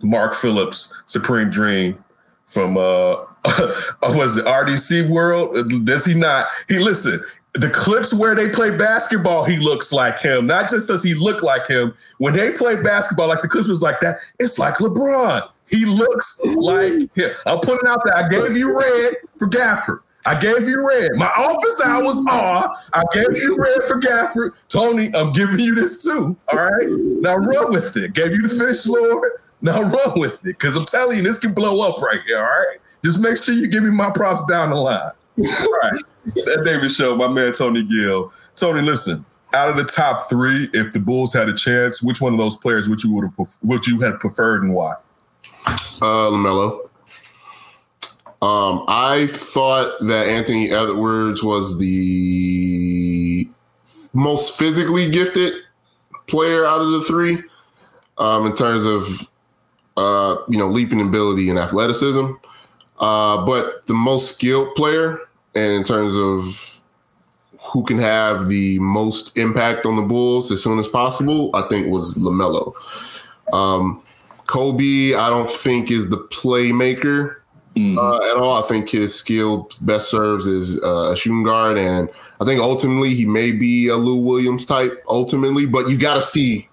Mark 0.02 0.34
Phillips' 0.34 0.94
Supreme 1.06 1.50
Dream 1.50 2.04
from 2.44 2.76
uh 2.76 3.16
was 4.02 4.36
it 4.36 4.44
RDC 4.44 5.08
World? 5.08 5.56
Does 5.84 6.04
he 6.04 6.14
not? 6.14 6.46
He 6.68 6.78
listen, 6.78 7.20
the 7.58 7.70
clips 7.70 8.14
where 8.14 8.36
they 8.36 8.48
play 8.50 8.70
basketball, 8.76 9.44
he 9.44 9.56
looks 9.56 9.92
like 9.92 10.20
him. 10.20 10.46
Not 10.46 10.68
just 10.68 10.86
does 10.86 11.02
he 11.02 11.14
look 11.14 11.42
like 11.42 11.66
him. 11.66 11.92
When 12.18 12.32
they 12.32 12.52
play 12.52 12.80
basketball, 12.80 13.28
like 13.28 13.42
the 13.42 13.48
clips 13.48 13.68
was 13.68 13.82
like 13.82 13.98
that, 14.00 14.18
it's 14.38 14.58
like 14.58 14.74
LeBron. 14.74 15.48
He 15.68 15.84
looks 15.84 16.40
like 16.44 17.12
him. 17.14 17.30
I'm 17.46 17.58
putting 17.58 17.88
out 17.88 18.00
there. 18.04 18.16
I 18.16 18.28
gave 18.28 18.56
you 18.56 18.78
red 18.78 19.14
for 19.38 19.48
Gafford. 19.48 20.00
I 20.24 20.38
gave 20.38 20.68
you 20.68 20.88
red. 20.88 21.12
My 21.16 21.26
office 21.26 21.82
hours 21.84 22.18
are. 22.30 22.76
I 22.92 23.02
gave 23.12 23.36
you 23.36 23.56
red 23.58 23.82
for 23.88 24.00
Gafford. 24.00 24.54
Tony, 24.68 25.10
I'm 25.14 25.32
giving 25.32 25.58
you 25.58 25.74
this 25.74 26.02
too. 26.02 26.36
All 26.52 26.58
right. 26.58 26.88
Now 26.88 27.36
run 27.36 27.72
with 27.72 27.96
it. 27.96 28.14
Gave 28.14 28.32
you 28.32 28.42
the 28.42 28.48
finish, 28.48 28.86
Lord. 28.86 29.32
Now 29.62 29.82
run 29.82 30.20
with 30.20 30.34
it. 30.34 30.42
Because 30.42 30.76
I'm 30.76 30.84
telling 30.84 31.18
you, 31.18 31.22
this 31.24 31.38
can 31.38 31.52
blow 31.52 31.88
up 31.88 32.00
right 32.02 32.20
here. 32.26 32.38
All 32.38 32.44
right. 32.44 32.78
Just 33.04 33.20
make 33.20 33.42
sure 33.42 33.54
you 33.54 33.68
give 33.68 33.82
me 33.82 33.90
my 33.90 34.10
props 34.10 34.44
down 34.44 34.70
the 34.70 34.76
line. 34.76 35.10
All 35.38 35.78
right 35.82 36.02
that 36.34 36.62
David 36.64 36.90
Show, 36.90 37.16
my 37.16 37.28
man 37.28 37.52
Tony 37.52 37.82
Gill. 37.82 38.32
Tony, 38.54 38.82
listen. 38.82 39.24
Out 39.54 39.70
of 39.70 39.76
the 39.76 39.84
top 39.84 40.28
three, 40.28 40.68
if 40.74 40.92
the 40.92 41.00
Bulls 41.00 41.32
had 41.32 41.48
a 41.48 41.54
chance, 41.54 42.02
which 42.02 42.20
one 42.20 42.34
of 42.34 42.38
those 42.38 42.56
players 42.56 42.88
would 42.88 43.02
you 43.02 43.14
would 43.14 43.24
have 43.24 43.56
would 43.62 43.86
you 43.86 44.00
have 44.00 44.20
preferred 44.20 44.62
and 44.62 44.74
why? 44.74 44.94
Uh, 45.66 46.30
LaMelo. 46.30 46.88
Um, 48.40 48.84
I 48.86 49.26
thought 49.30 49.98
that 50.02 50.28
Anthony 50.28 50.70
Edwards 50.70 51.42
was 51.42 51.78
the 51.78 53.48
most 54.12 54.56
physically 54.56 55.10
gifted 55.10 55.54
player 56.28 56.64
out 56.64 56.80
of 56.80 56.90
the 56.92 57.02
three, 57.02 57.42
um, 58.18 58.46
in 58.46 58.54
terms 58.54 58.84
of 58.84 59.28
uh, 59.96 60.42
you 60.48 60.58
know 60.58 60.68
leaping 60.68 61.00
ability 61.00 61.50
and 61.50 61.58
athleticism. 61.58 62.32
Uh, 63.00 63.44
but 63.44 63.86
the 63.86 63.94
most 63.94 64.34
skilled 64.34 64.74
player 64.74 65.20
and 65.54 65.72
in 65.72 65.84
terms 65.84 66.16
of 66.16 66.80
who 67.60 67.84
can 67.84 67.98
have 67.98 68.48
the 68.48 68.78
most 68.78 69.36
impact 69.36 69.84
on 69.84 69.96
the 69.96 70.02
Bulls 70.02 70.50
as 70.50 70.62
soon 70.62 70.78
as 70.78 70.88
possible, 70.88 71.50
I 71.54 71.62
think 71.62 71.88
was 71.88 72.14
LaMelo. 72.14 72.72
Um, 73.52 74.02
Coby, 74.46 75.14
I 75.14 75.28
don't 75.28 75.48
think 75.48 75.90
is 75.90 76.08
the 76.08 76.18
playmaker 76.18 77.36
mm. 77.74 77.96
uh, 77.96 78.30
at 78.30 78.36
all. 78.42 78.62
I 78.62 78.66
think 78.66 78.88
his 78.88 79.14
skill 79.14 79.70
best 79.82 80.10
serves 80.10 80.46
as 80.46 80.80
uh, 80.82 81.12
a 81.12 81.16
shooting 81.16 81.42
guard, 81.42 81.78
and 81.78 82.08
I 82.40 82.44
think 82.44 82.60
ultimately 82.60 83.14
he 83.14 83.26
may 83.26 83.52
be 83.52 83.88
a 83.88 83.96
Lou 83.96 84.16
Williams 84.16 84.64
type. 84.64 85.02
Ultimately, 85.08 85.66
but 85.66 85.88
you 85.88 85.98
got 85.98 86.14
to 86.14 86.22
see, 86.22 86.68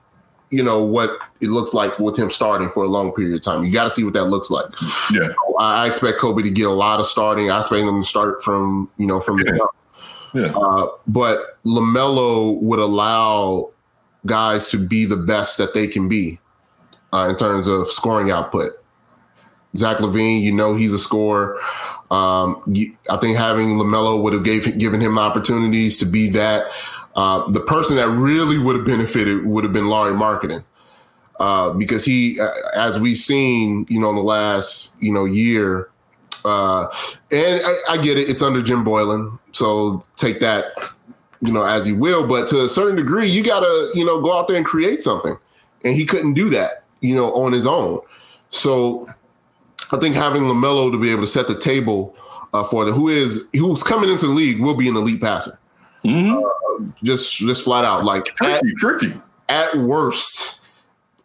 you 0.49 0.63
know, 0.63 0.83
what 0.83 1.17
it 1.41 1.49
looks 1.49 1.73
like 1.73 1.97
with 1.99 2.17
him 2.17 2.29
starting 2.29 2.69
for 2.69 2.83
a 2.83 2.87
long 2.87 3.11
period 3.13 3.35
of 3.35 3.41
time. 3.41 3.63
You 3.63 3.71
got 3.71 3.85
to 3.85 3.89
see 3.89 4.03
what 4.03 4.13
that 4.13 4.25
looks 4.25 4.49
like. 4.49 4.67
Yeah, 5.11 5.29
I 5.59 5.87
expect 5.87 6.19
Coby 6.19 6.43
to 6.43 6.49
get 6.49 6.67
a 6.67 6.71
lot 6.71 6.99
of 6.99 7.07
starting. 7.07 7.49
I 7.49 7.59
expect 7.59 7.83
him 7.83 8.01
to 8.01 8.07
start 8.07 8.43
from 8.43 8.89
you 8.97 9.07
know 9.07 9.19
from 9.19 9.39
yeah. 9.39 9.51
the 9.51 9.67
yeah. 10.35 10.53
Uh, 10.55 10.87
but 11.07 11.63
LaMelo 11.65 12.61
would 12.61 12.79
allow 12.79 13.71
guys 14.25 14.67
to 14.67 14.77
be 14.77 15.05
the 15.05 15.15
best 15.15 15.57
that 15.57 15.73
they 15.73 15.87
can 15.87 16.09
be 16.09 16.39
uh, 17.13 17.27
in 17.29 17.35
terms 17.35 17.67
of 17.67 17.87
scoring 17.87 18.31
output. 18.31 18.71
Zach 19.75 19.97
LaVine, 19.97 20.41
you 20.41 20.51
know 20.51 20.75
he's 20.75 20.93
a 20.93 20.99
scorer. 20.99 21.59
Um, 22.11 22.61
I 23.09 23.17
think 23.17 23.37
having 23.37 23.77
LaMelo 23.77 24.21
would 24.21 24.33
have 24.33 24.43
gave, 24.43 24.77
given 24.77 25.01
him 25.01 25.17
opportunities 25.17 25.97
to 25.99 26.05
be 26.05 26.29
that. 26.29 26.67
Uh, 27.15 27.49
the 27.51 27.61
person 27.61 27.95
that 27.95 28.09
really 28.09 28.57
would 28.57 28.75
have 28.75 28.85
benefited 28.85 29.45
would 29.45 29.63
have 29.63 29.73
been 29.73 29.87
Lauri 29.87 30.13
Markkanen. 30.13 30.63
Uh, 31.39 31.73
because 31.73 32.05
he, 32.05 32.39
uh, 32.39 32.49
as 32.75 32.97
we've 32.97 33.17
seen, 33.17 33.85
you 33.89 33.99
know, 33.99 34.09
in 34.09 34.15
the 34.15 34.23
last 34.23 34.95
you 35.01 35.11
know 35.11 35.25
year, 35.25 35.89
uh, 36.45 36.87
and 37.31 37.59
I, 37.63 37.75
I, 37.89 37.97
get 37.97 38.17
it, 38.17 38.29
it's 38.29 38.41
under 38.41 38.61
Jim 38.61 38.85
Boylen, 38.85 39.37
so 39.51 40.05
take 40.15 40.39
that, 40.39 40.65
you 41.41 41.51
know, 41.51 41.63
as 41.63 41.87
you 41.87 41.97
will. 41.97 42.25
But 42.25 42.47
to 42.49 42.63
a 42.63 42.69
certain 42.69 42.95
degree, 42.95 43.27
you 43.27 43.43
gotta, 43.43 43.91
you 43.93 44.05
know, 44.05 44.21
go 44.21 44.37
out 44.37 44.47
there 44.47 44.55
and 44.55 44.65
create 44.65 45.03
something, 45.03 45.35
and 45.83 45.95
he 45.95 46.05
couldn't 46.05 46.35
do 46.35 46.49
that, 46.51 46.83
you 47.01 47.13
know, 47.13 47.33
on 47.33 47.51
his 47.51 47.65
own. 47.65 47.99
So 48.49 49.09
I 49.91 49.97
think 49.97 50.15
having 50.15 50.43
LaMelo 50.43 50.91
to 50.91 50.97
be 50.97 51.11
able 51.11 51.21
to 51.21 51.27
set 51.27 51.47
the 51.47 51.59
table 51.59 52.15
uh, 52.53 52.63
for 52.63 52.85
the 52.85 52.93
who 52.93 53.09
is 53.09 53.49
who's 53.53 53.83
coming 53.83 54.09
into 54.09 54.27
the 54.27 54.33
league 54.33 54.61
will 54.61 54.77
be 54.77 54.87
an 54.87 54.95
elite 54.95 55.21
passer. 55.21 55.59
Mm-hmm. 56.05 56.85
Uh, 56.85 56.91
just 57.03 57.35
just 57.35 57.63
flat 57.63 57.85
out 57.85 58.03
like 58.03 58.25
tricky, 58.25 58.69
at, 58.69 58.77
tricky. 58.77 59.13
At 59.49 59.75
worst, 59.75 60.61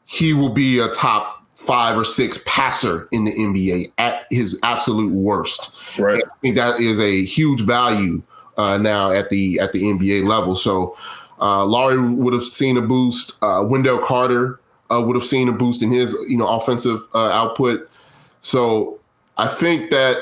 he 0.07 0.35
will 0.35 0.51
be 0.51 0.79
a 0.79 0.89
top 0.89 1.45
five 1.55 1.97
or 1.97 2.05
six 2.05 2.43
passer 2.47 3.09
in 3.13 3.25
the 3.25 3.33
NBA 3.33 3.93
at 3.99 4.27
his 4.31 4.59
absolute 4.63 5.13
worst. 5.13 5.99
Right. 5.99 6.23
I 6.25 6.39
think 6.41 6.57
that 6.57 6.81
is 6.81 6.99
a 7.01 7.25
huge 7.25 7.63
value 7.63 8.23
uh, 8.57 8.79
now 8.79 9.13
at 9.13 9.31
the 9.31 9.61
at 9.61 9.73
the 9.73 9.83
NBA 9.83 10.27
level. 10.27 10.57
So 10.57 10.97
uh, 11.41 11.65
Lauri 11.65 11.99
would 11.99 12.35
have 12.35 12.43
seen 12.43 12.77
a 12.77 12.83
boost. 12.83 13.39
Uh, 13.43 13.65
Wendell 13.67 13.99
Carter 13.99 14.61
uh, 14.91 15.03
would 15.03 15.17
have 15.17 15.25
seen 15.25 15.49
a 15.49 15.53
boost 15.53 15.83
in 15.83 15.91
his 15.91 16.17
you 16.29 16.37
know 16.37 16.47
offensive 16.47 17.07
uh, 17.15 17.29
output. 17.29 17.89
So 18.41 18.99
I 19.37 19.47
think 19.47 19.91
that 19.91 20.17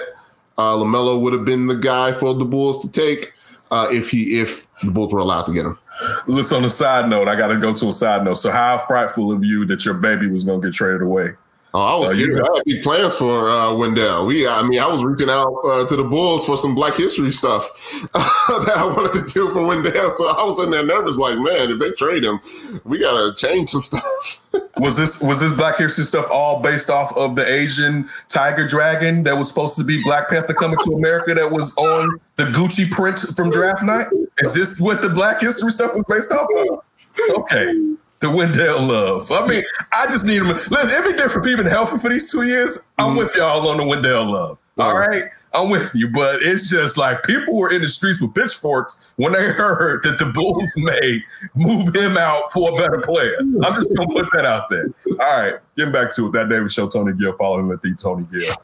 uh, 0.58 0.74
LaMelo 0.74 1.20
would 1.20 1.32
have 1.32 1.44
been 1.44 1.66
the 1.66 1.76
guy 1.76 2.12
for 2.12 2.34
the 2.34 2.44
Bulls 2.44 2.80
to 2.82 2.90
take 2.90 3.32
uh, 3.70 3.88
if 3.90 4.10
he 4.10 4.40
if 4.40 4.66
the 4.82 4.90
Bulls 4.90 5.12
were 5.12 5.20
allowed 5.20 5.42
to 5.46 5.52
get 5.52 5.66
him. 5.66 5.78
Listen, 6.26 6.58
on 6.58 6.64
a 6.64 6.70
side 6.70 7.08
note, 7.08 7.28
I 7.28 7.36
got 7.36 7.48
to 7.48 7.56
go 7.56 7.74
to 7.74 7.88
a 7.88 7.92
side 7.92 8.24
note. 8.24 8.34
So, 8.34 8.50
how 8.50 8.78
frightful 8.78 9.32
of 9.32 9.44
you 9.44 9.64
that 9.66 9.84
your 9.84 9.94
baby 9.94 10.28
was 10.28 10.44
going 10.44 10.60
to 10.60 10.68
get 10.68 10.74
traded 10.74 11.02
away? 11.02 11.32
Oh, 11.74 11.82
I 11.82 12.00
was 12.00 12.12
uh, 12.12 12.14
you, 12.14 12.34
I 12.34 12.56
had 12.56 12.64
big 12.64 12.82
plans 12.82 13.14
for 13.14 13.50
uh, 13.50 13.74
Wendell. 13.74 14.24
We, 14.24 14.48
I 14.48 14.66
mean, 14.66 14.80
I 14.80 14.86
was 14.86 15.04
reaching 15.04 15.28
out 15.28 15.52
uh, 15.66 15.86
to 15.86 15.96
the 15.96 16.04
Bulls 16.04 16.46
for 16.46 16.56
some 16.56 16.74
Black 16.74 16.94
History 16.94 17.30
stuff 17.30 17.68
that 18.14 18.72
I 18.74 18.86
wanted 18.86 19.12
to 19.20 19.32
do 19.32 19.50
for 19.50 19.66
Wendell. 19.66 20.12
So 20.12 20.28
I 20.28 20.44
was 20.44 20.58
in 20.64 20.70
there 20.70 20.84
nervous, 20.84 21.18
like, 21.18 21.36
man, 21.36 21.70
if 21.70 21.78
they 21.78 21.90
trade 21.90 22.24
him, 22.24 22.40
we 22.84 23.00
got 23.00 23.12
to 23.20 23.34
change 23.34 23.70
some 23.70 23.82
stuff. 23.82 24.40
Was 24.78 24.96
this 24.96 25.22
was 25.22 25.40
this 25.40 25.52
Black 25.52 25.76
History 25.76 26.04
stuff 26.04 26.26
all 26.30 26.62
based 26.62 26.88
off 26.88 27.14
of 27.18 27.36
the 27.36 27.46
Asian 27.46 28.08
tiger 28.28 28.66
dragon 28.66 29.22
that 29.24 29.36
was 29.36 29.48
supposed 29.48 29.76
to 29.76 29.84
be 29.84 30.02
Black 30.02 30.30
Panther 30.30 30.54
coming 30.54 30.78
to 30.84 30.92
America 30.92 31.34
that 31.34 31.52
was 31.52 31.76
on 31.76 32.18
the 32.36 32.44
Gucci 32.44 32.90
print 32.90 33.18
from 33.36 33.50
draft 33.50 33.82
night? 33.82 34.06
Is 34.38 34.54
this 34.54 34.80
what 34.80 35.02
the 35.02 35.10
Black 35.10 35.42
History 35.42 35.70
stuff 35.70 35.92
was 35.94 36.04
based 36.08 36.32
off 36.32 36.48
of? 36.56 37.40
Okay. 37.40 37.74
The 38.20 38.30
Wendell 38.30 38.82
Love. 38.82 39.30
I 39.30 39.46
mean, 39.46 39.62
I 39.92 40.06
just 40.06 40.26
need 40.26 40.42
him. 40.42 40.48
Listen, 40.48 40.90
it'd 40.90 41.04
be 41.04 41.16
different 41.16 41.46
if 41.46 41.50
he 41.50 41.56
been 41.56 41.66
helping 41.66 41.98
for 41.98 42.10
these 42.10 42.30
two 42.30 42.42
years. 42.42 42.88
I'm 42.98 43.16
with 43.16 43.34
y'all 43.36 43.68
on 43.68 43.76
the 43.76 43.86
Wendell 43.86 44.32
Love. 44.32 44.58
All 44.78 44.96
right. 44.96 45.24
I'm 45.54 45.70
with 45.70 45.90
you, 45.94 46.08
but 46.08 46.40
it's 46.42 46.70
just 46.70 46.96
like 46.96 47.24
people 47.24 47.56
were 47.56 47.70
in 47.72 47.82
the 47.82 47.88
streets 47.88 48.20
with 48.20 48.34
pitchforks 48.34 49.14
when 49.16 49.32
they 49.32 49.42
heard 49.52 50.02
that 50.04 50.18
the 50.18 50.26
Bulls 50.26 50.72
may 50.76 51.22
move 51.54 51.94
him 51.94 52.16
out 52.16 52.52
for 52.52 52.70
a 52.72 52.76
better 52.76 53.00
player. 53.00 53.36
I'm 53.40 53.74
just 53.74 53.96
gonna 53.96 54.12
put 54.12 54.30
that 54.32 54.44
out 54.44 54.68
there. 54.68 54.86
All 55.20 55.40
right, 55.40 55.54
getting 55.76 55.92
back 55.92 56.12
to 56.12 56.26
it. 56.26 56.32
That 56.32 56.48
David 56.48 56.70
Show, 56.70 56.88
Tony 56.88 57.12
Gill, 57.14 57.32
following 57.32 57.66
with 57.66 57.82
the 57.82 57.94
Tony 57.94 58.26
Gill. 58.30 58.54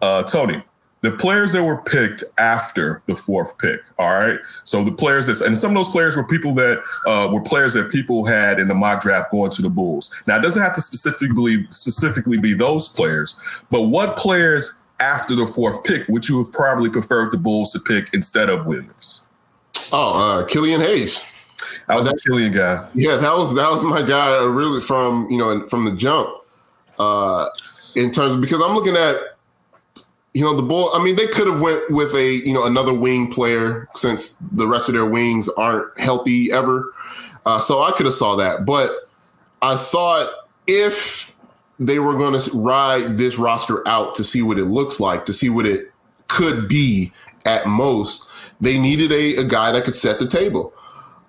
Uh, 0.00 0.22
Tony, 0.22 0.62
the 1.04 1.12
players 1.12 1.52
that 1.52 1.62
were 1.62 1.82
picked 1.82 2.24
after 2.38 3.02
the 3.06 3.14
fourth 3.14 3.58
pick. 3.58 3.80
All 3.98 4.14
right, 4.14 4.38
so 4.64 4.82
the 4.82 4.92
players 4.92 5.26
that, 5.26 5.46
and 5.46 5.56
some 5.56 5.70
of 5.70 5.76
those 5.76 5.90
players 5.90 6.16
were 6.16 6.24
people 6.24 6.54
that 6.54 6.82
uh, 7.06 7.28
were 7.32 7.42
players 7.42 7.74
that 7.74 7.90
people 7.90 8.24
had 8.24 8.58
in 8.58 8.68
the 8.68 8.74
mock 8.74 9.02
draft 9.02 9.30
going 9.30 9.50
to 9.52 9.62
the 9.62 9.68
Bulls. 9.68 10.22
Now 10.26 10.38
it 10.38 10.42
doesn't 10.42 10.62
have 10.62 10.74
to 10.74 10.80
specifically 10.80 11.66
specifically 11.70 12.38
be 12.38 12.54
those 12.54 12.88
players, 12.88 13.64
but 13.70 13.82
what 13.82 14.16
players 14.16 14.82
after 15.00 15.34
the 15.34 15.46
fourth 15.46 15.84
pick 15.84 16.08
would 16.08 16.28
you 16.28 16.38
have 16.42 16.52
probably 16.52 16.88
preferred 16.88 17.32
the 17.32 17.38
Bulls 17.38 17.72
to 17.72 17.80
pick 17.80 18.12
instead 18.14 18.48
of 18.48 18.66
Williams? 18.66 19.28
Oh, 19.92 20.40
uh, 20.40 20.46
Kilian 20.46 20.80
Hayes. 20.80 21.30
I 21.88 21.98
was 21.98 22.08
a 22.08 22.14
Kilian 22.14 22.54
guy. 22.54 22.88
Yeah, 22.94 23.16
that 23.16 23.36
was 23.36 23.54
that 23.54 23.70
was 23.70 23.84
my 23.84 24.02
guy 24.02 24.42
really 24.44 24.80
from 24.80 25.30
you 25.30 25.36
know 25.36 25.68
from 25.68 25.84
the 25.84 25.92
jump. 25.92 26.30
Uh, 26.98 27.48
in 27.96 28.10
terms 28.10 28.34
of 28.34 28.40
because 28.40 28.62
I'm 28.62 28.74
looking 28.74 28.96
at 28.96 29.33
you 30.34 30.42
know 30.42 30.54
the 30.54 30.62
bull. 30.62 30.90
I 30.92 31.02
mean, 31.02 31.16
they 31.16 31.28
could 31.28 31.46
have 31.46 31.60
went 31.60 31.90
with 31.90 32.12
a 32.14 32.34
you 32.44 32.52
know 32.52 32.64
another 32.64 32.92
wing 32.92 33.32
player 33.32 33.88
since 33.94 34.36
the 34.52 34.66
rest 34.66 34.88
of 34.88 34.94
their 34.94 35.06
wings 35.06 35.48
aren't 35.50 35.98
healthy 35.98 36.52
ever. 36.52 36.92
Uh, 37.46 37.60
so 37.60 37.82
I 37.82 37.92
could 37.92 38.06
have 38.06 38.14
saw 38.14 38.36
that, 38.36 38.64
but 38.64 39.08
I 39.62 39.76
thought 39.76 40.30
if 40.66 41.34
they 41.78 41.98
were 41.98 42.16
going 42.16 42.40
to 42.40 42.50
ride 42.58 43.18
this 43.18 43.38
roster 43.38 43.86
out 43.86 44.14
to 44.16 44.24
see 44.24 44.42
what 44.42 44.58
it 44.58 44.64
looks 44.64 45.00
like, 45.00 45.26
to 45.26 45.32
see 45.32 45.50
what 45.50 45.66
it 45.66 45.92
could 46.28 46.68
be 46.68 47.12
at 47.44 47.66
most, 47.66 48.28
they 48.60 48.78
needed 48.78 49.12
a, 49.12 49.36
a 49.36 49.44
guy 49.44 49.72
that 49.72 49.84
could 49.84 49.94
set 49.94 50.18
the 50.18 50.28
table. 50.28 50.72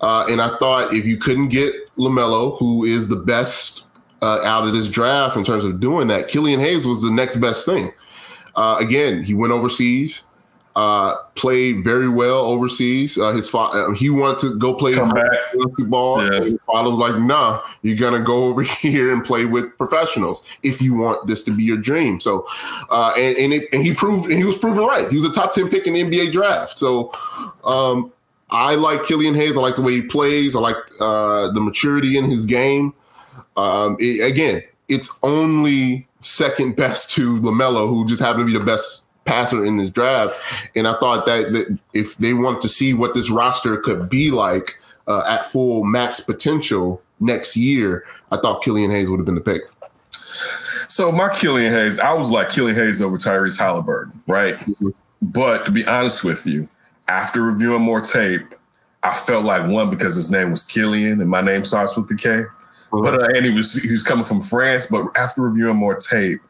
Uh, 0.01 0.25
and 0.29 0.41
I 0.41 0.55
thought 0.57 0.93
if 0.93 1.05
you 1.05 1.17
couldn't 1.17 1.49
get 1.49 1.73
LaMelo, 1.97 2.57
who 2.59 2.85
is 2.85 3.09
the 3.09 3.15
best 3.15 3.89
uh, 4.21 4.41
out 4.43 4.67
of 4.67 4.73
this 4.73 4.89
draft 4.89 5.35
in 5.35 5.43
terms 5.43 5.63
of 5.63 5.79
doing 5.79 6.07
that, 6.07 6.29
Kilian 6.29 6.59
Hayes 6.59 6.85
was 6.85 7.01
the 7.01 7.11
next 7.11 7.37
best 7.37 7.65
thing. 7.65 7.91
Uh, 8.55 8.77
again, 8.79 9.23
he 9.23 9.33
went 9.33 9.51
overseas, 9.53 10.23
uh, 10.75 11.15
played 11.35 11.83
very 11.83 12.09
well 12.09 12.39
overseas. 12.39 13.17
Uh, 13.17 13.31
his 13.31 13.47
father, 13.47 13.93
he 13.93 14.09
wanted 14.09 14.39
to 14.39 14.55
go 14.57 14.73
play 14.73 14.93
basketball. 15.63 16.21
Yeah. 16.23 16.43
His 16.43 16.59
father 16.65 16.89
was 16.89 16.99
like, 16.99 17.17
"Nah, 17.19 17.61
you're 17.81 17.95
gonna 17.97 18.19
go 18.19 18.45
over 18.49 18.61
here 18.63 19.13
and 19.13 19.23
play 19.23 19.45
with 19.45 19.77
professionals 19.77 20.43
if 20.63 20.81
you 20.81 20.95
want 20.95 21.27
this 21.27 21.43
to 21.43 21.51
be 21.55 21.63
your 21.63 21.77
dream." 21.77 22.19
So, 22.19 22.45
uh, 22.89 23.13
and 23.17 23.37
and, 23.37 23.53
it, 23.53 23.69
and 23.73 23.83
he 23.83 23.93
proved, 23.93 24.25
and 24.29 24.37
he 24.37 24.43
was 24.43 24.57
proven 24.57 24.83
right. 24.83 25.09
He 25.09 25.17
was 25.17 25.25
a 25.29 25.33
top 25.33 25.53
ten 25.53 25.69
pick 25.69 25.87
in 25.87 25.93
the 25.93 26.03
NBA 26.03 26.31
draft. 26.31 26.77
So, 26.77 27.11
um, 27.63 28.11
I 28.51 28.75
like 28.75 29.01
Kilian 29.03 29.35
Hayes. 29.35 29.57
I 29.57 29.61
like 29.61 29.75
the 29.75 29.81
way 29.81 29.93
he 29.93 30.01
plays. 30.01 30.55
I 30.55 30.59
like 30.59 30.77
uh, 30.99 31.49
the 31.51 31.61
maturity 31.61 32.17
in 32.17 32.25
his 32.29 32.45
game. 32.45 32.93
Um, 33.57 33.95
it- 33.99 34.29
again, 34.29 34.61
it's 34.87 35.09
only 35.23 36.07
second 36.25 36.75
best 36.75 37.11
to 37.11 37.39
LaMelo, 37.41 37.87
who 37.87 38.05
just 38.05 38.21
happened 38.21 38.47
to 38.47 38.53
be 38.53 38.57
the 38.57 38.65
best 38.65 39.07
passer 39.25 39.65
in 39.65 39.77
this 39.77 39.89
draft. 39.89 40.39
And 40.75 40.87
I 40.87 40.93
thought 40.99 41.25
that, 41.25 41.51
that 41.53 41.79
if 41.93 42.17
they 42.17 42.33
wanted 42.33 42.61
to 42.61 42.69
see 42.69 42.93
what 42.93 43.13
this 43.13 43.29
roster 43.29 43.77
could 43.77 44.09
be 44.09 44.31
like 44.31 44.79
uh, 45.07 45.23
at 45.27 45.51
full 45.51 45.83
max 45.83 46.19
potential 46.19 47.01
next 47.19 47.55
year, 47.55 48.05
I 48.31 48.37
thought 48.37 48.63
Kilian 48.63 48.91
Hayes 48.91 49.09
would 49.09 49.19
have 49.19 49.25
been 49.25 49.35
the 49.35 49.41
pick. 49.41 49.63
So 50.87 51.11
my 51.11 51.29
Kilian 51.29 51.71
Hayes, 51.71 51.99
I 51.99 52.13
was 52.13 52.31
like 52.31 52.49
Kilian 52.49 52.75
Hayes 52.75 53.01
over 53.01 53.17
Tyrese 53.17 53.59
Halliburton, 53.59 54.21
right? 54.27 54.55
But 55.21 55.65
to 55.65 55.71
be 55.71 55.85
honest 55.85 56.23
with 56.23 56.45
you, 56.45 56.67
after 57.07 57.41
reviewing 57.41 57.81
more 57.81 58.01
tape, 58.01 58.53
I 59.03 59.13
felt 59.13 59.45
like 59.45 59.69
one 59.69 59.89
because 59.89 60.15
his 60.15 60.31
name 60.31 60.51
was 60.51 60.63
Kilian 60.63 61.21
and 61.21 61.29
my 61.29 61.41
name 61.41 61.63
starts 61.63 61.95
with 61.95 62.09
the 62.09 62.15
K. 62.15 62.43
But 62.91 63.21
uh, 63.21 63.27
and 63.35 63.45
he 63.45 63.51
was 63.51 63.73
he 63.73 63.91
was 63.91 64.03
coming 64.03 64.23
from 64.23 64.41
France. 64.41 64.85
But 64.85 65.05
after 65.17 65.41
reviewing 65.41 65.77
more 65.77 65.95
tape, 65.95 66.41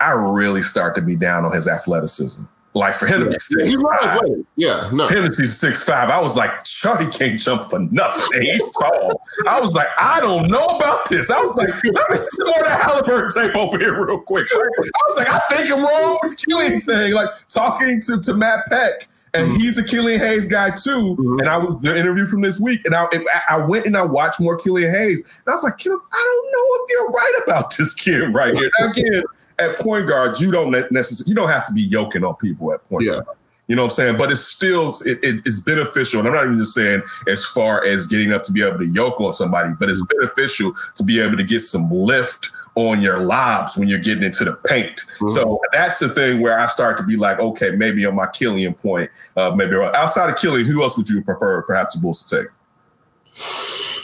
I 0.00 0.12
really 0.12 0.62
start 0.62 0.94
to 0.96 1.02
be 1.02 1.16
down 1.16 1.44
on 1.44 1.52
his 1.52 1.68
athleticism. 1.68 2.44
Like 2.74 2.94
for 2.94 3.06
him 3.06 3.20
to 3.24 3.30
be 3.30 3.38
six 3.38 3.70
He's 3.70 3.84
athletic. 3.84 4.46
Yeah, 4.56 4.88
no. 4.94 5.06
him 5.06 5.30
to 5.30 5.36
be 5.38 5.46
six 5.46 5.82
five, 5.82 6.08
I 6.08 6.22
was 6.22 6.38
like, 6.38 6.64
Shorty 6.64 7.06
can't 7.06 7.38
jump 7.38 7.64
for 7.64 7.78
nothing. 7.78 8.40
He's 8.40 8.70
tall. 8.78 9.20
I 9.46 9.60
was 9.60 9.74
like, 9.74 9.88
I 9.98 10.20
don't 10.20 10.48
know 10.48 10.64
about 10.64 11.06
this. 11.10 11.30
I 11.30 11.36
was 11.36 11.54
like, 11.54 11.68
let 11.68 12.10
me 12.10 12.16
see 12.16 12.44
more 12.44 12.58
of 12.58 12.66
that 12.66 12.80
Halliburton 12.82 13.42
tape 13.42 13.56
over 13.56 13.78
here 13.78 14.06
real 14.06 14.20
quick. 14.20 14.46
I 14.50 14.56
was 14.56 15.18
like, 15.18 15.28
I 15.28 15.38
think 15.50 15.70
I'm 15.70 15.82
wrong 15.82 16.18
with 16.22 16.34
the 16.34 16.46
Kilian 16.46 16.82
thing. 16.82 17.12
Like 17.12 17.28
talking 17.50 18.00
to, 18.00 18.18
to 18.20 18.32
Matt 18.32 18.60
Peck, 18.70 19.06
and 19.34 19.46
mm-hmm. 19.46 19.56
he's 19.56 19.78
a 19.78 19.82
Kilian 19.82 20.18
Hayes 20.18 20.46
guy 20.46 20.70
too. 20.70 21.16
Mm-hmm. 21.16 21.40
And 21.40 21.48
I 21.48 21.56
was 21.56 21.78
the 21.80 21.96
interview 21.96 22.26
from 22.26 22.42
this 22.42 22.60
week, 22.60 22.84
and 22.84 22.94
I 22.94 23.06
and 23.12 23.26
I 23.34 23.56
I 23.56 23.64
went 23.64 23.86
and 23.86 23.96
I 23.96 24.04
watched 24.04 24.40
more 24.40 24.58
Kilian 24.58 24.92
Hayes, 24.92 25.40
and 25.44 25.52
I 25.52 25.56
was 25.56 25.64
like, 25.64 25.78
Kilian, 25.78 25.98
I 26.12 26.42
don't 26.42 26.52
know 26.52 26.84
if 26.84 26.90
you're 26.90 27.10
right 27.10 27.42
about 27.46 27.76
this 27.76 27.94
kid 27.94 28.34
right 28.34 28.56
here. 28.56 28.70
Now, 28.80 28.90
again, 28.90 29.22
at 29.58 29.78
point 29.78 30.06
guard, 30.06 30.38
you 30.40 30.50
don't 30.50 30.70
necessarily 30.92 31.30
you 31.30 31.34
don't 31.34 31.48
have 31.48 31.64
to 31.66 31.72
be 31.72 31.82
yoking 31.82 32.24
on 32.24 32.36
people 32.36 32.72
at 32.72 32.84
point 32.84 33.04
Yeah. 33.04 33.14
guard. 33.14 33.26
You 33.68 33.76
know 33.76 33.84
what 33.84 33.92
I'm 33.92 33.94
saying? 33.94 34.16
But 34.18 34.30
it's 34.30 34.40
still 34.40 34.90
it, 35.06 35.18
it, 35.22 35.46
it's 35.46 35.60
beneficial, 35.60 36.18
and 36.18 36.28
I'm 36.28 36.34
not 36.34 36.44
even 36.44 36.58
just 36.58 36.74
saying 36.74 37.02
as 37.28 37.46
far 37.46 37.84
as 37.84 38.06
getting 38.06 38.32
up 38.32 38.44
to 38.44 38.52
be 38.52 38.62
able 38.62 38.78
to 38.78 38.86
yoke 38.86 39.20
on 39.20 39.32
somebody, 39.32 39.72
but 39.78 39.88
it's 39.88 40.02
mm-hmm. 40.02 40.18
beneficial 40.18 40.74
to 40.96 41.04
be 41.04 41.20
able 41.20 41.36
to 41.36 41.44
get 41.44 41.60
some 41.60 41.90
lift 41.90 42.50
on 42.74 43.00
your 43.02 43.18
lobs 43.20 43.76
when 43.76 43.86
you're 43.88 43.98
getting 43.98 44.24
into 44.24 44.44
the 44.44 44.54
paint. 44.54 44.98
So 45.28 45.60
that's 45.72 45.98
the 45.98 46.08
thing 46.08 46.40
where 46.40 46.58
I 46.58 46.66
start 46.68 46.96
to 46.98 47.04
be 47.04 47.16
like, 47.16 47.38
okay, 47.38 47.70
maybe 47.72 48.04
on 48.06 48.14
my 48.14 48.26
Kilian 48.26 48.76
point, 48.80 49.10
uh, 49.36 49.50
maybe 49.54 49.76
outside 49.76 50.30
of 50.30 50.36
Kilian, 50.36 50.64
who 50.64 50.82
else 50.82 50.96
would 50.96 51.08
you 51.08 51.22
prefer 51.22 51.60
perhaps 51.62 51.94
the 51.94 52.00
Bulls 52.00 52.24
to 52.24 52.36
take? 52.38 52.48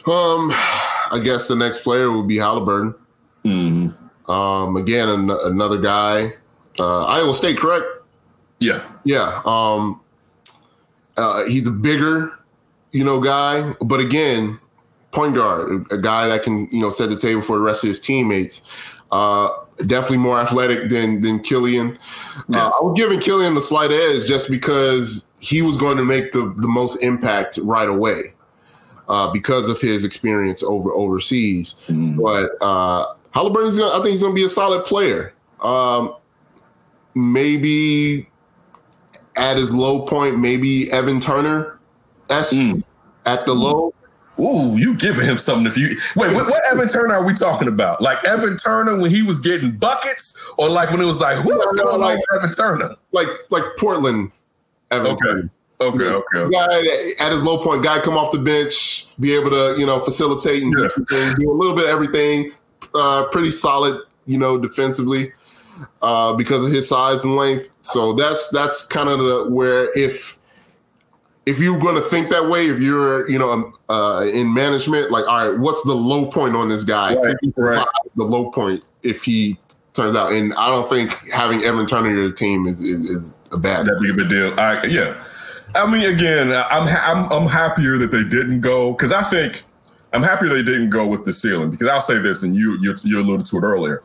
Um, 0.07 0.51
I 1.11 1.21
guess 1.23 1.49
the 1.49 1.57
next 1.57 1.83
player 1.83 2.11
would 2.13 2.29
be 2.29 2.37
Halliburton. 2.39 2.95
Um, 3.45 4.77
again, 4.77 5.09
an- 5.09 5.31
another 5.31 5.79
guy. 5.79 6.35
Uh, 6.79 7.07
Iowa 7.07 7.35
State, 7.35 7.59
correct? 7.59 7.87
Yeah, 8.61 8.83
Yeah. 9.05 9.41
Um, 9.47 10.01
uh, 11.17 11.45
he's 11.47 11.67
a 11.67 11.71
bigger, 11.73 12.39
you 12.93 13.05
know, 13.05 13.21
guy, 13.21 13.75
but 13.81 13.99
again, 14.01 14.59
point 15.19 15.35
guard, 15.35 15.85
a 15.91 15.99
guy 15.99 16.29
that 16.29 16.45
can, 16.45 16.69
you 16.71 16.81
know, 16.81 16.91
set 16.91 17.11
the 17.11 17.17
table 17.17 17.43
for 17.43 17.57
the 17.57 17.63
rest 17.63 17.83
of 17.83 17.89
his 17.89 18.01
teammates. 18.01 18.71
Uh, 19.11 19.49
definitely 19.87 20.19
more 20.19 20.39
athletic 20.39 20.89
than 20.91 21.21
than 21.21 21.41
Kilian. 21.41 21.99
Uh, 22.55 22.59
I 22.59 22.85
was 22.85 22.95
giving 22.97 23.19
Kilian 23.19 23.55
the 23.55 23.63
slight 23.63 23.91
edge 23.91 24.27
just 24.27 24.51
because 24.51 25.31
he 25.41 25.63
was 25.63 25.77
going 25.77 25.97
to 25.97 26.05
make 26.05 26.33
the 26.33 26.55
the 26.57 26.69
most 26.69 27.03
impact 27.03 27.59
right 27.63 27.89
away 27.89 28.35
uh, 29.09 29.33
because 29.33 29.69
of 29.69 29.81
his 29.81 30.05
experience 30.05 30.63
over 30.63 30.93
overseas. 30.93 31.75
But 31.89 32.51
uh, 32.61 33.07
Halliburton's, 33.33 33.79
gonna, 33.79 33.91
I 33.91 33.97
think 34.03 34.11
he's 34.11 34.23
going 34.23 34.35
to 34.35 34.41
be 34.41 34.45
a 34.45 34.49
solid 34.49 34.85
player. 34.85 35.35
Um, 35.61 36.15
maybe 37.15 38.29
at 39.37 39.57
his 39.57 39.73
low 39.73 40.07
point, 40.07 40.39
maybe 40.39 40.93
Evan 40.93 41.19
Turner 41.19 41.81
esque 42.31 42.55
at 43.27 43.47
the 43.47 43.55
low. 43.55 43.95
Ooh, 44.41 44.77
you 44.77 44.95
giving 44.97 45.25
him 45.25 45.37
something 45.39 45.67
if 45.67 45.77
you 45.77 45.89
wait. 46.17 46.33
What, 46.35 46.47
what 46.47 46.63
Evan 46.73 46.89
Turner 46.89 47.15
are 47.15 47.27
we 47.27 47.35
talking 47.35 47.67
about? 47.69 48.01
Like 48.01 48.25
Evan 48.25 48.57
Turner 48.57 48.99
when 49.01 49.11
he 49.11 49.23
was 49.23 49.41
getting 49.41 49.73
buckets, 49.73 50.53
or 50.59 50.69
like 50.69 50.91
when 50.91 51.01
it 51.01 51.07
was 51.07 51.21
like, 51.21 51.45
what 51.45 51.59
was 51.59 51.73
No, 51.75 51.83
going 51.85 51.95
on 51.97 52.01
like- 52.01 52.21
Evan 52.37 52.51
Turner? 52.53 52.97
like 53.13 53.29
like 53.51 53.65
Portland. 53.79 54.31
Evan 54.91 55.09
Okay. 55.13 55.17
Turner. 55.27 55.51
Okay, 55.81 56.05
okay, 56.05 56.39
okay. 56.39 56.53
Guy 56.53 57.25
at 57.27 57.31
his 57.33 57.43
low 57.45 57.63
point, 57.63 57.85
guy 57.85 58.01
come 58.01 58.17
off 58.17 58.33
the 58.33 58.39
bench, 58.39 59.07
be 59.21 59.33
able 59.35 59.51
to 59.51 59.77
you 59.79 59.87
know 59.87 60.01
facilitate 60.01 60.63
and 60.63 60.75
do, 60.75 60.83
Yeah. 60.83 60.89
everything, 60.97 61.35
do 61.39 61.51
a 61.51 61.53
little 61.53 61.75
bit 61.77 61.85
of 61.85 61.91
everything. 61.91 62.53
Uh, 62.95 63.25
pretty 63.31 63.51
solid, 63.51 64.01
you 64.27 64.39
know, 64.39 64.57
defensively 64.59 65.33
uh, 66.03 66.33
because 66.35 66.65
of 66.65 66.73
his 66.73 66.89
size 66.89 67.23
and 67.25 67.37
length. 67.37 67.71
So 67.81 68.13
that's 68.15 68.49
that's 68.51 68.87
kind 68.87 69.09
of 69.09 69.19
the 69.19 69.47
where 69.51 69.93
if 69.99 70.38
if 71.49 71.59
you're 71.59 71.79
going 71.79 71.95
to 71.95 72.03
think 72.03 72.29
that 72.29 72.49
way, 72.49 72.67
if 72.69 72.79
you're 72.79 73.29
you 73.29 73.39
know 73.39 73.73
uh, 73.89 74.27
in 74.33 74.53
management, 74.53 75.11
like 75.11 75.27
all 75.27 75.49
right, 75.51 75.59
what's 75.59 75.83
the 75.83 75.95
low 75.95 76.31
point 76.31 76.55
on 76.55 76.69
this 76.69 76.85
guy? 76.85 77.15
Right, 77.15 77.37
right. 77.57 77.87
The 78.17 78.25
low 78.25 78.51
point 78.51 78.85
if 79.03 79.25
he 79.25 79.59
turns 79.95 80.15
out, 80.15 80.33
and 80.33 80.53
I 80.55 80.69
don't 80.69 80.89
think 80.89 81.31
having 81.31 81.65
Evan 81.65 81.87
Turner 81.87 82.11
in 82.11 82.17
your 82.17 82.33
team 82.33 82.67
is 82.67 82.81
is, 82.81 83.11
is 83.11 83.35
a 83.51 83.57
bad. 83.57 83.87
That'd 83.87 84.03
be 84.03 84.11
a 84.11 84.15
big 84.15 84.29
deal. 84.29 84.59
I, 84.61 84.85
yeah. 84.85 85.17
I 85.75 85.91
mean, 85.91 86.15
again, 86.15 86.49
I'm, 86.49 86.87
ha- 86.87 87.31
I'm 87.31 87.33
I'm 87.33 87.49
happier 87.49 87.97
that 87.99 88.11
they 88.11 88.25
didn't 88.25 88.61
go 88.61 88.93
because 88.93 89.13
I 89.13 89.23
think 89.23 89.63
I'm 90.13 90.23
happier 90.23 90.51
they 90.51 90.63
didn't 90.63 90.91
go 90.91 91.07
with 91.07 91.25
the 91.25 91.33
ceiling 91.33 91.71
because 91.71 91.89
I'll 91.89 92.03
say 92.03 92.19
this, 92.19 92.43
and 92.43 92.55
you 92.55 92.79
you, 92.81 92.95
you 93.05 93.21
alluded 93.21 93.47
to 93.47 93.57
it 93.57 93.63
earlier. 93.63 94.03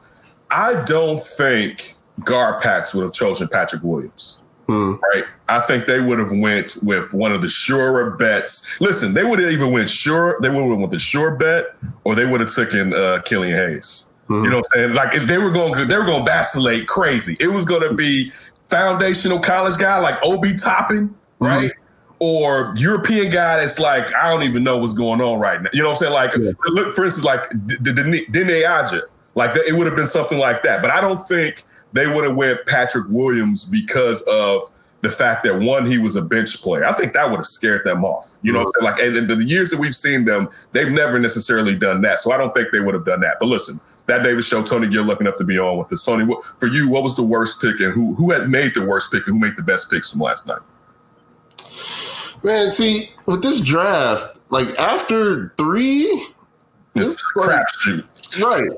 I 0.49 0.81
don't 0.85 1.19
think 1.19 1.95
Garpax 2.21 2.95
would 2.95 3.03
have 3.03 3.13
chosen 3.13 3.49
Patrick 3.49 3.83
Williams. 3.83 4.42
Hmm. 4.67 4.95
Right. 5.13 5.25
I 5.49 5.59
think 5.59 5.85
they 5.85 5.99
would 5.99 6.19
have 6.19 6.31
went 6.31 6.77
with 6.83 7.13
one 7.13 7.33
of 7.33 7.41
the 7.41 7.49
surer 7.49 8.11
bets. 8.11 8.79
Listen, 8.79 9.13
they 9.13 9.23
would 9.23 9.39
have 9.39 9.51
even 9.51 9.71
went 9.71 9.89
sure. 9.89 10.39
They 10.41 10.49
would 10.49 10.61
have 10.61 10.69
went 10.69 10.81
with 10.81 10.91
the 10.91 10.99
sure 10.99 11.35
bet, 11.35 11.75
or 12.05 12.15
they 12.15 12.25
would 12.25 12.39
have 12.39 12.53
taken 12.53 12.93
uh, 12.93 13.21
Kilian 13.25 13.55
Hayes. 13.55 14.09
You 14.29 14.37
hmm. 14.37 14.43
know 14.43 14.57
what 14.57 14.65
I'm 14.73 14.79
saying? 14.79 14.93
Like 14.93 15.15
if 15.15 15.27
they 15.27 15.37
were 15.37 15.51
going, 15.51 15.87
they 15.87 15.97
were 15.97 16.05
going 16.05 16.25
to 16.25 16.31
vacillate 16.31 16.87
crazy. 16.87 17.35
It 17.39 17.49
was 17.49 17.65
going 17.65 17.87
to 17.87 17.93
be 17.93 18.31
foundational 18.63 19.39
college 19.39 19.77
guy 19.77 19.99
like 19.99 20.15
Obi 20.23 20.55
Toppin, 20.55 21.13
hmm. 21.39 21.45
right? 21.45 21.71
Or 22.21 22.73
European 22.77 23.29
guy 23.29 23.57
that's 23.57 23.79
like 23.79 24.15
I 24.15 24.29
don't 24.29 24.43
even 24.43 24.63
know 24.63 24.77
what's 24.77 24.93
going 24.93 25.19
on 25.19 25.39
right 25.39 25.61
now. 25.61 25.69
You 25.73 25.81
know 25.83 25.89
what 25.89 26.01
I'm 26.01 26.13
saying? 26.13 26.13
Like 26.13 26.37
look, 26.67 26.95
for 26.95 27.03
instance, 27.03 27.25
like 27.25 27.49
Dene 27.81 28.65
Aja. 28.65 29.01
Like 29.35 29.57
it 29.57 29.75
would 29.75 29.87
have 29.87 29.95
been 29.95 30.07
something 30.07 30.39
like 30.39 30.63
that. 30.63 30.81
But 30.81 30.91
I 30.91 31.01
don't 31.01 31.17
think 31.17 31.63
they 31.93 32.07
would 32.07 32.25
have 32.25 32.35
went 32.35 32.65
Patrick 32.65 33.05
Williams 33.09 33.65
because 33.65 34.21
of 34.23 34.69
the 35.01 35.09
fact 35.09 35.43
that 35.43 35.59
one, 35.59 35.85
he 35.85 35.97
was 35.97 36.15
a 36.15 36.21
bench 36.21 36.61
player. 36.61 36.85
I 36.85 36.93
think 36.93 37.13
that 37.13 37.29
would 37.29 37.37
have 37.37 37.45
scared 37.45 37.83
them 37.83 38.05
off. 38.05 38.37
You 38.41 38.53
know, 38.53 38.63
what 38.63 38.75
I'm 38.79 38.85
like 38.85 38.99
and 39.01 39.29
the 39.29 39.43
years 39.43 39.69
that 39.71 39.79
we've 39.79 39.93
seen 39.95 40.23
them, 40.25 40.49
they've 40.71 40.89
never 40.89 41.19
necessarily 41.19 41.75
done 41.75 42.01
that. 42.01 42.19
So 42.19 42.31
I 42.31 42.37
don't 42.37 42.53
think 42.55 42.69
they 42.71 42.79
would 42.79 42.93
have 42.93 43.05
done 43.05 43.19
that. 43.19 43.35
But 43.39 43.47
listen, 43.47 43.81
that 44.05 44.23
David 44.23 44.45
show, 44.45 44.63
Tony 44.63 44.87
Gill 44.87 45.03
lucky 45.03 45.21
enough 45.21 45.37
to 45.39 45.43
be 45.43 45.59
on 45.59 45.77
with 45.77 45.91
us. 45.91 46.05
Tony, 46.05 46.23
what, 46.23 46.45
for 46.59 46.67
you, 46.67 46.89
what 46.89 47.03
was 47.03 47.15
the 47.15 47.23
worst 47.23 47.61
pick 47.61 47.79
and 47.81 47.93
who 47.93 48.15
who 48.15 48.31
had 48.31 48.49
made 48.49 48.73
the 48.75 48.85
worst 48.85 49.11
pick 49.11 49.27
and 49.27 49.35
who 49.35 49.39
made 49.45 49.55
the 49.57 49.61
best 49.61 49.91
picks 49.91 50.11
from 50.11 50.21
last 50.21 50.47
night? 50.47 50.61
Man, 52.43 52.71
see, 52.71 53.09
with 53.25 53.41
this 53.41 53.59
draft, 53.63 54.39
like 54.49 54.77
after 54.79 55.53
three, 55.57 56.03
It's 56.95 57.23
like- 57.35 57.49
crapshoot. 57.49 58.05
Right. 58.41 58.71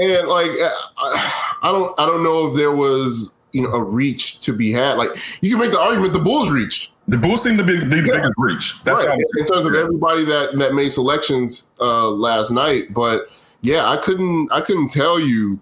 And 0.00 0.28
like 0.28 0.50
I, 0.98 1.58
I 1.62 1.72
don't 1.72 1.98
i 1.98 2.06
don't 2.06 2.22
know 2.22 2.48
if 2.50 2.56
there 2.56 2.72
was 2.72 3.34
you 3.52 3.62
know 3.62 3.70
a 3.70 3.82
reach 3.82 4.40
to 4.40 4.52
be 4.52 4.72
had. 4.72 4.96
Like 4.96 5.10
you 5.40 5.50
can 5.50 5.58
make 5.58 5.72
the 5.72 5.80
argument 5.80 6.12
the 6.12 6.18
bulls 6.18 6.50
reached. 6.50 6.90
The 7.08 7.18
Bulls 7.18 7.42
seem 7.42 7.56
to 7.56 7.64
be 7.64 7.76
the 7.76 7.86
biggest 7.86 8.32
reach. 8.38 8.82
That's 8.84 9.04
right, 9.04 9.08
how 9.08 9.40
in 9.40 9.46
terms 9.46 9.66
of 9.66 9.74
everybody 9.74 10.24
that 10.24 10.56
that 10.58 10.74
made 10.74 10.90
selections 10.90 11.70
uh 11.80 12.08
last 12.10 12.50
night. 12.50 12.92
But 12.92 13.28
yeah 13.62 13.88
i 13.88 13.96
couldn't 13.96 14.52
i 14.52 14.60
couldn't 14.60 14.88
tell 14.88 15.18
you 15.18 15.58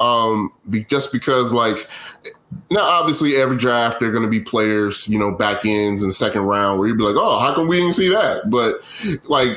um 0.00 0.50
be, 0.68 0.84
just 0.84 1.12
because 1.12 1.52
like 1.52 1.88
now 2.70 2.82
obviously 2.82 3.36
every 3.36 3.56
draft 3.56 4.00
there 4.00 4.08
are 4.08 4.12
going 4.12 4.24
to 4.24 4.28
be 4.30 4.40
players 4.40 5.08
you 5.08 5.18
know 5.18 5.30
back 5.30 5.64
ends 5.64 6.02
and 6.02 6.12
second 6.12 6.42
round 6.42 6.78
where 6.78 6.88
you'd 6.88 6.98
be 6.98 7.04
like 7.04 7.16
oh 7.16 7.38
how 7.38 7.54
come 7.54 7.68
we 7.68 7.76
didn't 7.76 7.92
see 7.92 8.08
that? 8.08 8.50
But 8.50 8.80
like 9.28 9.56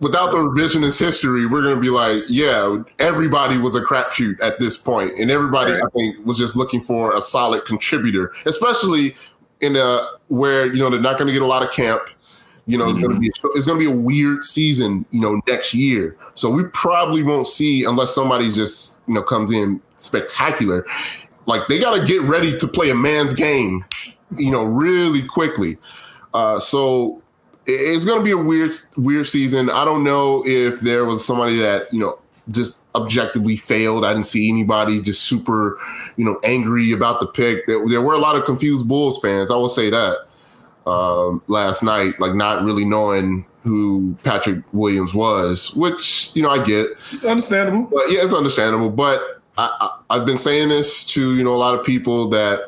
without 0.00 0.30
the 0.30 0.36
revisionist 0.36 0.98
history 0.98 1.46
we're 1.46 1.62
going 1.62 1.74
to 1.74 1.80
be 1.80 1.90
like 1.90 2.22
yeah 2.28 2.82
everybody 2.98 3.58
was 3.58 3.74
a 3.74 3.80
crapshoot 3.80 4.40
at 4.40 4.58
this 4.58 4.76
point 4.76 5.12
and 5.18 5.30
everybody 5.30 5.72
i 5.72 5.88
think 5.96 6.24
was 6.24 6.38
just 6.38 6.56
looking 6.56 6.80
for 6.80 7.16
a 7.16 7.20
solid 7.20 7.64
contributor 7.64 8.32
especially 8.46 9.16
in 9.60 9.76
a 9.76 10.06
where 10.28 10.66
you 10.72 10.78
know 10.78 10.90
they're 10.90 11.00
not 11.00 11.18
going 11.18 11.26
to 11.26 11.32
get 11.32 11.42
a 11.42 11.46
lot 11.46 11.64
of 11.64 11.72
camp 11.72 12.02
you 12.68 12.76
know, 12.76 12.86
it's 12.86 12.98
going 12.98 13.14
to 13.14 13.18
be 13.18 13.32
it's 13.54 13.66
going 13.66 13.80
to 13.80 13.90
be 13.90 13.90
a 13.90 13.96
weird 13.96 14.44
season, 14.44 15.06
you 15.10 15.22
know, 15.22 15.40
next 15.48 15.72
year. 15.72 16.18
So 16.34 16.50
we 16.50 16.64
probably 16.74 17.22
won't 17.22 17.48
see 17.48 17.84
unless 17.84 18.14
somebody 18.14 18.52
just 18.52 19.00
you 19.08 19.14
know 19.14 19.22
comes 19.22 19.50
in 19.52 19.80
spectacular. 19.96 20.84
Like 21.46 21.62
they 21.68 21.78
got 21.78 21.98
to 21.98 22.06
get 22.06 22.20
ready 22.20 22.58
to 22.58 22.68
play 22.68 22.90
a 22.90 22.94
man's 22.94 23.32
game, 23.32 23.86
you 24.36 24.50
know, 24.50 24.64
really 24.64 25.26
quickly. 25.26 25.78
Uh, 26.34 26.60
so 26.60 27.22
it's 27.68 28.04
going 28.04 28.18
to 28.18 28.24
be 28.24 28.30
a 28.30 28.36
weird 28.36 28.72
weird 28.96 29.26
season. 29.28 29.70
I 29.70 29.84
don't 29.84 30.02
know 30.02 30.42
if 30.46 30.80
there 30.80 31.04
was 31.04 31.24
somebody 31.24 31.58
that 31.58 31.92
you 31.92 32.00
know 32.00 32.18
just 32.50 32.80
objectively 32.94 33.56
failed. 33.56 34.04
I 34.04 34.12
didn't 34.14 34.26
see 34.26 34.48
anybody 34.48 35.02
just 35.02 35.24
super, 35.24 35.78
you 36.16 36.24
know, 36.24 36.40
angry 36.44 36.92
about 36.92 37.20
the 37.20 37.26
pick. 37.26 37.66
There, 37.66 37.86
there 37.86 38.00
were 38.00 38.14
a 38.14 38.18
lot 38.18 38.36
of 38.36 38.44
confused 38.46 38.88
Bulls 38.88 39.20
fans. 39.20 39.50
I 39.50 39.56
will 39.56 39.68
say 39.68 39.90
that 39.90 40.16
um, 40.86 41.42
last 41.46 41.82
night, 41.82 42.18
like 42.18 42.34
not 42.34 42.64
really 42.64 42.84
knowing 42.86 43.44
who 43.64 44.16
Patrick 44.24 44.64
Williams 44.72 45.12
was, 45.12 45.74
which 45.74 46.30
you 46.34 46.42
know 46.42 46.48
I 46.48 46.64
get, 46.64 46.86
It's 47.10 47.24
understandable. 47.24 47.82
but 47.82 48.10
yeah, 48.10 48.22
it's 48.22 48.32
understandable. 48.32 48.88
But 48.90 49.42
I, 49.58 49.70
I, 50.08 50.16
I've 50.16 50.24
been 50.26 50.38
saying 50.38 50.70
this 50.70 51.04
to 51.12 51.36
you 51.36 51.44
know 51.44 51.54
a 51.54 51.58
lot 51.58 51.78
of 51.78 51.84
people 51.84 52.28
that 52.30 52.67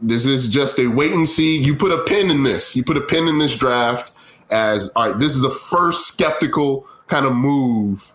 this 0.00 0.26
is 0.26 0.48
just 0.48 0.78
a 0.78 0.88
wait 0.88 1.12
and 1.12 1.28
see. 1.28 1.58
You 1.58 1.74
put 1.74 1.92
a 1.92 2.02
pin 2.04 2.30
in 2.30 2.42
this. 2.42 2.76
You 2.76 2.84
put 2.84 2.96
a 2.96 3.00
pin 3.00 3.28
in 3.28 3.38
this 3.38 3.56
draft 3.56 4.12
as 4.50 4.90
all 4.96 5.10
right. 5.10 5.18
This 5.18 5.34
is 5.34 5.42
the 5.42 5.50
first 5.50 6.08
skeptical 6.08 6.86
kind 7.06 7.26
of 7.26 7.34
move 7.34 8.12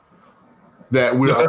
that 0.91 1.15
we're 1.15 1.29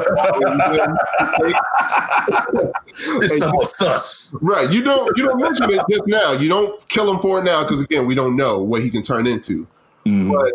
It's 2.87 3.39
somewhat 3.39 3.67
sus. 3.67 4.37
Right. 4.41 4.73
You 4.73 4.83
don't 4.83 5.17
you 5.19 5.25
don't 5.25 5.41
mention 5.41 5.71
it 5.71 5.81
just 5.91 6.07
now. 6.07 6.33
You 6.33 6.49
don't 6.49 6.89
kill 6.89 7.13
him 7.13 7.21
for 7.21 7.41
it 7.41 7.45
now 7.45 7.63
because 7.63 7.83
again, 7.83 8.07
we 8.07 8.15
don't 8.15 8.37
know 8.37 8.63
what 8.63 8.83
he 8.83 8.91
can 8.91 9.03
turn 9.03 9.27
into. 9.27 9.67
Mm-hmm. 10.07 10.33
But 10.33 10.53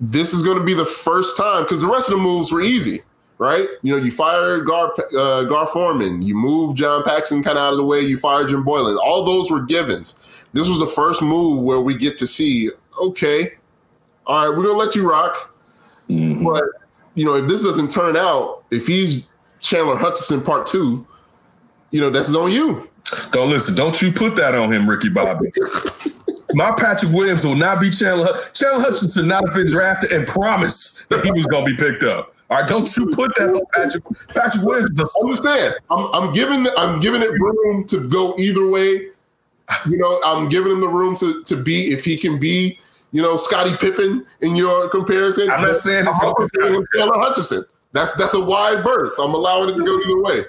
this 0.00 0.32
is 0.32 0.42
going 0.42 0.58
to 0.58 0.64
be 0.64 0.74
the 0.74 0.84
first 0.84 1.36
time 1.36 1.62
because 1.62 1.80
the 1.80 1.86
rest 1.86 2.10
of 2.10 2.16
the 2.16 2.22
moves 2.22 2.52
were 2.52 2.60
easy, 2.60 3.02
right? 3.38 3.68
You 3.82 3.96
know, 3.96 4.02
you 4.02 4.10
fired 4.10 4.66
Gar 4.66 4.92
uh, 5.16 5.44
Gar 5.44 5.66
Forman, 5.66 6.22
you 6.22 6.34
moved 6.34 6.78
John 6.78 7.02
Paxson 7.04 7.42
kind 7.42 7.58
of 7.58 7.64
out 7.64 7.72
of 7.72 7.78
the 7.78 7.84
way, 7.84 8.00
you 8.00 8.18
fired 8.18 8.48
Jim 8.48 8.64
Boylen. 8.64 8.96
All 8.98 9.24
those 9.24 9.50
were 9.50 9.62
givens. 9.62 10.44
This 10.52 10.68
was 10.68 10.78
the 10.78 10.86
first 10.86 11.22
move 11.22 11.64
where 11.64 11.80
we 11.80 11.96
get 11.96 12.18
to 12.18 12.26
see, 12.26 12.70
okay, 13.00 13.52
all 14.26 14.48
right, 14.48 14.56
we're 14.56 14.64
gonna 14.64 14.78
let 14.78 14.94
you 14.94 15.08
rock, 15.08 15.54
but 16.08 16.64
you 17.14 17.24
know, 17.24 17.34
if 17.34 17.48
this 17.48 17.64
doesn't 17.64 17.90
turn 17.90 18.16
out, 18.16 18.64
if 18.70 18.86
he's 18.86 19.26
Chandler 19.60 19.96
Hutchison 19.96 20.42
part 20.42 20.66
two, 20.66 21.06
you 21.90 22.00
know, 22.00 22.10
that's 22.10 22.34
on 22.34 22.52
you. 22.52 22.88
Don't 23.30 23.50
listen. 23.50 23.74
Don't 23.74 24.00
you 24.02 24.12
put 24.12 24.36
that 24.36 24.54
on 24.54 24.72
him, 24.72 24.88
Ricky 24.88 25.08
Bobby. 25.08 25.52
My 26.54 26.72
Patrick 26.76 27.12
Williams 27.12 27.44
will 27.44 27.54
not 27.54 27.80
be 27.80 27.90
Chandler. 27.90 28.28
Chandler 28.52 28.82
Hutchison 28.82 29.28
not 29.28 29.46
have 29.46 29.56
been 29.56 29.66
drafted 29.66 30.12
and 30.12 30.26
promised 30.26 31.08
that 31.08 31.24
he 31.24 31.32
was 31.32 31.46
going 31.46 31.66
to 31.66 31.70
be 31.70 31.76
picked 31.76 32.02
up. 32.02 32.35
All 32.48 32.60
right, 32.60 32.68
don't 32.68 32.96
you 32.96 33.06
put 33.06 33.34
that 33.36 33.48
on 33.48 33.62
Patrick. 33.74 34.04
Patrick 34.28 34.64
Williams 34.64 34.90
is 34.90 35.00
a 35.00 35.02
I'm 35.02 35.34
just 35.34 35.42
saying, 35.42 35.72
I'm, 35.90 36.14
I'm 36.14 36.32
giving 36.32 36.66
I'm 36.76 37.00
giving 37.00 37.22
it 37.22 37.30
room 37.30 37.84
to 37.88 38.08
go 38.08 38.36
either 38.38 38.68
way. 38.68 39.08
You 39.88 39.98
know, 39.98 40.20
I'm 40.24 40.48
giving 40.48 40.70
him 40.70 40.80
the 40.80 40.88
room 40.88 41.16
to 41.16 41.42
to 41.42 41.56
be 41.56 41.92
if 41.92 42.04
he 42.04 42.16
can 42.16 42.38
be, 42.38 42.78
you 43.10 43.20
know, 43.20 43.36
Scottie 43.36 43.76
Pippen 43.76 44.24
in 44.42 44.54
your 44.54 44.88
comparison. 44.90 45.50
I'm 45.50 45.62
not 45.62 45.74
saying 45.74 46.06
it's 46.06 46.20
gonna 46.20 46.80
be 46.80 46.86
Taylor 46.94 47.18
Hutchison. 47.18 47.64
That's 47.92 48.14
that's 48.14 48.34
a 48.34 48.40
wide 48.40 48.84
berth. 48.84 49.14
I'm 49.18 49.34
allowing 49.34 49.70
it 49.70 49.76
to 49.78 49.84
go 49.84 49.98
either 49.98 50.22
way. 50.22 50.44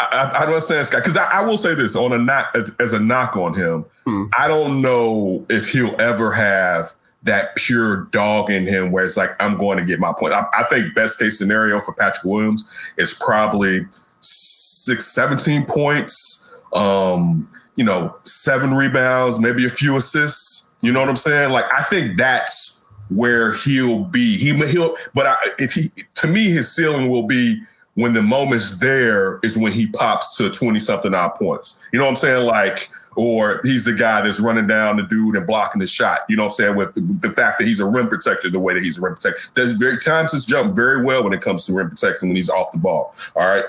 I, 0.00 0.30
I 0.34 0.38
don't 0.40 0.48
understand 0.48 0.86
Scott 0.86 1.02
because 1.02 1.16
I, 1.16 1.26
I 1.26 1.42
will 1.42 1.58
say 1.58 1.74
this 1.74 1.94
on 1.94 2.12
a 2.12 2.18
knock 2.18 2.56
as 2.80 2.92
a 2.92 2.98
knock 2.98 3.36
on 3.36 3.54
him. 3.54 3.84
Hmm. 4.04 4.24
I 4.36 4.48
don't 4.48 4.82
know 4.82 5.46
if 5.48 5.70
he'll 5.70 5.98
ever 6.00 6.32
have 6.32 6.94
that 7.26 7.54
pure 7.56 8.04
dog 8.06 8.50
in 8.50 8.66
him 8.66 8.90
where 8.90 9.04
it's 9.04 9.16
like 9.16 9.30
I'm 9.40 9.56
going 9.56 9.78
to 9.78 9.84
get 9.84 10.00
my 10.00 10.12
point. 10.18 10.32
I, 10.32 10.46
I 10.56 10.64
think 10.64 10.94
best 10.94 11.18
case 11.18 11.38
scenario 11.38 11.80
for 11.80 11.92
Patrick 11.92 12.24
Williams 12.24 12.92
is 12.96 13.14
probably 13.14 13.86
six, 14.20 15.06
17 15.12 15.66
points, 15.66 16.56
um, 16.72 17.48
you 17.74 17.84
know, 17.84 18.16
seven 18.22 18.74
rebounds, 18.74 19.40
maybe 19.40 19.66
a 19.66 19.70
few 19.70 19.96
assists. 19.96 20.72
You 20.82 20.92
know 20.92 21.00
what 21.00 21.08
I'm 21.08 21.16
saying? 21.16 21.50
Like 21.50 21.66
I 21.72 21.82
think 21.82 22.16
that's 22.16 22.84
where 23.10 23.54
he'll 23.54 24.04
be. 24.04 24.36
He 24.36 24.52
he'll, 24.66 24.96
but 25.14 25.26
I, 25.26 25.36
if 25.58 25.72
he 25.72 25.90
to 26.14 26.26
me 26.26 26.50
his 26.50 26.74
ceiling 26.74 27.08
will 27.08 27.26
be 27.26 27.62
when 27.94 28.12
the 28.12 28.22
moment's 28.22 28.78
there 28.78 29.40
is 29.42 29.56
when 29.56 29.72
he 29.72 29.86
pops 29.86 30.36
to 30.36 30.50
20 30.50 30.78
something 30.78 31.14
odd 31.14 31.30
points. 31.30 31.88
You 31.92 31.98
know 31.98 32.04
what 32.04 32.10
I'm 32.10 32.16
saying? 32.16 32.44
Like, 32.44 32.88
or 33.16 33.60
he's 33.64 33.84
the 33.86 33.94
guy 33.94 34.20
that's 34.20 34.40
running 34.40 34.66
down 34.66 34.98
the 34.98 35.02
dude 35.02 35.36
and 35.36 35.46
blocking 35.46 35.80
the 35.80 35.86
shot. 35.86 36.20
You 36.28 36.36
know 36.36 36.44
what 36.44 36.52
I'm 36.52 36.54
saying? 36.54 36.76
With 36.76 36.94
the, 36.94 37.00
the 37.00 37.30
fact 37.30 37.58
that 37.58 37.66
he's 37.66 37.80
a 37.80 37.86
rim 37.86 38.08
protector, 38.08 38.50
the 38.50 38.60
way 38.60 38.74
that 38.74 38.82
he's 38.82 38.98
a 38.98 39.02
rim 39.02 39.14
protector. 39.14 39.40
There's 39.54 39.74
very 39.74 39.98
times 39.98 40.32
his 40.32 40.44
jump 40.44 40.76
very 40.76 41.02
well 41.02 41.24
when 41.24 41.32
it 41.32 41.40
comes 41.40 41.66
to 41.66 41.72
rim 41.72 41.88
protection 41.88 42.28
when 42.28 42.36
he's 42.36 42.50
off 42.50 42.70
the 42.72 42.78
ball. 42.78 43.12
All 43.34 43.48
right. 43.48 43.64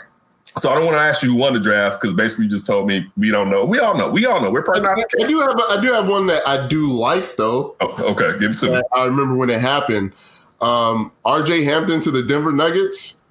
So 0.45 0.71
I 0.71 0.75
don't 0.75 0.85
want 0.85 0.97
to 0.97 1.01
ask 1.01 1.23
you 1.23 1.31
who 1.31 1.35
won 1.35 1.53
the 1.53 1.59
draft 1.59 2.01
because 2.01 2.15
basically 2.15 2.45
you 2.45 2.51
just 2.51 2.65
told 2.65 2.87
me 2.87 3.05
we 3.15 3.29
don't 3.29 3.49
know. 3.49 3.63
We 3.63 3.79
all 3.79 3.95
know. 3.95 4.09
We 4.09 4.25
all 4.25 4.41
know. 4.41 4.51
We're 4.51 4.63
probably 4.63 4.83
not. 4.83 4.99
I 4.99 5.27
do 5.27 5.39
have 5.39 5.57
a, 5.57 5.63
I 5.69 5.81
do 5.81 5.93
have 5.93 6.09
one 6.09 6.25
that 6.27 6.47
I 6.47 6.67
do 6.67 6.91
like 6.91 7.37
though. 7.37 7.75
Oh, 7.79 8.11
okay, 8.11 8.37
give 8.39 8.51
it 8.51 8.59
to 8.59 8.71
me. 8.71 8.81
I 8.93 9.05
remember 9.05 9.35
when 9.35 9.49
it 9.49 9.61
happened. 9.61 10.13
Um, 10.59 11.11
R.J. 11.23 11.63
Hampton 11.63 12.01
to 12.01 12.09
the 12.09 12.23
Denver 12.23 12.51
Nuggets. 12.51 13.21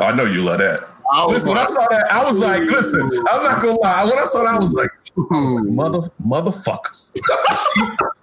I 0.00 0.12
know 0.14 0.24
you 0.24 0.42
love 0.42 0.58
that. 0.58 0.80
I 1.12 1.26
was 1.26 1.44
Listen, 1.44 1.48
when 1.50 1.58
I 1.58 1.64
saw 1.66 1.86
that, 1.88 2.06
I 2.10 2.24
was 2.24 2.40
like, 2.40 2.62
listen, 2.62 3.02
I'm 3.02 3.42
not 3.42 3.62
gonna 3.62 3.78
lie. 3.80 4.04
When 4.04 4.18
I 4.18 4.24
saw 4.24 4.42
that, 4.44 4.54
I 4.54 4.58
was 4.58 4.72
like, 4.72 4.90
Hmm. 5.14 5.74
mother, 5.74 6.00
motherfuckers. 6.24 7.14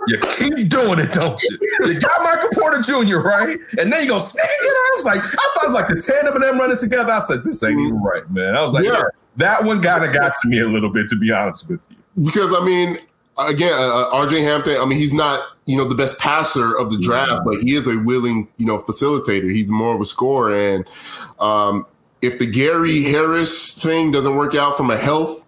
you 0.08 0.18
keep 0.18 0.70
doing 0.70 0.98
it, 1.00 1.12
don't 1.12 1.42
you? 1.44 1.58
You 1.86 2.00
got 2.00 2.24
Michael 2.24 2.50
Porter 2.54 2.82
Jr., 2.82 3.18
right? 3.20 3.60
And 3.78 3.92
then 3.92 4.04
you 4.04 4.10
go 4.10 4.20
sneak 4.20 4.44
it 4.44 4.70
out. 4.70 4.76
I 4.76 4.92
was 4.96 5.06
like, 5.06 5.22
I 5.24 5.50
thought 5.56 5.72
like 5.72 5.88
the 5.88 6.00
tandem 6.00 6.36
of 6.36 6.42
them 6.42 6.58
running 6.60 6.78
together. 6.78 7.12
I 7.12 7.20
said, 7.20 7.44
this 7.44 7.64
ain't 7.64 7.80
even 7.80 8.02
right, 8.02 8.30
man. 8.32 8.56
I 8.56 8.64
was 8.64 8.74
like, 8.74 8.86
Yeah. 8.86 8.94
yeah, 8.94 9.04
that 9.38 9.64
one 9.66 9.82
kind 9.84 10.04
of 10.04 10.14
got 10.14 10.34
to 10.42 10.50
me 10.50 10.60
a 10.60 10.68
little 10.68 10.90
bit, 10.90 11.08
to 11.10 11.16
be 11.16 11.32
honest 11.32 11.70
with 11.70 11.80
you. 11.92 11.98
because 12.26 12.54
I 12.60 12.66
mean, 12.66 12.98
again, 13.38 13.74
uh, 13.74 14.10
RJ 14.12 14.42
Hampton. 14.42 14.78
I 14.80 14.86
mean, 14.86 14.98
he's 14.98 15.14
not 15.14 15.42
you 15.68 15.78
know 15.78 15.86
the 15.86 15.96
best 15.96 16.18
passer 16.20 16.76
of 16.76 16.90
the 16.90 16.98
draft, 16.98 17.44
but 17.46 17.62
he 17.62 17.76
is 17.76 17.86
a 17.88 18.00
willing 18.00 18.48
you 18.58 18.66
know 18.66 18.80
facilitator. 18.80 19.54
He's 19.54 19.70
more 19.70 19.94
of 19.94 20.02
a 20.02 20.06
scorer, 20.06 20.56
and 20.56 20.86
um, 21.40 21.86
if 22.24 22.40
the 22.40 22.48
Gary 22.48 23.04
Harris 23.04 23.80
thing 23.82 24.12
doesn't 24.12 24.36
work 24.36 24.56
out 24.56 24.76
from 24.76 24.90
a 24.90 24.98
health 24.98 25.46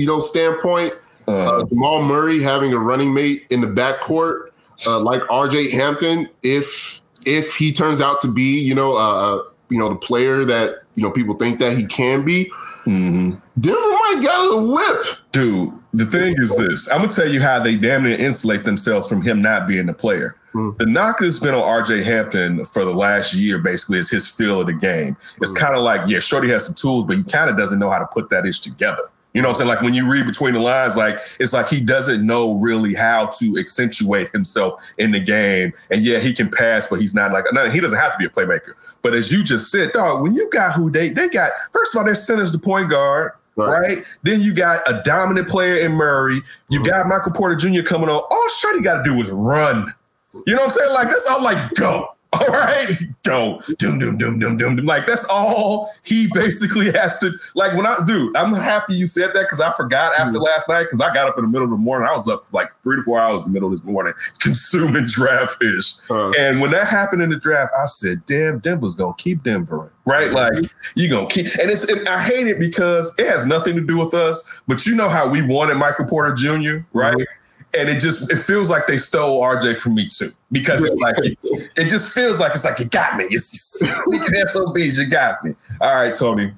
you 0.00 0.06
know 0.06 0.18
standpoint, 0.18 0.94
uh, 1.28 1.62
Jamal 1.66 2.02
Murray 2.02 2.40
having 2.40 2.72
a 2.72 2.78
running 2.78 3.12
mate 3.12 3.46
in 3.50 3.60
the 3.60 3.66
backcourt 3.66 4.48
uh, 4.86 4.98
like 5.00 5.20
RJ 5.22 5.72
Hampton, 5.72 6.26
if 6.42 7.02
if 7.26 7.54
he 7.54 7.70
turns 7.70 8.00
out 8.00 8.22
to 8.22 8.32
be 8.32 8.58
you 8.60 8.74
know 8.74 8.94
uh, 8.94 9.42
you 9.68 9.78
know 9.78 9.90
the 9.90 9.96
player 9.96 10.44
that 10.46 10.82
you 10.94 11.02
know 11.02 11.10
people 11.10 11.34
think 11.34 11.58
that 11.60 11.76
he 11.76 11.84
can 11.86 12.24
be. 12.24 12.50
Mm-hmm. 12.86 13.32
Denver 13.60 13.78
might 13.80 14.20
got 14.22 14.54
a 14.54 14.62
whip. 14.62 15.18
Dude, 15.32 15.70
the 15.92 16.06
thing 16.06 16.34
is 16.38 16.56
this. 16.56 16.90
I'm 16.90 17.02
gonna 17.02 17.08
tell 17.08 17.28
you 17.28 17.42
how 17.42 17.62
they 17.62 17.76
damn 17.76 18.04
near 18.04 18.16
insulate 18.16 18.64
themselves 18.64 19.06
from 19.06 19.20
him 19.20 19.42
not 19.42 19.68
being 19.68 19.84
the 19.84 19.92
player. 19.92 20.34
Mm. 20.54 20.78
The 20.78 20.86
knock 20.86 21.18
that's 21.20 21.38
been 21.38 21.54
on 21.54 21.62
RJ 21.62 22.02
Hampton 22.04 22.64
for 22.64 22.86
the 22.86 22.94
last 22.94 23.34
year 23.34 23.58
basically 23.58 23.98
is 23.98 24.10
his 24.10 24.28
feel 24.28 24.60
of 24.60 24.66
the 24.66 24.72
game. 24.72 25.16
It's 25.42 25.52
Mm. 25.52 25.56
kind 25.56 25.74
of 25.76 25.82
like, 25.82 26.08
yeah, 26.08 26.20
Shorty 26.20 26.48
has 26.48 26.66
the 26.66 26.74
tools, 26.74 27.04
but 27.06 27.18
he 27.18 27.22
kind 27.22 27.50
of 27.50 27.56
doesn't 27.56 27.78
know 27.78 27.90
how 27.90 27.98
to 27.98 28.06
put 28.06 28.30
that 28.30 28.46
ish 28.46 28.60
together. 28.60 29.02
You 29.32 29.42
know 29.42 29.48
what 29.48 29.56
I'm 29.56 29.58
saying? 29.58 29.68
Like 29.68 29.82
when 29.82 29.94
you 29.94 30.10
read 30.10 30.26
between 30.26 30.54
the 30.54 30.60
lines, 30.60 30.96
like 30.96 31.16
it's 31.38 31.52
like 31.52 31.68
he 31.68 31.80
doesn't 31.80 32.26
know 32.26 32.54
really 32.58 32.94
how 32.94 33.26
to 33.26 33.56
accentuate 33.58 34.28
himself 34.30 34.92
in 34.98 35.12
the 35.12 35.20
game. 35.20 35.72
And 35.90 36.02
yeah, 36.02 36.18
he 36.18 36.32
can 36.32 36.50
pass, 36.50 36.88
but 36.88 37.00
he's 37.00 37.14
not 37.14 37.32
like 37.32 37.44
no, 37.52 37.70
he 37.70 37.80
doesn't 37.80 37.98
have 37.98 38.12
to 38.12 38.18
be 38.18 38.24
a 38.24 38.28
playmaker. 38.28 38.96
But 39.02 39.14
as 39.14 39.30
you 39.30 39.44
just 39.44 39.70
said, 39.70 39.92
dog, 39.92 40.22
when 40.22 40.34
you 40.34 40.50
got 40.50 40.74
who 40.74 40.90
they 40.90 41.10
they 41.10 41.28
got, 41.28 41.52
first 41.72 41.94
of 41.94 42.00
all, 42.00 42.04
their 42.04 42.14
center's 42.14 42.50
the 42.50 42.58
point 42.58 42.90
guard. 42.90 43.32
Right. 43.56 43.80
Right. 43.80 44.04
Then 44.22 44.40
you 44.40 44.54
got 44.54 44.88
a 44.90 45.02
dominant 45.04 45.48
player 45.48 45.84
in 45.84 45.92
Murray. 45.92 46.40
You 46.68 46.80
mm-hmm. 46.80 46.90
got 46.90 47.06
Michael 47.08 47.32
Porter 47.32 47.56
Jr. 47.56 47.82
coming 47.82 48.08
on. 48.08 48.22
All 48.30 48.48
Shorty 48.48 48.82
got 48.82 49.02
to 49.02 49.10
do 49.10 49.20
is 49.20 49.30
run. 49.30 49.92
You 50.32 50.54
know 50.54 50.62
what 50.62 50.64
I'm 50.64 50.70
saying? 50.70 50.92
Like 50.94 51.08
that's 51.08 51.28
all. 51.28 51.44
Like 51.44 51.74
go. 51.74 52.14
All 52.40 52.46
right, 52.46 52.92
go. 53.24 53.58
Doom, 53.78 53.98
doom, 53.98 54.16
doom, 54.16 54.38
doom, 54.38 54.56
doom, 54.56 54.76
doom. 54.76 54.86
Like 54.86 55.04
that's 55.04 55.24
all 55.24 55.90
he 56.04 56.28
basically 56.32 56.86
has 56.94 57.18
to. 57.18 57.32
Like 57.56 57.76
when 57.76 57.86
I, 57.86 57.96
do, 58.06 58.32
I'm 58.36 58.52
happy 58.52 58.94
you 58.94 59.08
said 59.08 59.32
that 59.34 59.42
because 59.42 59.60
I 59.60 59.72
forgot 59.72 60.12
after 60.16 60.38
mm. 60.38 60.44
last 60.44 60.68
night 60.68 60.84
because 60.84 61.00
I 61.00 61.12
got 61.12 61.26
up 61.26 61.38
in 61.38 61.44
the 61.44 61.50
middle 61.50 61.64
of 61.64 61.70
the 61.70 61.76
morning. 61.76 62.08
I 62.08 62.14
was 62.14 62.28
up 62.28 62.44
for 62.44 62.52
like 62.52 62.70
three 62.84 62.96
to 62.96 63.02
four 63.02 63.18
hours 63.18 63.40
in 63.40 63.48
the 63.48 63.52
middle 63.52 63.66
of 63.66 63.72
this 63.72 63.82
morning 63.82 64.12
consuming 64.38 65.06
draft 65.06 65.60
fish. 65.60 65.94
Uh. 66.08 66.30
And 66.38 66.60
when 66.60 66.70
that 66.70 66.86
happened 66.86 67.20
in 67.22 67.30
the 67.30 67.36
draft, 67.36 67.72
I 67.76 67.86
said, 67.86 68.24
"Damn, 68.26 68.60
Denver's 68.60 68.94
gonna 68.94 69.14
keep 69.18 69.42
Denver, 69.42 69.92
right? 70.04 70.30
Mm-hmm. 70.30 70.62
Like 70.62 70.72
you 70.94 71.10
gonna 71.10 71.26
keep." 71.26 71.46
And 71.58 71.68
it's 71.68 71.90
and 71.90 72.08
I 72.08 72.22
hate 72.22 72.46
it 72.46 72.60
because 72.60 73.12
it 73.18 73.26
has 73.26 73.44
nothing 73.44 73.74
to 73.74 73.82
do 73.82 73.98
with 73.98 74.14
us. 74.14 74.62
But 74.68 74.86
you 74.86 74.94
know 74.94 75.08
how 75.08 75.28
we 75.28 75.42
wanted 75.42 75.78
Michael 75.78 76.04
Porter 76.04 76.32
Jr., 76.32 76.86
right? 76.92 77.16
Mm-hmm. 77.16 77.39
And 77.78 77.88
it 77.88 78.00
just 78.00 78.30
it 78.32 78.38
feels 78.38 78.68
like 78.68 78.86
they 78.86 78.96
stole 78.96 79.42
RJ 79.42 79.78
from 79.78 79.94
me 79.94 80.08
too 80.08 80.32
because 80.50 80.82
it's 80.82 80.96
like 80.96 81.14
it 81.20 81.88
just 81.88 82.12
feels 82.12 82.40
like 82.40 82.52
it's 82.52 82.64
like 82.64 82.78
you 82.80 82.86
got 82.86 83.16
me. 83.16 83.24
It's 83.30 83.46
sneaking 83.46 84.34
SOBs, 84.48 84.98
you 84.98 85.06
got 85.06 85.44
me. 85.44 85.54
All 85.80 85.94
right, 85.94 86.14
Tony. 86.14 86.52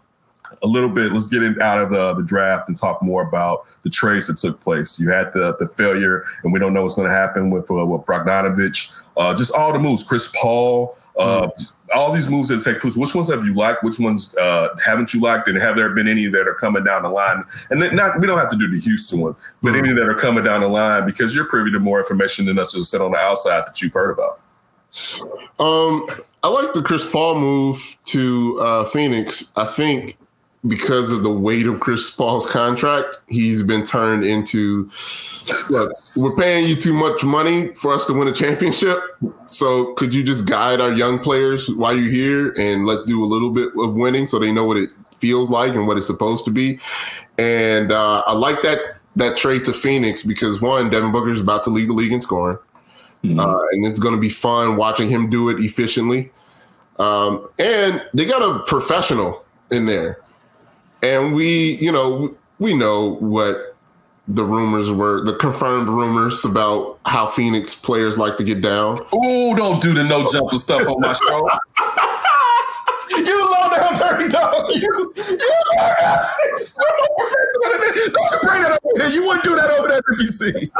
A 0.63 0.67
little 0.67 0.89
bit. 0.89 1.13
Let's 1.13 1.27
get 1.27 1.43
in, 1.43 1.61
out 1.61 1.83
of 1.83 1.91
the, 1.91 2.15
the 2.15 2.23
draft 2.23 2.69
and 2.69 2.79
talk 2.79 3.03
more 3.03 3.23
about 3.23 3.67
the 3.83 3.91
trades 3.91 4.29
that 4.29 4.39
took 4.39 4.61
place. 4.61 4.99
You 5.01 5.11
had 5.11 5.33
the 5.33 5.57
the 5.59 5.67
failure, 5.67 6.25
and 6.45 6.53
we 6.53 6.59
don't 6.59 6.73
know 6.73 6.83
what's 6.83 6.95
going 6.95 7.09
to 7.09 7.15
happen 7.15 7.51
with 7.51 7.71
uh, 7.71 7.85
with 7.85 8.03
Bogdanovich. 8.03 8.99
Uh, 9.17 9.35
just 9.35 9.55
all 9.55 9.73
the 9.73 9.79
moves. 9.79 10.03
Chris 10.07 10.33
Paul. 10.41 10.97
Uh, 11.19 11.49
all 11.95 12.13
these 12.13 12.31
moves 12.31 12.49
that 12.49 12.63
take 12.63 12.81
place. 12.81 12.97
Which 12.97 13.15
ones 13.15 13.31
have 13.31 13.45
you 13.45 13.53
liked? 13.55 13.85
Which 13.85 13.99
ones 13.99 14.35
uh, 14.37 14.69
haven't 14.85 15.13
you 15.13 15.21
liked? 15.21 15.49
And 15.49 15.59
have 15.59 15.77
there 15.77 15.91
been 15.91 16.09
any 16.09 16.27
that 16.29 16.49
are 16.49 16.55
coming 16.55 16.85
down 16.85 17.03
the 17.03 17.11
line? 17.11 17.45
And 17.71 17.83
then 17.83 17.95
not 17.95 18.19
we 18.21 18.27
don't 18.27 18.39
have 18.39 18.51
to 18.51 18.57
do 18.57 18.69
the 18.69 18.81
Houston 18.81 19.21
one, 19.21 19.37
but 19.63 19.75
any 19.75 19.93
that 19.93 20.09
are 20.09 20.15
coming 20.15 20.45
down 20.45 20.63
the 20.63 20.69
line 20.69 21.05
because 21.05 21.35
you're 21.35 21.47
privy 21.47 21.71
to 21.73 21.79
more 21.79 21.99
information 21.99 22.47
than 22.47 22.59
us 22.59 22.73
who 22.73 22.83
sit 22.83 23.01
on 23.01 23.13
the 23.13 23.19
outside 23.19 23.67
that 23.67 23.83
you've 23.83 23.93
heard 23.93 24.11
about. 24.11 24.41
Um, 25.59 26.07
I 26.43 26.49
like 26.49 26.73
the 26.73 26.83
Chris 26.83 27.09
Paul 27.09 27.39
move 27.39 27.97
to 28.07 28.59
uh, 28.61 28.85
Phoenix. 28.87 29.53
I 29.57 29.65
think 29.65 30.17
because 30.67 31.11
of 31.11 31.23
the 31.23 31.33
weight 31.33 31.67
of 31.67 31.81
Chris 31.81 32.11
Paul's 32.11 32.47
contract, 32.47 33.19
he's 33.29 33.63
been 33.63 33.85
turned 33.85 34.25
into 34.25 34.89
look, 35.71 35.91
we're 36.17 36.37
paying 36.37 36.69
you 36.69 36.77
too 36.77 36.95
much 36.95 37.25
money 37.25 37.69
for 37.75 37.93
us 37.93 38.07
to 38.07 38.13
win 38.13 38.29
a 38.29 38.33
championship. 38.33 38.99
So 39.47 39.95
could 39.95 40.15
you 40.15 40.23
just 40.23 40.47
guide 40.47 40.81
our 40.81 40.93
young 40.93 41.19
players 41.19 41.69
while 41.71 41.97
you're 41.97 42.13
here 42.13 42.55
and 42.59 42.87
let's 42.87 43.05
do 43.05 43.25
a 43.25 43.27
little 43.27 43.51
bit 43.51 43.71
of 43.79 43.97
winning 43.97 44.27
so 44.27 44.39
they 44.39 44.53
know 44.53 44.65
what 44.65 44.77
it 44.77 44.91
feels 45.19 45.51
like 45.51 45.75
and 45.75 45.87
what 45.87 45.97
it's 45.97 46.07
supposed 46.07 46.45
to 46.45 46.51
be. 46.51 46.79
And 47.39 47.91
uh, 47.91 48.23
I 48.27 48.33
like 48.33 48.63
that 48.63 48.79
that 49.17 49.37
trade 49.37 49.65
to 49.67 49.73
Phoenix 49.73 50.23
because 50.23 50.61
one, 50.61 50.89
Devin 50.91 51.13
Booker 51.13 51.31
is 51.31 51.41
about 51.41 51.65
to 51.65 51.71
lead 51.71 51.89
the 51.89 51.93
league 51.93 52.13
in 52.13 52.21
scoring. 52.21 52.59
Uh, 53.25 53.67
and 53.71 53.87
it's 53.87 54.01
going 54.01 54.15
to 54.15 54.21
be 54.21 54.29
fun 54.29 54.77
watching 54.77 55.09
him 55.09 55.31
do 55.31 55.49
it 55.49 55.61
efficiently. 55.61 56.33
Um, 56.99 57.49
and 57.59 58.03
they 58.15 58.25
got 58.25 58.43
a 58.43 58.65
professional 58.65 59.45
in 59.71 59.87
there. 59.87 60.22
And 61.03 61.35
we, 61.35 61.73
you 61.77 61.91
know, 61.91 62.35
we 62.59 62.77
know 62.77 63.15
what 63.17 63.77
the 64.29 64.45
rumors 64.45 64.91
were, 64.91 65.25
the 65.25 65.35
confirmed 65.35 65.89
rumors 65.89 66.45
about 66.45 67.01
how 67.07 67.27
Phoenix 67.27 67.75
players 67.75 68.17
like 68.17 68.37
to 68.37 68.45
get 68.45 68.61
down. 68.63 68.99
Oh, 69.13 69.55
don't 69.57 69.83
do 69.83 69.93
the 69.93 70.05
no 70.05 70.25
jumper 70.31 70.57
stuff 70.57 70.89
on 70.89 71.01
my 71.01 71.13
show. 71.13 71.49
you 73.19 73.51
low 73.51 73.69
down 73.77 73.95
dirty 73.99 74.29
dog. 74.29 74.71
You, 74.71 75.13
you 75.17 75.51
low 75.77 75.93
down. 76.01 76.19
Don't 77.95 78.31
you 78.31 78.39
bring 78.43 78.63
that 78.63 78.79
over 78.85 79.05
here. 79.05 79.13
You 79.13 79.27
wouldn't 79.27 79.45
do 79.45 79.57
that 79.57 79.71
over 79.79 79.89
there 79.89 79.99
at 79.99 80.05
NBC. 80.05 80.71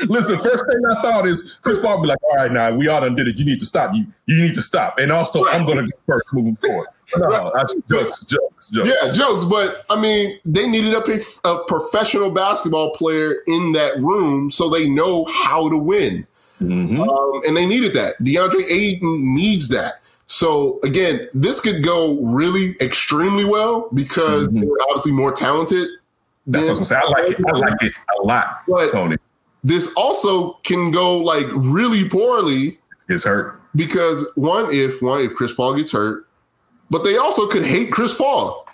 Listen, 0.08 0.38
first 0.38 0.64
thing 0.70 0.82
I 0.88 1.02
thought 1.02 1.26
is 1.26 1.58
Chris 1.62 1.78
Paul 1.78 1.98
would 1.98 2.04
be 2.04 2.08
like, 2.08 2.22
all 2.22 2.36
right, 2.36 2.52
now 2.52 2.72
we 2.72 2.88
all 2.88 3.00
done 3.00 3.14
did 3.14 3.28
it. 3.28 3.38
You 3.38 3.44
need 3.44 3.58
to 3.60 3.66
stop. 3.66 3.94
You 3.94 4.06
you 4.26 4.40
need 4.40 4.54
to 4.54 4.62
stop. 4.62 4.98
And 4.98 5.12
also, 5.12 5.46
I'm 5.46 5.66
going 5.66 5.78
to 5.78 5.84
go 5.84 5.98
first 6.06 6.32
moving 6.32 6.54
forward. 6.56 6.86
No, 7.16 7.52
that's 7.56 7.74
jokes, 7.88 8.24
jokes, 8.24 8.70
jokes. 8.70 8.90
Yeah, 8.90 9.12
jokes, 9.12 9.44
but 9.44 9.84
I 9.90 10.00
mean, 10.00 10.38
they 10.44 10.68
needed 10.68 10.94
a, 10.94 11.48
a 11.48 11.64
professional 11.66 12.30
basketball 12.30 12.94
player 12.96 13.36
in 13.46 13.72
that 13.72 13.96
room 13.98 14.50
so 14.50 14.68
they 14.68 14.88
know 14.88 15.24
how 15.26 15.68
to 15.68 15.76
win. 15.78 16.26
Um, 16.60 17.40
and 17.46 17.56
they 17.56 17.64
needed 17.66 17.94
that. 17.94 18.16
DeAndre 18.20 18.64
Ayton 18.70 19.34
needs 19.34 19.68
that. 19.68 19.94
So 20.26 20.78
again, 20.82 21.26
this 21.34 21.58
could 21.60 21.82
go 21.82 22.14
really 22.20 22.76
extremely 22.80 23.44
well 23.44 23.88
because 23.94 24.48
they're 24.50 24.68
obviously 24.88 25.12
more 25.12 25.32
talented. 25.32 25.88
That's 26.46 26.68
what 26.68 26.76
I 26.76 26.78
was 26.80 26.90
going 26.90 27.00
to 27.02 27.06
say. 27.16 27.22
I 27.22 27.22
like 27.22 27.38
it. 27.38 27.44
I 27.46 27.58
like 27.58 27.82
it 27.82 27.92
a 28.20 28.22
lot, 28.26 28.62
But- 28.68 28.90
Tony. 28.90 29.16
This 29.62 29.92
also 29.94 30.52
can 30.62 30.90
go 30.90 31.18
like 31.18 31.44
really 31.52 32.08
poorly 32.08 32.78
It's 33.10 33.24
hurt. 33.24 33.60
because 33.76 34.26
one, 34.34 34.68
if 34.70 35.02
one, 35.02 35.20
if 35.20 35.34
Chris 35.34 35.52
Paul 35.52 35.74
gets 35.74 35.92
hurt, 35.92 36.26
but 36.90 37.04
they 37.04 37.16
also 37.16 37.46
could 37.46 37.64
hate 37.64 37.90
Chris 37.90 38.14
Paul. 38.14 38.66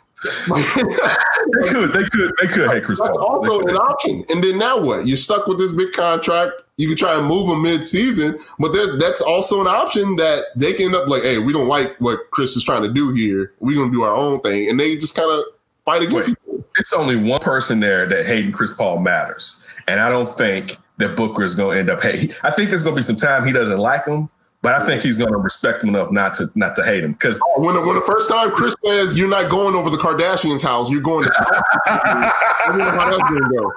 They 0.49 0.63
could. 0.63 1.93
They 1.93 2.03
could. 2.05 2.33
They 2.41 2.47
could 2.49 2.71
hate 2.71 2.85
Chris 2.85 3.01
That's 3.01 3.17
Paul. 3.17 3.41
That's 3.41 3.53
also 3.53 3.69
an 3.69 3.77
option. 3.77 4.25
And 4.31 4.43
then 4.43 4.59
now 4.59 4.81
what? 4.81 5.07
You're 5.07 5.17
stuck 5.17 5.47
with 5.47 5.59
this 5.59 5.73
big 5.73 5.93
contract. 5.93 6.63
You 6.79 6.89
can 6.89 6.97
try 6.97 7.17
and 7.17 7.27
move 7.27 7.49
him 7.49 7.63
mid-season, 7.63 8.39
but 8.59 8.73
that's 8.99 9.21
also 9.21 9.61
an 9.61 9.67
option 9.67 10.17
that 10.17 10.45
they 10.57 10.73
can 10.73 10.87
end 10.87 10.95
up 10.95 11.09
like, 11.09 11.23
hey, 11.23 11.39
we 11.39 11.53
don't 11.53 11.69
like 11.69 11.97
what 12.01 12.31
Chris 12.31 12.57
is 12.57 12.65
trying 12.65 12.83
to 12.83 12.93
do 12.93 13.13
here. 13.13 13.53
We're 13.61 13.77
gonna 13.77 13.93
do 13.93 14.03
our 14.03 14.15
own 14.15 14.41
thing, 14.41 14.69
and 14.69 14.81
they 14.81 14.97
just 14.97 15.15
kind 15.15 15.31
of 15.31 15.45
fight 15.85 16.03
against 16.03 16.29
Wait. 16.29 16.65
it's 16.79 16.93
only 16.93 17.17
one 17.17 17.41
person 17.41 17.81
there 17.81 18.07
that 18.07 18.27
hating 18.27 18.53
Chris 18.53 18.73
Paul 18.73 18.99
matters, 18.99 19.63
and 19.87 20.01
I 20.01 20.09
don't 20.11 20.29
think 20.29 20.77
that 20.99 21.17
Booker 21.17 21.45
is 21.45 21.55
going 21.55 21.75
to 21.75 21.81
end 21.81 21.91
up 21.91 22.01
hating. 22.01 22.31
I 22.43 22.51
think 22.51 22.71
there's 22.71 22.83
going 22.83 22.95
to 22.95 22.99
be 22.99 23.03
some 23.03 23.17
time 23.17 23.47
he 23.47 23.53
doesn't 23.53 23.79
like 23.79 24.07
him, 24.07 24.29
but 24.63 24.75
I 24.75 24.85
think 24.87 25.03
he's 25.03 25.17
going 25.19 25.31
to 25.33 25.39
respect 25.39 25.83
him 25.83 25.91
enough 25.91 26.11
not 26.11 26.35
to 26.35 26.47
not 26.55 26.75
to 26.77 26.85
hate 26.85 27.05
him 27.05 27.13
because 27.13 27.41
When 27.57 27.75
the, 27.75 27.81
when 27.83 27.95
the 27.95 28.01
first 28.07 28.29
time 28.29 28.51
Chris 28.51 28.75
says 28.85 29.17
you're 29.19 29.29
not 29.29 29.51
going 29.51 29.75
over 29.77 29.91
the 29.91 29.97
Kardashians' 29.97 30.63
house, 30.63 30.91
you're 30.91 31.01
going 31.01 31.25
to. 31.25 31.31
I 31.87 32.33
don't 32.69 32.79
know 32.79 32.85
how 32.85 33.11
that's 33.11 33.31
gonna 33.31 33.51
go. 33.51 33.73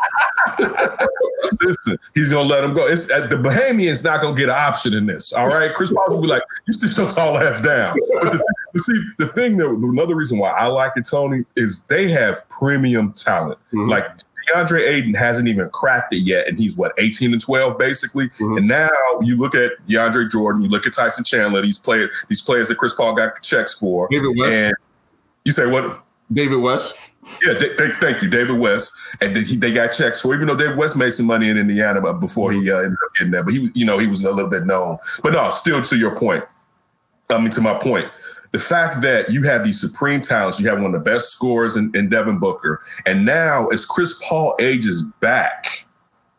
listen, 1.62 1.98
he's 2.16 2.32
going 2.32 2.48
to 2.48 2.54
let 2.54 2.64
him 2.64 2.74
go. 2.74 2.88
It's 2.88 3.12
uh, 3.12 3.28
the 3.28 3.36
Bahamian's 3.36 4.04
not 4.04 4.22
going 4.22 4.36
to 4.36 4.40
get 4.40 4.50
an 4.50 4.56
option 4.56 4.94
in 4.94 5.06
this. 5.06 5.32
All 5.34 5.48
right, 5.48 5.74
Chris 5.74 5.92
Paul 5.92 6.06
will 6.10 6.22
be 6.22 6.28
like, 6.28 6.42
"You 6.68 6.74
sit 6.74 6.96
your 6.98 7.10
tall 7.10 7.38
ass 7.38 7.62
down." 7.62 7.98
But 8.22 8.42
the, 8.74 8.80
see, 8.80 9.02
the 9.18 9.28
thing 9.28 9.58
that 9.58 9.68
another 9.70 10.16
reason 10.16 10.38
why 10.40 10.52
I 10.52 10.68
like 10.68 10.94
it, 10.96 11.06
Tony, 11.06 11.46
is 11.56 11.84
they 11.86 12.08
have 12.10 12.48
premium 12.50 13.14
talent. 13.14 13.60
Mhm. 13.74 13.90
Like 13.90 14.06
DeAndre 14.54 14.88
Ayton 14.88 15.14
hasn't 15.14 15.48
even 15.48 15.70
cracked 15.70 16.14
it 16.14 16.20
yet, 16.20 16.48
and 16.48 16.58
he's 16.58 16.76
what 16.78 16.94
18 16.98 17.34
and 17.34 17.42
12 17.42 17.78
basically. 17.78 18.30
Mhm. 18.30 18.58
And 18.58 18.68
now 18.68 18.90
you 19.22 19.38
look 19.38 19.56
at 19.56 19.72
DeAndre 19.88 20.30
Jordan, 20.30 20.62
you 20.62 20.70
look 20.70 20.86
at 20.88 20.94
Tyson 20.94 21.24
Chandler, 21.24 21.62
these 21.62 21.78
players, 21.78 22.26
these 22.30 22.42
players 22.42 22.68
that 22.70 22.78
Chris 22.78 22.94
Paul 22.94 23.14
got 23.16 23.42
checks 23.42 23.78
for, 23.80 24.08
David 24.10 24.38
West. 24.38 24.52
and 24.52 24.76
you 25.46 25.52
say 25.52 25.66
what? 25.68 26.04
David 26.32 26.60
West. 26.62 26.96
Yeah, 27.46 27.54
th- 27.54 27.78
th- 27.78 27.96
thank 27.98 28.22
you, 28.24 28.30
David 28.30 28.58
West, 28.58 28.96
and 29.22 29.36
th- 29.36 29.50
he, 29.50 29.56
they 29.56 29.72
got 29.72 29.90
checks 29.90 30.22
for. 30.22 30.34
Even 30.34 30.48
though 30.48 30.56
David 30.56 30.78
West 30.78 30.96
made 30.98 31.12
some 31.12 31.28
money 31.28 31.50
in 31.50 31.58
Indiana, 31.58 32.02
but 32.02 32.14
before 32.14 32.52
he 32.52 32.72
uh, 32.72 32.78
ended 32.78 32.94
up 32.94 33.16
getting 33.18 33.32
there, 33.32 33.44
but 33.44 33.54
he, 33.54 33.70
you 33.76 33.86
know, 33.86 33.98
he 34.00 34.08
was 34.08 34.24
a 34.24 34.32
little 34.32 34.50
bit 34.50 34.66
known. 34.66 34.98
But 35.22 35.34
no, 35.34 35.52
still 35.52 35.82
to 35.82 35.98
your 35.98 36.16
point. 36.16 36.44
I 37.30 37.38
mean, 37.38 37.52
to 37.52 37.62
my 37.62 37.76
point, 37.76 38.08
the 38.52 38.60
fact 38.60 39.02
that 39.02 39.32
you 39.32 39.44
have 39.44 39.64
these 39.64 39.80
supreme 39.80 40.22
talents, 40.22 40.60
you 40.60 40.68
have 40.68 40.82
one 40.82 40.94
of 40.94 41.04
the 41.04 41.12
best 41.12 41.30
scorers 41.30 41.78
in, 41.78 41.92
in 41.96 42.10
Devin 42.10 42.40
Booker, 42.40 42.82
and 43.06 43.26
now 43.26 43.68
as 43.68 43.86
Chris 43.86 44.20
Paul 44.28 44.56
ages 44.60 45.04
back, 45.20 45.86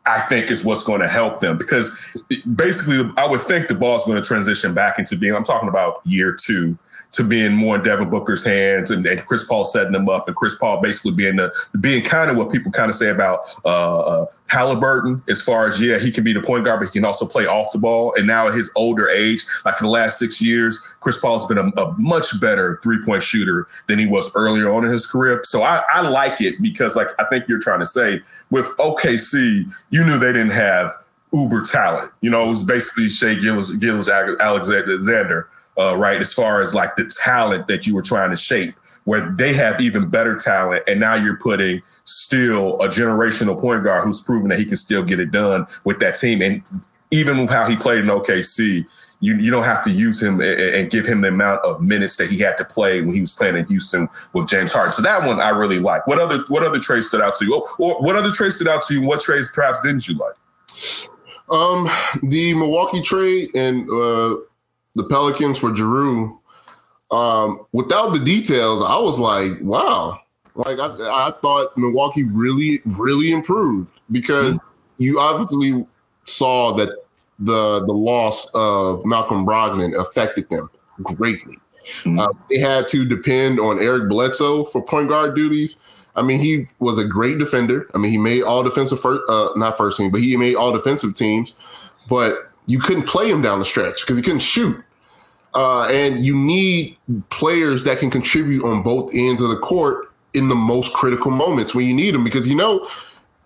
I 0.07 0.21
think 0.21 0.51
is 0.51 0.65
what's 0.65 0.83
going 0.83 1.01
to 1.01 1.09
help 1.09 1.39
them 1.39 1.57
because 1.57 2.17
basically, 2.55 3.11
I 3.17 3.29
would 3.29 3.41
think 3.41 3.69
the 3.69 3.75
ball 3.75 3.97
is 3.97 4.05
going 4.05 4.21
to 4.21 4.27
transition 4.27 4.75
back 4.75 4.99
into 4.99 5.17
being. 5.17 5.35
I'm 5.35 5.45
talking 5.45 5.69
about 5.69 6.01
year 6.05 6.33
two 6.33 6.77
to 7.13 7.25
being 7.25 7.53
more 7.53 7.77
in 7.77 7.83
Devin 7.83 8.09
Booker's 8.09 8.45
hands 8.45 8.91
and, 8.91 9.05
and 9.05 9.25
Chris 9.27 9.45
Paul 9.45 9.65
setting 9.65 9.93
them 9.93 10.09
up, 10.09 10.29
and 10.29 10.37
Chris 10.37 10.57
Paul 10.57 10.81
basically 10.81 11.13
being 11.13 11.37
the 11.37 11.53
being 11.81 12.03
kind 12.03 12.31
of 12.31 12.37
what 12.37 12.51
people 12.51 12.71
kind 12.71 12.89
of 12.89 12.95
say 12.95 13.09
about 13.09 13.41
uh, 13.65 14.01
uh, 14.01 14.27
Halliburton, 14.49 15.23
as 15.29 15.43
far 15.43 15.67
as 15.67 15.83
yeah, 15.83 15.99
he 15.99 16.13
can 16.13 16.25
be 16.25 16.33
the 16.33 16.43
point 16.43 16.65
guard, 16.65 16.81
but 16.81 16.87
he 16.87 16.93
can 16.93 17.05
also 17.05 17.27
play 17.27 17.47
off 17.47 17.73
the 17.73 17.79
ball. 17.79 18.15
And 18.17 18.27
now 18.27 18.49
at 18.49 18.55
his 18.55 18.71
older 18.77 19.09
age, 19.09 19.45
like 19.65 19.77
for 19.77 19.85
the 19.85 19.91
last 19.91 20.19
six 20.19 20.41
years, 20.41 20.79
Chris 21.01 21.19
Paul 21.19 21.39
has 21.39 21.47
been 21.47 21.59
a, 21.59 21.69
a 21.81 21.95
much 21.99 22.41
better 22.41 22.79
three 22.83 23.05
point 23.05 23.23
shooter 23.23 23.67
than 23.89 23.99
he 23.99 24.07
was 24.07 24.31
earlier 24.37 24.71
on 24.71 24.85
in 24.85 24.93
his 24.93 25.07
career. 25.07 25.41
So 25.45 25.63
I, 25.63 25.83
I 25.93 26.09
like 26.09 26.41
it 26.41 26.61
because, 26.63 26.97
like 26.97 27.09
I 27.19 27.25
think 27.25 27.49
you're 27.49 27.61
trying 27.61 27.81
to 27.81 27.87
say, 27.87 28.23
with 28.51 28.67
OKC, 28.79 29.73
you 29.91 30.05
knew 30.05 30.19
they 30.19 30.33
didn't 30.33 30.51
have 30.51 30.93
uber 31.33 31.63
talent. 31.63 32.11
You 32.21 32.31
know, 32.31 32.45
it 32.45 32.49
was 32.49 32.65
basically 32.65 33.09
Shai 33.09 33.35
Gillis, 33.35 33.73
Gillis 33.77 34.09
Alexander 34.09 35.49
uh, 35.79 35.97
right? 35.97 36.21
As 36.21 36.33
far 36.33 36.63
as 36.63 36.75
like 36.75 36.97
the 36.97 37.11
talent 37.23 37.69
that 37.69 37.87
you 37.87 37.95
were 37.95 38.03
trying 38.03 38.31
to 38.31 38.37
shape, 38.37 38.75
where 39.05 39.33
they 39.33 39.53
have 39.55 39.81
even 39.81 40.09
better 40.09 40.37
talent, 40.37 40.85
and 40.87 41.01
now 41.01 41.15
you're 41.15 41.37
putting 41.37 41.83
still 42.05 42.81
a 42.81 42.89
generational 42.89 43.59
point 43.59 43.85
guard 43.85 44.05
who's 44.05 44.21
proven 44.21 44.49
that 44.49 44.59
he 44.59 44.65
can 44.65 44.77
still 44.77 45.03
get 45.03 45.19
it 45.19 45.31
done 45.31 45.67
with 45.85 45.99
that 46.01 46.17
team, 46.17 46.43
and 46.43 46.63
even 47.11 47.39
with 47.39 47.51
how 47.51 47.69
he 47.69 47.77
played 47.77 48.01
in 48.01 48.07
OKC. 48.07 48.87
You, 49.23 49.37
you 49.37 49.51
don't 49.51 49.65
have 49.65 49.85
to 49.85 49.91
use 49.91 50.23
him 50.23 50.41
and 50.41 50.91
give 50.91 51.05
him 51.05 51.21
the 51.21 51.29
amount 51.29 51.63
of 51.63 51.83
minutes 51.83 52.17
that 52.17 52.31
he 52.31 52.39
had 52.39 52.57
to 52.57 52.65
play 52.65 53.03
when 53.03 53.13
he 53.13 53.21
was 53.21 53.33
playing 53.33 53.55
in 53.55 53.67
Houston 53.67 54.09
with 54.33 54.49
James 54.49 54.73
Harden. 54.73 54.93
So 54.93 55.03
that 55.03 55.27
one 55.27 55.41
I 55.41 55.51
really 55.51 55.79
like. 55.79 56.07
What 56.07 56.19
other 56.19 56.39
what 56.49 56.63
other 56.63 56.79
trades 56.79 57.09
stood 57.09 57.21
out 57.21 57.37
to 57.37 57.45
you? 57.45 57.63
Or 57.79 58.03
what 58.03 58.17
other 58.17 58.31
trades 58.31 58.57
stood 58.57 58.69
out 58.69 58.83
to 58.85 58.95
you? 58.95 59.03
What 59.03 59.21
trades 59.21 59.51
perhaps 59.53 59.79
didn't 59.83 60.09
you 60.09 60.15
like? 60.15 60.37
Um, 61.51 61.91
the 62.23 62.55
Milwaukee 62.55 63.03
trade 63.03 63.55
and 63.55 63.91
uh, 63.91 64.37
the 64.95 65.05
Pelicans 65.05 65.59
for 65.59 65.71
Jrue. 65.71 66.37
Um, 67.11 67.67
without 67.73 68.13
the 68.13 68.21
details, 68.21 68.83
I 68.83 68.99
was 68.99 69.19
like, 69.19 69.61
wow. 69.61 70.21
Like 70.55 70.79
I, 70.79 70.87
I 70.89 71.33
thought 71.43 71.77
Milwaukee 71.77 72.25
really, 72.25 72.81
really 72.85 73.33
improved 73.33 73.91
because 74.11 74.55
mm-hmm. 74.55 75.03
you 75.03 75.21
obviously 75.21 75.87
saw 76.25 76.73
that 76.73 76.91
the 77.39 77.85
the 77.87 77.93
loss 77.93 78.49
of 78.53 79.05
Malcolm 79.05 79.47
Brogdon 79.47 79.99
affected 79.99 80.49
them 80.51 80.69
greatly. 81.03 81.57
Mm-hmm. 81.85 82.19
Uh, 82.19 82.29
they 82.51 82.59
had 82.59 82.87
to 82.89 83.07
depend 83.07 83.59
on 83.59 83.79
Eric 83.79 84.09
Bledsoe 84.09 84.65
for 84.65 84.83
point 84.83 85.09
guard 85.09 85.35
duties. 85.35 85.79
I 86.17 86.23
mean, 86.23 86.41
he 86.41 86.69
was 86.81 86.99
a 86.99 87.05
great 87.05 87.39
defender. 87.39 87.89
I 87.95 87.99
mean, 87.99 88.11
he 88.11 88.19
made 88.19 88.43
all 88.43 88.63
defensive 88.63 89.01
first, 89.01 89.23
uh, 89.29 89.51
not 89.57 89.77
first 89.77 89.97
team, 89.97 90.11
but 90.11 90.21
he 90.21 90.37
made 90.37 90.57
all 90.57 90.73
defensive 90.73 91.15
teams. 91.15 91.57
But 92.09 92.50
you 92.71 92.79
couldn't 92.79 93.07
play 93.07 93.31
him 93.31 93.43
down 93.43 93.59
the 93.59 93.65
stretch 93.65 94.01
because 94.03 94.17
he 94.17 94.23
couldn't 94.23 94.41
shoot. 94.41 94.83
Uh, 95.55 95.89
and 95.91 96.25
you 96.25 96.35
need 96.35 96.97
players 97.31 97.83
that 97.85 97.99
can 97.99 98.11
contribute 98.11 98.65
on 98.65 98.83
both 98.83 99.13
ends 99.15 99.41
of 99.41 99.49
the 99.49 99.59
court 99.59 100.13
in 100.35 100.49
the 100.49 100.55
most 100.55 100.93
critical 100.93 101.31
moments 101.31 101.75
when 101.75 101.87
you 101.87 101.95
need 101.95 102.15
them. 102.15 102.23
Because 102.23 102.47
you 102.47 102.55
know, 102.55 102.87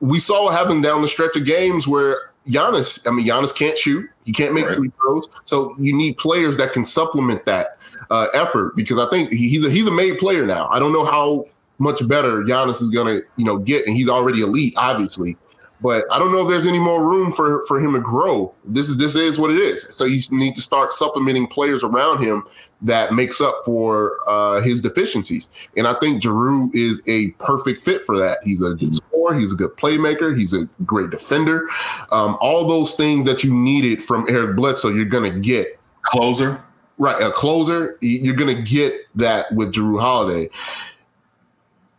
we 0.01 0.18
saw 0.18 0.45
what 0.45 0.55
happened 0.55 0.83
down 0.83 1.01
the 1.01 1.09
stretch 1.09 1.35
of 1.37 1.47
games 1.47 1.89
where 1.89 2.16
Giannis, 2.47 3.07
I 3.07 3.11
mean, 3.11 3.27
Giannis 3.27 3.55
can't 3.55 3.79
shoot, 3.79 4.09
he 4.25 4.33
can't 4.33 4.53
make 4.53 4.66
right. 4.66 4.77
free 4.77 4.93
throws. 5.01 5.29
So 5.45 5.75
you 5.79 5.97
need 5.97 6.18
players 6.18 6.59
that 6.59 6.72
can 6.72 6.85
supplement 6.85 7.47
that 7.47 7.79
uh, 8.11 8.27
effort. 8.35 8.77
Because 8.77 8.99
I 8.99 9.09
think 9.09 9.31
he's 9.31 9.64
a, 9.64 9.70
he's 9.70 9.87
a 9.87 9.93
made 9.93 10.18
player 10.18 10.45
now. 10.45 10.68
I 10.68 10.79
don't 10.79 10.93
know 10.93 11.07
how 11.07 11.47
much 11.79 12.07
better 12.07 12.43
Giannis 12.43 12.83
is 12.83 12.91
gonna 12.91 13.20
you 13.37 13.45
know 13.45 13.57
get, 13.57 13.87
and 13.87 13.97
he's 13.97 14.09
already 14.09 14.43
elite, 14.43 14.75
obviously. 14.77 15.39
But 15.85 16.11
I 16.11 16.18
don't 16.18 16.32
know 16.32 16.41
if 16.41 16.49
there's 16.49 16.66
any 16.66 16.78
more 16.78 17.07
room 17.07 17.30
for 17.30 17.62
for 17.66 17.78
him 17.78 17.93
to 17.93 18.01
grow. 18.01 18.55
This 18.64 18.89
is 18.89 18.97
this 18.97 19.14
is 19.14 19.39
what 19.39 19.51
it 19.51 19.59
is. 19.59 19.87
So 19.93 20.07
you 20.07 20.22
need 20.30 20.57
to 20.57 20.62
start 20.62 20.95
supplementing 20.95 21.47
players 21.47 21.85
around 21.85 22.24
him 22.24 22.45
that 22.80 23.12
makes 23.12 23.39
up 23.39 23.61
for 23.66 24.18
uh, 24.26 24.62
his 24.62 24.80
deficiencies. 24.80 25.51
And 25.76 25.87
I 25.87 25.93
think 26.01 26.22
Jrue 26.22 26.74
is 26.74 27.03
a 27.07 27.32
perfect 27.32 27.85
fit 27.85 28.07
for 28.07 28.18
that. 28.18 28.39
He's 28.45 28.62
a 28.62 28.72
good 28.72 28.95
scorer. 28.95 29.39
He's 29.39 29.53
a 29.53 29.57
good 29.57 29.76
playmaker. 29.76 30.35
He's 30.37 30.55
a 30.55 30.64
great 30.87 31.11
defender. 31.11 31.68
Um, 32.11 32.39
all 32.41 32.66
those 32.66 32.95
things 32.95 33.26
that 33.26 33.45
you 33.45 33.53
needed 33.53 34.03
from 34.03 34.24
Eric 34.30 34.57
Bledsoe, 34.57 34.89
you're 34.89 35.05
going 35.05 35.30
to 35.30 35.39
get. 35.39 35.78
Closer. 36.01 36.62
Right. 36.97 37.22
A 37.22 37.30
closer. 37.30 37.99
You're 38.01 38.37
going 38.37 38.57
to 38.57 38.62
get 38.62 38.95
that 39.16 39.53
with 39.53 39.74
Jrue 39.74 40.01
Holiday. 40.01 40.49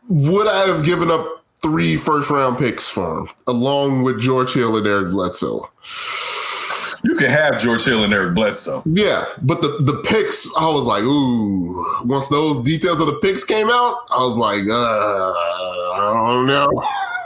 Would 0.09 0.47
I 0.47 0.65
have 0.67 0.83
given 0.83 1.11
up 1.11 1.44
three 1.65 1.97
first 1.97 2.29
round 2.29 2.59
picks 2.59 2.87
for 2.87 3.21
him, 3.21 3.29
along 3.47 4.03
with 4.03 4.21
George 4.21 4.53
Hill 4.53 4.77
and 4.77 4.85
Eric 4.85 5.09
Bledsoe. 5.09 5.67
You 7.03 7.15
can 7.15 7.27
have 7.27 7.59
George 7.59 7.83
Hill 7.83 8.03
and 8.03 8.13
Eric 8.13 8.35
Bledsoe. 8.35 8.83
Yeah, 8.85 9.25
but 9.41 9.63
the, 9.63 9.69
the 9.79 10.03
picks, 10.07 10.47
I 10.59 10.71
was 10.71 10.85
like, 10.85 11.03
ooh. 11.03 11.83
Once 12.05 12.27
those 12.27 12.63
details 12.63 12.99
of 12.99 13.07
the 13.07 13.17
picks 13.19 13.43
came 13.43 13.67
out, 13.67 13.97
I 14.11 14.19
was 14.19 14.37
like, 14.37 14.61
uh, 14.67 14.73
I 14.75 16.13
don't 16.13 16.45
know. 16.45 16.67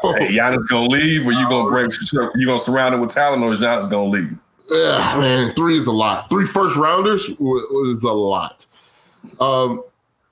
hey, 0.17 0.37
Giannis 0.37 0.65
gonna 0.69 0.87
leave, 0.87 1.27
or 1.27 1.33
you 1.33 1.49
gonna 1.49 1.69
break? 1.69 1.91
you 2.35 2.47
gonna 2.47 2.61
surround 2.61 2.95
him 2.95 3.01
with 3.01 3.09
talent, 3.09 3.43
or 3.43 3.51
is 3.51 3.61
Giannis 3.61 3.89
gonna 3.89 4.09
leave? 4.09 4.39
Yeah, 4.69 5.17
man, 5.19 5.53
three 5.53 5.77
is 5.77 5.87
a 5.87 5.91
lot. 5.91 6.29
Three 6.29 6.45
first 6.45 6.77
rounders 6.77 7.29
was 7.39 8.03
a 8.03 8.13
lot. 8.13 8.67
Um, 9.41 9.83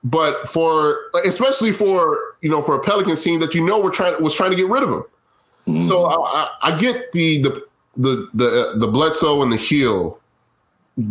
but 0.08 0.48
for 0.48 0.98
especially 1.26 1.72
for 1.72 2.18
you 2.40 2.50
know 2.50 2.62
for 2.62 2.74
a 2.74 2.80
Pelicans 2.80 3.22
team 3.22 3.40
that 3.40 3.54
you 3.54 3.64
know 3.64 3.80
we're 3.80 3.90
trying 3.90 4.20
was 4.22 4.34
trying 4.34 4.50
to 4.50 4.56
get 4.56 4.68
rid 4.68 4.82
of 4.82 4.90
him. 4.90 5.04
Mm-hmm. 5.66 5.82
So 5.82 6.04
I, 6.04 6.14
I, 6.14 6.72
I, 6.72 6.78
get 6.78 7.12
the 7.12 7.42
the 7.42 7.66
the 7.96 8.28
the 8.32 8.72
the 8.76 8.86
Bledsoe 8.86 9.42
and 9.42 9.52
the 9.52 9.56
Heel 9.56 10.18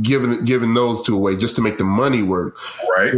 giving 0.02 0.44
giving 0.46 0.74
those 0.74 1.04
two 1.04 1.16
away 1.16 1.36
just 1.36 1.56
to 1.58 1.62
make 1.62 1.78
the 1.78 1.84
money 1.84 2.24
work. 2.24 2.58
Right. 2.98 3.14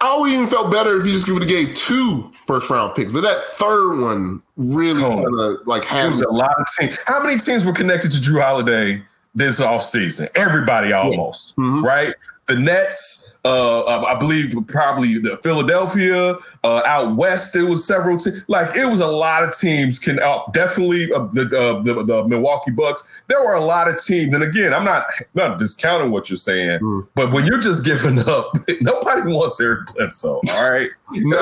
I 0.00 0.18
would 0.18 0.30
even 0.30 0.46
felt 0.46 0.70
better 0.70 1.00
if 1.00 1.06
you 1.06 1.12
just 1.12 1.28
would 1.28 1.42
have 1.42 1.48
gave 1.48 1.74
two 1.74 2.30
first 2.46 2.68
round 2.68 2.94
picks, 2.94 3.10
but 3.10 3.22
that 3.22 3.38
third 3.42 3.98
one 3.98 4.42
really 4.56 5.00
kind 5.00 5.40
of 5.40 5.66
like 5.66 5.84
had 5.84 6.12
a 6.12 6.30
lot 6.30 6.54
of 6.58 6.66
teams. 6.78 6.98
How 7.06 7.22
many 7.22 7.38
teams 7.38 7.64
were 7.64 7.72
connected 7.72 8.12
to 8.12 8.18
Jrue 8.18 8.42
Holiday 8.42 9.02
this 9.34 9.58
offseason? 9.58 10.28
Everybody 10.34 10.92
almost, 10.92 11.54
yeah. 11.56 11.64
mm-hmm. 11.64 11.84
right? 11.84 12.14
The 12.44 12.56
Nets, 12.56 13.25
uh, 13.46 14.04
I 14.06 14.14
believe 14.16 14.56
probably 14.66 15.18
the 15.18 15.36
Philadelphia 15.38 16.36
uh, 16.64 16.82
out 16.84 17.16
west. 17.16 17.54
It 17.54 17.62
was 17.62 17.86
several 17.86 18.16
teams. 18.16 18.44
Like 18.48 18.74
it 18.76 18.90
was 18.90 19.00
a 19.00 19.06
lot 19.06 19.44
of 19.44 19.56
teams. 19.56 19.98
Can 20.00 20.18
uh, 20.20 20.40
definitely 20.52 21.12
uh, 21.12 21.26
the, 21.32 21.42
uh, 21.42 21.82
the, 21.82 22.04
the 22.04 22.26
Milwaukee 22.26 22.72
Bucks. 22.72 23.22
There 23.28 23.38
were 23.38 23.54
a 23.54 23.64
lot 23.64 23.88
of 23.88 24.02
teams. 24.02 24.34
And 24.34 24.42
again, 24.42 24.74
I'm 24.74 24.84
not 24.84 25.06
not 25.34 25.58
discounting 25.58 26.10
what 26.10 26.28
you're 26.28 26.36
saying, 26.36 26.80
mm. 26.80 27.06
but 27.14 27.32
when 27.32 27.46
you're 27.46 27.60
just 27.60 27.84
giving 27.84 28.18
up, 28.18 28.56
nobody 28.80 29.22
wants 29.30 29.60
Eric 29.60 29.94
Bledsoe. 29.94 30.40
All 30.50 30.70
right, 30.70 30.90
no, 31.12 31.38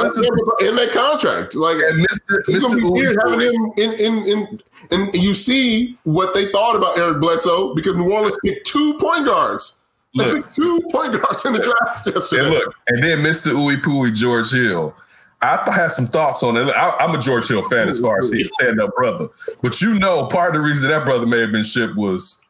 in 0.61 0.77
that 0.77 0.91
contract, 0.93 1.55
like 1.55 1.77
Mr. 1.77 2.45
Mr. 2.49 3.17
having 3.23 3.41
him 3.41 3.73
in 3.79 3.93
in 3.95 4.27
in. 4.27 4.61
And 4.91 5.15
you 5.15 5.33
see 5.33 5.97
what 6.05 6.35
they 6.35 6.53
thought 6.53 6.77
about 6.77 6.99
Eric 6.99 7.19
Bledsoe 7.19 7.75
because 7.75 7.97
New 7.97 8.13
Orleans 8.13 8.37
picked 8.45 8.67
two 8.67 8.99
point 8.99 9.25
guards 9.25 9.81
Look, 10.15 10.51
two 10.53 10.81
point 10.91 11.21
guards 11.21 11.45
in 11.45 11.55
the 11.55 11.59
draft 11.59 12.07
yesterday. 12.07 12.45
And 12.45 12.51
look, 12.51 12.73
and 12.89 13.03
then 13.03 13.19
Mr. 13.19 13.53
Ooey 13.53 13.77
Pooey 13.77 14.15
George 14.15 14.53
Hill. 14.53 14.95
I 15.43 15.59
had 15.75 15.89
some 15.89 16.07
thoughts 16.07 16.43
on 16.43 16.57
it. 16.57 16.71
I, 16.71 17.05
am 17.05 17.15
a 17.15 17.19
George 17.19 17.49
Hill 17.49 17.62
fan 17.69 17.91
as 17.91 18.01
far 18.01 18.19
as 18.19 18.31
he 18.31 18.43
a 18.43 18.49
stand 18.49 18.81
up 18.81 18.95
brother, 18.95 19.29
but 19.61 19.83
you 19.83 19.99
know, 19.99 20.27
part 20.27 20.51
of 20.51 20.55
the 20.55 20.61
reason 20.61 20.89
that 20.89 21.05
brother 21.05 21.27
may 21.27 21.41
have 21.41 21.53
been 21.53 21.65
shipped 21.65 21.97
was. 21.97 22.41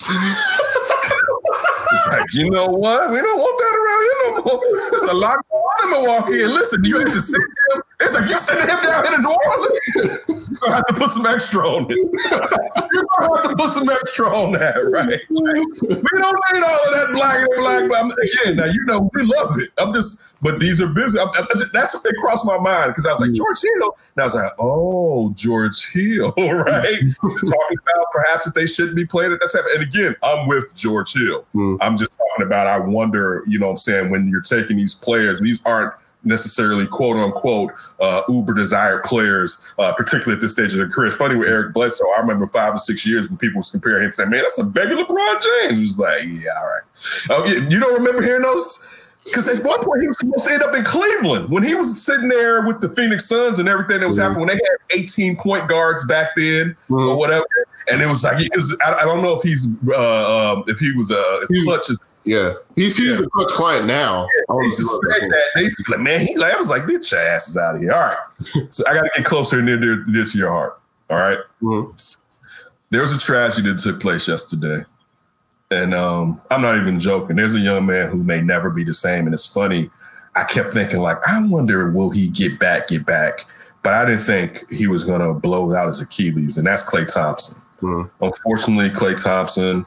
it's 0.00 2.06
like, 2.08 2.24
you 2.32 2.50
know 2.50 2.66
what? 2.66 3.10
We 3.10 3.18
don't 3.18 3.38
want 3.38 3.58
that 3.58 3.76
around 3.78 4.02
here 4.02 4.10
no 4.34 4.42
more. 4.56 4.90
There's 4.90 5.02
a 5.02 5.14
lot 5.16 5.38
going 5.50 5.62
on 5.62 5.84
in 5.84 5.90
Milwaukee. 5.90 6.42
And 6.42 6.52
listen, 6.52 6.84
you 6.84 6.98
had 6.98 7.12
to 7.12 7.20
sit 7.20 7.40
him. 7.40 7.82
It's 7.98 8.14
like 8.14 8.28
you 8.28 8.38
sending 8.38 8.68
him 8.68 8.82
down 8.82 9.04
here 9.04 9.16
to 9.16 9.22
New 9.22 9.36
Orleans. 9.48 10.26
You're 10.28 10.60
gonna 10.60 10.74
have 10.74 10.86
to 10.86 10.94
put 10.94 11.10
some 11.10 11.24
extra 11.24 11.66
on 11.66 11.86
it. 11.90 11.96
You're 11.96 13.04
gonna 13.18 13.36
have 13.36 13.50
to 13.50 13.56
put 13.56 13.70
some 13.70 13.88
extra 13.88 14.26
on 14.26 14.52
that, 14.52 14.76
right? 14.76 15.20
we 15.30 15.38
don't 15.40 16.40
need 16.52 16.62
all 16.62 16.82
of 16.84 16.92
that 16.92 17.08
black 17.12 17.40
and 17.40 17.56
black. 17.56 17.88
But 17.88 18.04
I'm, 18.04 18.10
again, 18.10 18.56
now 18.56 18.66
you 18.66 18.84
know 18.84 19.10
we 19.14 19.22
love 19.22 19.58
it. 19.60 19.70
I'm 19.78 19.94
just, 19.94 20.34
but 20.42 20.60
these 20.60 20.82
are 20.82 20.88
busy. 20.88 21.18
I'm, 21.18 21.28
I'm 21.36 21.58
just, 21.58 21.72
that's 21.72 21.94
what 21.94 22.04
they 22.04 22.10
crossed 22.20 22.44
my 22.44 22.58
mind 22.58 22.90
because 22.90 23.06
I 23.06 23.12
was 23.12 23.20
like 23.22 23.30
mm. 23.30 23.36
George 23.36 23.60
Hill. 23.62 23.96
And 24.14 24.22
I 24.22 24.24
was 24.24 24.34
like, 24.34 24.52
oh, 24.58 25.32
George 25.34 25.90
Hill, 25.90 26.34
right? 26.36 27.00
talking 27.22 27.78
about 27.80 28.06
perhaps 28.12 28.44
that 28.44 28.52
they 28.54 28.66
shouldn't 28.66 28.96
be 28.96 29.06
playing 29.06 29.32
at 29.32 29.40
that 29.40 29.50
time. 29.50 29.64
And 29.72 29.82
again, 29.82 30.14
I'm 30.22 30.46
with 30.48 30.74
George 30.74 31.14
Hill. 31.14 31.46
Mm. 31.54 31.78
I'm 31.80 31.96
just 31.96 32.12
talking 32.16 32.46
about. 32.46 32.66
I 32.66 32.78
wonder, 32.78 33.42
you 33.46 33.58
know, 33.58 33.66
what 33.66 33.72
I'm 33.72 33.76
saying 33.78 34.10
when 34.10 34.28
you're 34.28 34.42
taking 34.42 34.76
these 34.76 34.94
players, 34.94 35.40
these 35.40 35.64
aren't 35.64 35.94
necessarily 36.26 36.86
quote 36.86 37.16
unquote 37.16 37.72
uh, 38.00 38.22
uber 38.28 38.52
desired 38.52 39.02
players, 39.04 39.74
uh, 39.78 39.92
particularly 39.94 40.34
at 40.34 40.40
this 40.40 40.52
stage 40.52 40.72
of 40.72 40.78
their 40.78 40.88
career. 40.88 41.08
It's 41.08 41.16
funny 41.16 41.36
with 41.36 41.48
Eric 41.48 41.72
Bledsoe. 41.72 42.04
I 42.16 42.20
remember 42.20 42.46
five 42.46 42.74
or 42.74 42.78
six 42.78 43.06
years 43.06 43.28
when 43.28 43.38
people 43.38 43.58
was 43.58 43.70
comparing 43.70 44.04
him, 44.04 44.12
saying, 44.12 44.30
"Man, 44.30 44.42
that's 44.42 44.58
a 44.58 44.64
baby 44.64 44.94
LeBron 44.94 45.42
James." 45.42 45.78
He 45.78 45.82
was 45.82 45.98
like, 45.98 46.22
"Yeah, 46.24 46.50
all 46.58 46.66
right." 46.66 46.82
Oh, 47.30 47.44
you, 47.46 47.68
you 47.70 47.80
don't 47.80 47.94
remember 47.94 48.22
hearing 48.22 48.42
those? 48.42 48.92
Because 49.24 49.48
at 49.48 49.64
one 49.64 49.82
point 49.82 50.02
he 50.02 50.08
was 50.08 50.18
supposed 50.18 50.46
to 50.46 50.52
end 50.52 50.62
up 50.62 50.74
in 50.74 50.84
Cleveland 50.84 51.50
when 51.50 51.64
he 51.64 51.74
was 51.74 52.00
sitting 52.00 52.28
there 52.28 52.64
with 52.64 52.80
the 52.80 52.88
Phoenix 52.90 53.28
Suns 53.28 53.58
and 53.58 53.68
everything 53.68 54.00
that 54.00 54.06
was 54.06 54.18
happening 54.18 54.40
when 54.40 54.48
they 54.48 54.54
had 54.54 55.00
18 55.00 55.36
point 55.36 55.68
guards 55.68 56.04
back 56.06 56.30
then 56.36 56.76
or 56.88 57.18
whatever. 57.18 57.44
And 57.90 58.00
it 58.00 58.06
was 58.06 58.22
like, 58.22 58.38
he 58.38 58.48
I, 58.84 58.94
I 59.00 59.04
don't 59.04 59.22
know 59.22 59.34
if 59.34 59.42
he's 59.42 59.66
uh, 59.88 60.52
um, 60.54 60.64
if 60.68 60.78
he 60.78 60.92
was 60.92 61.10
uh, 61.10 61.40
if 61.42 61.64
Klutch 61.64 61.90
is 61.90 62.00
Yeah, 62.26 62.54
he's 62.74 62.96
he's 62.96 63.20
a 63.20 63.28
Klutch 63.28 63.50
client 63.52 63.86
now. 63.86 64.24
I 64.24 64.28
they 64.36 64.42
don't 64.48 64.64
used 64.64 64.76
to 64.78 64.82
know. 64.82 65.00
suspect 65.00 65.30
that. 65.30 65.44
They 65.54 65.62
used 65.62 65.78
to 65.78 65.84
be 65.84 65.92
like, 65.92 66.00
man, 66.00 66.20
he 66.20 66.36
like, 66.36 66.52
I 66.52 66.58
was 66.58 66.68
like, 66.68 66.82
bitch, 66.82 67.10
your 67.12 67.20
ass 67.20 67.48
is 67.48 67.56
out 67.56 67.76
of 67.76 67.80
here. 67.80 67.92
All 67.92 68.00
right. 68.00 68.72
So 68.72 68.84
I 68.88 68.94
got 68.94 69.02
to 69.02 69.10
get 69.16 69.24
closer 69.24 69.58
and 69.58 69.66
near, 69.66 69.78
near, 69.78 70.04
near 70.06 70.24
to 70.24 70.38
your 70.38 70.50
heart. 70.50 70.80
All 71.08 71.18
right. 71.18 71.38
Mhm. 71.62 72.16
There 72.90 73.00
was 73.00 73.14
a 73.14 73.18
tragedy 73.18 73.70
that 73.70 73.78
took 73.78 74.00
place 74.00 74.26
yesterday. 74.28 74.84
And 75.70 75.94
um, 75.94 76.40
I'm 76.50 76.62
not 76.62 76.76
even 76.78 76.98
joking. 77.00 77.36
There's 77.36 77.54
a 77.54 77.60
young 77.60 77.86
man 77.86 78.10
who 78.10 78.22
may 78.22 78.40
never 78.40 78.70
be 78.70 78.82
the 78.84 78.94
same. 78.94 79.26
And 79.26 79.34
it's 79.34 79.46
funny. 79.46 79.90
I 80.36 80.44
kept 80.44 80.72
thinking, 80.72 81.00
like, 81.00 81.16
I 81.26 81.44
wonder, 81.46 81.90
will 81.90 82.10
he 82.10 82.28
get 82.28 82.58
back, 82.58 82.88
get 82.88 83.06
back? 83.06 83.40
But 83.82 83.94
I 83.94 84.04
didn't 84.04 84.20
think 84.22 84.70
he 84.70 84.86
was 84.86 85.02
going 85.04 85.20
to 85.20 85.32
blow 85.32 85.74
out 85.74 85.86
his 85.88 86.00
Achilles. 86.00 86.58
And 86.58 86.66
that's 86.66 86.88
Klay 86.88 87.12
Thompson. 87.12 87.60
Mhm. 87.80 88.10
Unfortunately, 88.20 88.90
Klay 88.90 89.20
Thompson, 89.22 89.84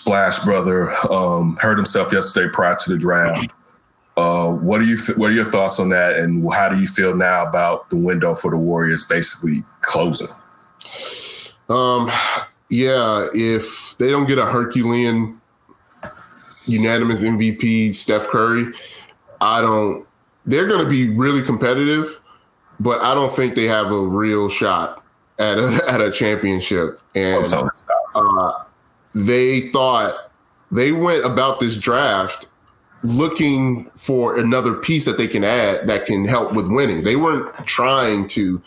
Splash 0.00 0.38
Brother, 0.44 0.90
um, 1.10 1.58
hurt 1.60 1.76
himself 1.76 2.10
yesterday 2.10 2.50
prior 2.50 2.74
to 2.74 2.90
the 2.90 2.96
draft. 2.96 3.50
Uh, 4.16 4.50
what 4.50 4.80
are 4.80 4.84
you? 4.84 4.96
Th- 4.96 5.16
what 5.18 5.30
are 5.30 5.34
your 5.34 5.44
thoughts 5.44 5.78
on 5.78 5.90
that? 5.90 6.16
And 6.16 6.50
how 6.52 6.70
do 6.70 6.80
you 6.80 6.86
feel 6.86 7.14
now 7.14 7.46
about 7.46 7.90
the 7.90 7.96
window 7.96 8.34
for 8.34 8.50
the 8.50 8.56
Warriors 8.56 9.04
basically 9.04 9.62
closing? 9.82 10.28
Um, 11.68 12.10
yeah, 12.70 13.28
if 13.34 13.96
they 13.98 14.10
don't 14.10 14.26
get 14.26 14.38
a 14.38 14.46
Herculean 14.46 15.38
unanimous 16.64 17.22
MVP, 17.22 17.94
Steph 17.94 18.26
Curry, 18.28 18.72
I 19.42 19.60
don't. 19.60 20.06
They're 20.46 20.66
going 20.66 20.82
to 20.82 20.90
be 20.90 21.10
really 21.10 21.42
competitive, 21.42 22.18
but 22.80 23.00
I 23.02 23.14
don't 23.14 23.32
think 23.32 23.54
they 23.54 23.66
have 23.66 23.92
a 23.92 24.00
real 24.00 24.48
shot 24.48 25.04
at 25.38 25.58
a, 25.58 25.80
at 25.88 26.00
a 26.00 26.10
championship. 26.10 27.00
And 27.14 27.46
So, 27.46 27.68
uh, 28.14 28.64
they 29.14 29.60
thought 29.60 30.30
they 30.70 30.92
went 30.92 31.24
about 31.24 31.60
this 31.60 31.76
draft 31.76 32.48
looking 33.02 33.90
for 33.96 34.36
another 34.36 34.74
piece 34.74 35.04
that 35.06 35.16
they 35.16 35.26
can 35.26 35.42
add 35.42 35.86
that 35.88 36.06
can 36.06 36.24
help 36.26 36.52
with 36.52 36.68
winning. 36.68 37.02
They 37.02 37.16
weren't 37.16 37.52
trying 37.66 38.28
to, 38.28 38.62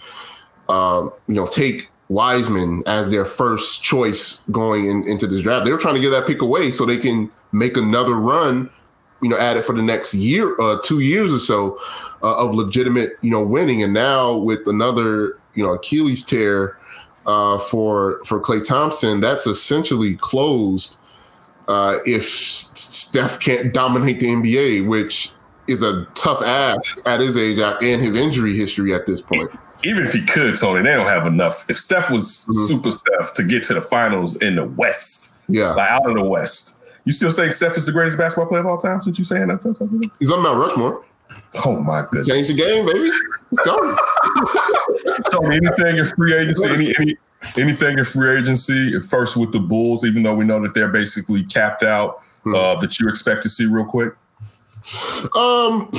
um, 0.70 1.14
you 1.28 1.36
know, 1.36 1.46
take 1.46 1.90
Wiseman 2.10 2.84
as 2.88 3.10
their 3.10 3.26
first 3.26 3.84
choice 3.84 4.44
going 4.52 4.88
in, 4.88 5.04
into 5.08 5.28
this 5.28 5.42
draft. 5.44 5.66
They 5.66 5.72
were 5.72 5.78
trying 5.78 5.96
to 5.96 6.02
get 6.02 6.10
that 6.10 6.28
pick 6.28 6.42
away 6.42 6.72
so 6.72 6.86
they 6.86 6.98
can 6.98 7.32
make 7.52 7.78
another 7.78 8.16
run, 8.16 8.70
you 9.22 9.30
know, 9.30 9.38
at 9.38 9.56
it 9.56 9.66
for 9.66 9.76
the 9.76 9.82
next 9.82 10.14
year, 10.14 10.60
uh, 10.60 10.78
two 10.84 11.00
years 11.00 11.34
or 11.34 11.40
so 11.40 11.80
uh, 12.24 12.46
of 12.46 12.56
legitimate, 12.56 13.12
you 13.22 13.30
know, 13.30 13.44
winning. 13.44 13.84
And 13.84 13.94
now 13.94 14.36
with 14.36 14.68
another, 14.68 15.40
you 15.54 15.64
know, 15.64 15.74
Achilles 15.74 16.24
tear 16.24 16.78
uh, 17.26 17.58
for 17.58 18.20
for 18.26 18.40
Klay 18.40 18.66
Thompson, 18.66 19.20
that's 19.22 19.46
essentially 19.48 20.16
closed 20.16 20.98
uh, 21.68 21.98
if 22.06 22.28
Steph 22.28 23.40
can't 23.40 23.74
dominate 23.74 24.20
the 24.20 24.28
NBA, 24.28 24.88
which 24.88 25.32
is 25.68 25.82
a 25.82 26.06
tough 26.16 26.42
ask 26.44 26.98
at 27.06 27.20
his 27.22 27.38
age 27.38 27.58
and 27.60 28.02
his 28.02 28.16
injury 28.16 28.56
history 28.58 28.94
at 28.94 29.06
this 29.06 29.22
point. 29.22 29.50
even 29.86 30.04
if 30.04 30.14
he 30.14 30.22
could, 30.26 30.58
Tony, 30.58 30.82
they 30.82 30.94
don't 30.94 31.08
have 31.08 31.26
enough. 31.28 31.66
If 31.70 31.78
Steph 31.78 32.10
was 32.10 32.46
Mhm. 32.50 32.68
super 32.68 32.92
Steph 32.92 33.34
to 33.36 33.44
get 33.44 33.64
to 33.64 33.74
the 33.74 33.82
finals 33.82 34.36
in 34.42 34.56
the 34.56 34.64
West, 34.66 35.40
Yeah, 35.50 35.72
like 35.74 35.90
out 35.90 36.06
of 36.10 36.16
the 36.16 36.24
West, 36.24 36.78
you 37.06 37.12
still 37.12 37.32
saying 37.32 37.52
Steph 37.52 37.76
is 37.78 37.86
the 37.86 37.92
greatest 37.92 38.18
basketball 38.18 38.48
player 38.48 38.62
of 38.62 38.66
all 38.68 38.78
time? 38.78 39.02
Since 39.02 39.18
you 39.20 39.26
saying 39.26 39.48
that, 39.48 40.10
he's 40.20 40.32
on 40.32 40.42
Mount 40.42 40.58
Rushmore. 40.60 41.02
oh 41.66 41.80
my 41.82 42.06
goodness! 42.12 42.28
Change 42.28 42.48
the 42.48 42.54
game, 42.56 42.86
baby. 42.86 43.12
Let's 43.52 43.66
go. 43.66 43.78
Tony, 45.32 45.58
anything 45.58 45.98
in 45.98 46.06
free 46.06 46.34
agency, 46.34 46.68
any, 46.70 46.96
any 47.00 47.18
anything 47.58 47.98
in 48.00 48.06
free 48.06 48.38
agency, 48.38 49.00
first 49.00 49.36
with 49.38 49.52
the 49.52 49.60
Bulls, 49.60 50.06
even 50.06 50.24
though 50.24 50.34
we 50.36 50.46
know 50.46 50.62
that 50.62 50.74
they're 50.74 50.88
basically 50.88 51.44
capped 51.44 51.84
out, 51.84 52.22
Hmm. 52.44 52.56
uh, 52.56 52.76
that 52.76 53.00
you 53.00 53.08
expect 53.10 53.42
to 53.44 53.50
see 53.50 53.66
real 53.66 53.86
quick. 53.86 54.14
Um, 55.36 55.90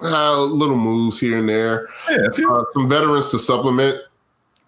uh, 0.00 0.40
little 0.42 0.76
moves 0.76 1.20
here 1.20 1.38
and 1.38 1.48
there. 1.48 1.88
Yeah, 2.10 2.28
Uh, 2.48 2.64
some 2.70 2.88
veterans 2.88 3.30
to 3.30 3.38
supplement. 3.38 3.98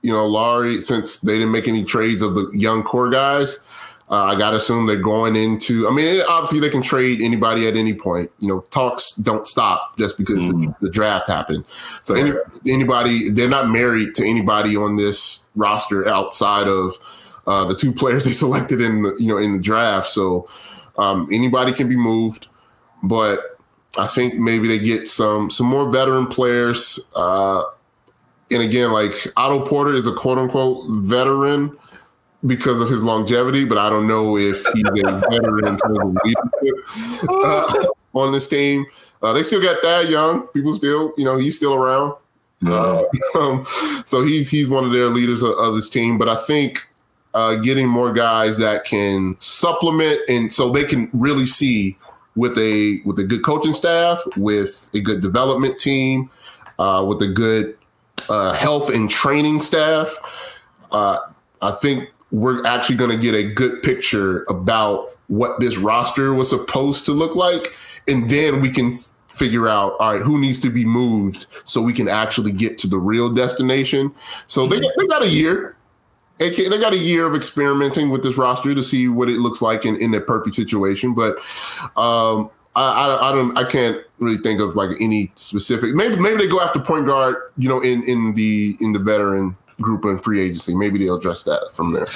You 0.03 0.13
know, 0.13 0.27
Lauri, 0.27 0.81
since 0.83 1.19
they 1.21 1.35
didn't 1.39 1.53
make 1.53 1.67
any 1.67 1.83
trades 1.83 2.21
of 2.21 2.35
the 2.35 2.51
young 2.53 2.83
core 2.83 3.09
guys, 3.09 3.61
uh, 4.15 4.27
I 4.27 4.37
got 4.37 4.51
to 4.51 4.59
assume 4.59 4.87
they're 4.87 4.97
going 4.97 5.35
into. 5.35 5.89
I 5.89 5.91
mean, 5.91 6.23
obviously 6.29 6.61
they 6.61 6.69
can 6.69 6.83
trade 6.83 7.21
anybody 7.21 7.67
at 7.67 7.75
any 7.75 7.93
point. 7.93 8.31
You 8.39 8.47
know, 8.47 8.61
talks 8.71 9.17
don't 9.17 9.45
stop 9.45 9.99
just 9.99 10.17
because 10.17 10.39
the, 10.39 10.73
the 10.81 10.89
draft 10.89 11.27
happened. 11.27 11.65
So 12.05 12.15
any, 12.15 12.33
anybody, 12.69 13.31
they're 13.31 13.49
not 13.49 13.71
married 13.71 14.15
to 14.15 14.25
anybody 14.25 14.77
on 14.77 14.95
this 14.95 15.49
roster 15.57 16.07
outside 16.07 16.69
of 16.69 16.95
uh, 17.49 17.67
the 17.67 17.75
two 17.75 17.93
players 18.01 18.25
they 18.25 18.33
selected 18.33 18.81
in 18.81 19.03
the 19.03 19.17
you 19.19 19.27
know 19.27 19.39
in 19.39 19.53
the 19.53 19.59
draft. 19.59 20.11
So 20.11 20.49
um, 20.97 21.29
anybody 21.33 21.73
can 21.73 21.89
be 21.89 21.97
moved, 21.97 22.47
but 23.03 23.59
I 23.99 24.07
think 24.07 24.35
maybe 24.35 24.69
they 24.69 24.79
get 24.79 25.09
some 25.09 25.51
some 25.51 25.67
more 25.67 25.91
veteran 25.91 26.29
players. 26.29 27.11
Uh, 27.17 27.65
and 28.53 28.63
again, 28.63 28.93
like 28.93 29.13
Otto 29.37 29.67
Porter 29.67 29.93
is 29.93 30.07
a 30.07 30.13
quote 30.13 30.39
unquote 30.39 30.89
veteran 30.89 31.77
because 32.47 32.81
of 32.81 32.89
his 32.89 33.03
longevity, 33.03 33.65
but 33.65 33.79
I 33.79 33.89
don't 33.89 34.07
know 34.07 34.37
if 34.37 34.65
he's 34.75 34.85
a 35.05 35.21
veteran 35.31 35.67
in 35.67 35.77
terms 35.77 35.99
of 35.99 36.17
leadership 36.25 37.25
uh, 37.29 37.87
on 38.15 38.33
this 38.33 38.49
team. 38.49 38.87
Uh, 39.23 39.33
they 39.33 39.43
still 39.43 39.63
got 39.63 39.83
that 39.83 40.09
young. 40.09 40.47
People 40.49 40.73
still, 40.73 41.15
you 41.17 41.25
know, 41.25 41.39
he's 41.39 41.57
still 41.57 41.75
around. 41.75 42.15
no. 42.61 43.09
Um, 43.37 43.67
so 44.05 44.23
he's 44.23 44.49
he's 44.51 44.69
one 44.69 44.85
of 44.85 44.93
their 44.93 45.09
leaders 45.09 45.43
of, 45.43 45.51
of 45.59 45.75
this 45.75 45.89
team. 45.89 46.19
But 46.19 46.29
I 46.29 46.37
think 46.37 46.89
uh, 47.35 47.57
getting 47.57 47.89
more 47.89 48.13
guys 48.13 48.59
that 48.59 48.85
can 48.85 49.35
supplement 49.41 50.21
and 50.29 50.53
so 50.53 50.71
they 50.71 50.85
can 50.85 51.11
really 51.13 51.47
see 51.47 51.99
with 52.37 52.57
a 52.59 53.01
with 53.05 53.19
a 53.19 53.25
good 53.25 53.43
coaching 53.43 53.73
staff, 53.73 54.23
with 54.37 54.89
a 54.95 55.01
good 55.01 55.21
development 55.21 55.79
team, 55.79 56.31
uh, 56.79 57.05
with 57.07 57.21
a 57.23 57.29
good 57.29 57.77
uh, 58.29 58.53
health 58.53 58.93
and 58.95 59.11
training 59.11 59.61
staff. 59.61 60.15
Uh, 60.93 61.19
I 61.61 61.73
think 61.73 62.11
we're 62.35 62.67
actually 62.67 62.97
going 62.97 63.11
to 63.11 63.17
get 63.17 63.33
a 63.33 63.45
good 63.45 63.81
picture 63.85 64.43
about 64.49 65.09
what 65.29 65.61
this 65.61 65.79
roster 65.79 66.35
was 66.35 66.51
supposed 66.51 67.07
to 67.07 67.13
look 67.13 67.37
like, 67.37 67.73
and 68.09 68.29
then 68.29 68.61
we 68.61 68.71
can 68.71 68.99
figure 69.29 69.69
out 69.69 69.97
all 69.99 70.15
right 70.15 70.23
who 70.23 70.39
needs 70.39 70.61
to 70.61 70.71
be 70.71 70.85
moved 70.85 71.47
so 71.65 71.83
we 71.83 71.93
can 71.93 72.09
actually 72.09 72.53
get 72.53 72.79
to 72.79 72.89
the 72.89 72.99
real 72.99 73.33
destination. 73.33 74.13
So 74.49 74.67
they 74.67 74.81
they 74.81 75.07
got 75.07 75.23
a 75.23 75.29
year. 75.29 75.77
They 76.39 76.51
got 76.51 76.93
a 76.93 76.99
year 76.99 77.25
of 77.27 77.37
experimenting 77.37 78.11
with 78.11 78.25
this 78.25 78.37
roster 78.37 78.75
to 78.75 78.83
see 78.83 79.07
what 79.07 79.29
it 79.29 79.39
looks 79.39 79.63
like 79.63 79.87
in, 79.87 79.95
in 79.97 80.11
their 80.11 80.21
perfect 80.21 80.57
situation. 80.57 81.15
But 81.15 81.37
um, 81.97 82.51
I, 82.75 82.83
I, 82.83 83.29
I 83.31 83.33
don't 83.33 83.57
I 83.57 83.63
can't 83.63 84.03
really 84.19 84.39
think 84.39 84.61
of 84.61 84.75
like 84.75 84.91
any 85.01 85.31
specific. 85.37 85.95
Maybe 85.95 86.17
maybe 86.17 86.39
they 86.39 86.49
go 86.49 86.61
after 86.61 86.81
point 86.81 87.07
guard. 87.07 87.37
You 87.57 87.69
know, 87.69 87.81
in 87.81 88.03
in 88.03 88.35
the 88.35 88.77
in 88.81 88.93
the 88.93 88.99
veteran 88.99 89.57
group 89.81 90.05
and 90.05 90.23
free 90.23 90.41
agency. 90.41 90.75
Maybe 90.75 90.99
they'll 90.99 91.17
address 91.17 91.43
that 91.45 91.71
from 91.73 91.93
there. 91.93 92.07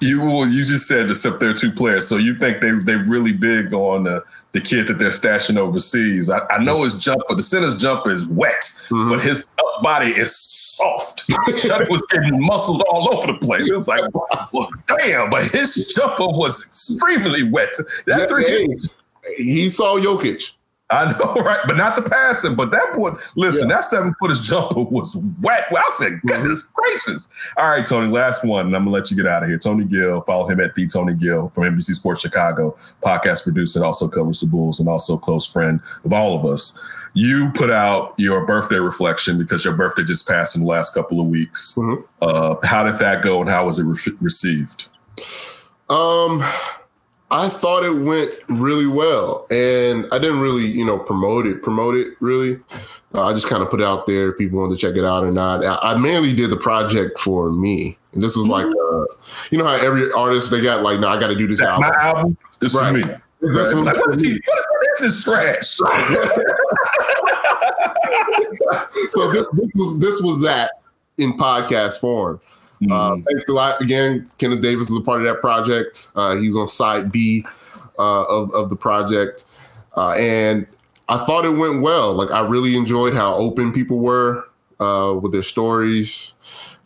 You 0.00 0.20
well, 0.20 0.46
you 0.46 0.64
just 0.64 0.86
said 0.86 1.10
except 1.10 1.40
they're 1.40 1.52
two 1.54 1.72
players, 1.72 2.06
so 2.06 2.18
you 2.18 2.36
think 2.38 2.60
they 2.60 2.70
they 2.70 2.94
really 2.94 3.32
big 3.32 3.72
on 3.72 4.04
the 4.04 4.22
the 4.52 4.60
kid 4.60 4.86
that 4.86 5.00
they're 5.00 5.08
stashing 5.08 5.56
overseas. 5.58 6.30
I, 6.30 6.46
I 6.48 6.62
know 6.62 6.84
his 6.84 6.94
jumper, 6.96 7.34
the 7.34 7.42
center's 7.42 7.76
jumper 7.76 8.12
is 8.12 8.24
wet, 8.28 8.62
Mhm. 8.90 9.10
but 9.10 9.20
his 9.24 9.50
up 9.58 9.82
body 9.82 10.10
is 10.12 10.36
soft. 10.36 11.24
Shut 11.58 11.90
was 11.90 12.06
getting 12.12 12.40
muscled 12.40 12.84
all 12.90 13.12
over 13.16 13.26
the 13.32 13.38
place. 13.38 13.68
It 13.68 13.76
was 13.76 13.88
like, 13.88 14.02
well, 14.52 14.68
damn, 15.00 15.30
but 15.30 15.44
his 15.46 15.92
jumper 15.94 16.28
was 16.28 16.64
extremely 16.64 17.42
wet. 17.42 17.74
That 18.06 18.28
three, 18.28 18.44
hey, 18.44 19.42
he 19.42 19.68
saw 19.68 19.98
Jokic. 19.98 20.52
I 20.90 21.12
know, 21.12 21.34
right? 21.42 21.58
But 21.66 21.76
not 21.76 21.96
the 21.96 22.02
passing. 22.08 22.54
But 22.54 22.70
that 22.70 22.92
boy, 22.94 23.10
listen, 23.36 23.68
that 23.68 23.84
seven 23.84 24.14
footers 24.18 24.40
jumper 24.40 24.80
was 24.82 25.16
wet. 25.42 25.64
Well, 25.70 25.82
I 25.86 25.90
said, 25.92 26.20
goodness 26.26 26.62
gracious. 26.72 27.28
All 27.56 27.68
right, 27.70 27.84
Tony, 27.84 28.10
last 28.10 28.44
one, 28.44 28.66
and 28.66 28.74
I'm 28.76 28.84
gonna 28.84 28.94
let 28.94 29.10
you 29.10 29.16
get 29.16 29.26
out 29.26 29.42
of 29.42 29.48
here. 29.48 29.58
Tony 29.58 29.84
Gill, 29.84 30.22
follow 30.22 30.48
him 30.48 30.60
at 30.60 30.74
the 30.74 30.86
Tony 30.86 31.14
Gill 31.14 31.48
from 31.50 31.64
NBC 31.64 31.94
Sports 31.94 32.22
Chicago, 32.22 32.70
podcast 33.02 33.42
producer, 33.42 33.84
also 33.84 34.08
covers 34.08 34.40
the 34.40 34.46
Bulls, 34.46 34.80
and 34.80 34.88
also 34.88 35.14
a 35.14 35.18
close 35.18 35.44
friend 35.50 35.80
of 36.04 36.12
all 36.12 36.34
of 36.38 36.44
us. 36.46 36.78
You 37.14 37.50
put 37.52 37.70
out 37.70 38.14
your 38.16 38.46
birthday 38.46 38.76
reflection 38.76 39.38
because 39.38 39.64
your 39.64 39.74
birthday 39.74 40.04
just 40.04 40.28
passed 40.28 40.54
in 40.56 40.62
the 40.62 40.68
last 40.68 40.94
couple 40.94 41.20
of 41.20 41.26
weeks. 41.26 41.74
Mhm. 41.76 42.04
Uh, 42.22 42.54
how 42.64 42.84
did 42.84 42.98
that 43.00 43.22
go, 43.22 43.40
and 43.40 43.50
how 43.50 43.66
was 43.66 43.78
it 43.78 43.84
re- 43.84 44.16
received? 44.20 44.88
Um, 45.90 46.44
I 47.30 47.48
thought 47.50 47.84
it 47.84 47.90
went 47.94 48.30
really 48.48 48.86
well, 48.86 49.46
and 49.50 50.06
I 50.12 50.18
didn't 50.18 50.40
really, 50.40 50.64
you 50.66 50.82
know, 50.84 50.98
promote 50.98 51.46
it. 51.46 51.62
Promote 51.62 51.94
it 51.94 52.14
really. 52.20 52.58
Uh, 53.14 53.26
I 53.26 53.32
just 53.34 53.48
kind 53.48 53.62
of 53.62 53.70
put 53.70 53.80
it 53.80 53.86
out 53.86 54.06
there. 54.06 54.32
People 54.32 54.58
wanted 54.60 54.78
to 54.78 54.86
check 54.86 54.96
it 54.96 55.04
out 55.04 55.24
or 55.24 55.30
not. 55.30 55.62
I, 55.64 55.76
I 55.92 55.96
mainly 55.98 56.34
did 56.34 56.48
the 56.50 56.56
project 56.56 57.18
for 57.18 57.50
me. 57.50 57.98
And 58.12 58.22
this 58.22 58.34
was 58.36 58.46
like, 58.46 58.64
uh, 58.64 59.04
you 59.50 59.58
know, 59.58 59.66
how 59.66 59.74
every 59.76 60.10
artist 60.12 60.50
they 60.50 60.60
got 60.62 60.82
like, 60.82 61.00
no, 61.00 61.08
I 61.08 61.20
got 61.20 61.28
to 61.28 61.34
do 61.36 61.46
this 61.46 61.60
album. 61.60 61.82
My 61.82 61.92
album, 62.00 62.36
this 62.60 62.74
Right. 62.74 62.96
is 62.96 63.06
me. 63.06 63.12
This 63.40 63.72
Right. 63.74 63.84
Like, 63.84 63.96
what 63.98 64.10
is 64.16 64.22
he? 64.22 64.32
What, 64.32 64.64
what 64.70 64.86
is 64.94 65.00
this 65.00 65.22
trash? 65.24 65.66
so 69.10 69.30
this, 69.30 69.46
this 69.52 69.70
was 69.74 69.98
this 70.00 70.22
was 70.22 70.40
that 70.42 70.72
in 71.18 71.34
podcast 71.34 72.00
form. 72.00 72.40
Uh, 72.90 73.16
thanks 73.26 73.48
a 73.48 73.52
lot 73.52 73.80
again. 73.80 74.30
Kenneth 74.38 74.60
Davis 74.60 74.90
is 74.90 74.96
a 74.96 75.00
part 75.00 75.20
of 75.20 75.26
that 75.26 75.40
project. 75.40 76.08
Uh, 76.14 76.36
he's 76.36 76.56
on 76.56 76.68
side 76.68 77.10
B 77.10 77.44
uh, 77.98 78.24
of 78.24 78.52
of 78.54 78.70
the 78.70 78.76
project, 78.76 79.44
uh, 79.96 80.12
and 80.12 80.66
I 81.08 81.18
thought 81.18 81.44
it 81.44 81.50
went 81.50 81.82
well. 81.82 82.12
Like 82.14 82.30
I 82.30 82.46
really 82.46 82.76
enjoyed 82.76 83.14
how 83.14 83.34
open 83.34 83.72
people 83.72 83.98
were 83.98 84.44
uh, 84.78 85.18
with 85.20 85.32
their 85.32 85.42
stories, 85.42 86.34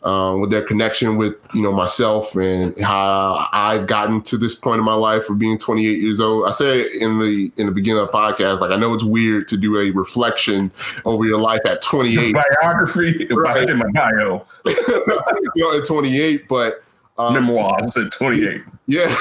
um, 0.03 0.41
with 0.41 0.49
their 0.51 0.61
connection 0.61 1.15
with 1.15 1.35
you 1.53 1.61
know 1.61 1.71
myself 1.71 2.35
and 2.35 2.77
how 2.81 3.47
I've 3.53 3.87
gotten 3.87 4.21
to 4.23 4.37
this 4.37 4.53
point 4.55 4.79
in 4.79 4.85
my 4.85 4.93
life 4.95 5.29
of 5.29 5.39
being 5.39 5.57
28 5.57 6.01
years 6.01 6.19
old. 6.19 6.47
I 6.47 6.51
said 6.51 6.87
in 6.99 7.19
the 7.19 7.51
in 7.57 7.67
the 7.67 7.71
beginning 7.71 8.01
of 8.01 8.07
the 8.11 8.13
podcast, 8.13 8.59
like 8.59 8.71
I 8.71 8.75
know 8.75 8.93
it's 8.93 9.03
weird 9.03 9.47
to 9.49 9.57
do 9.57 9.77
a 9.79 9.91
reflection 9.91 10.71
over 11.05 11.25
your 11.25 11.39
life 11.39 11.61
at 11.65 11.81
28. 11.81 12.35
Biography, 12.61 13.27
Right. 13.31 13.69
in 13.69 13.77
my 13.77 13.89
bio, 13.93 14.45
you 14.65 15.51
know, 15.55 15.77
at 15.77 15.85
28, 15.87 16.47
but 16.49 16.83
um, 17.17 17.33
memoirs 17.33 17.95
at 17.95 18.11
28. 18.11 18.61
yeah. 18.87 19.05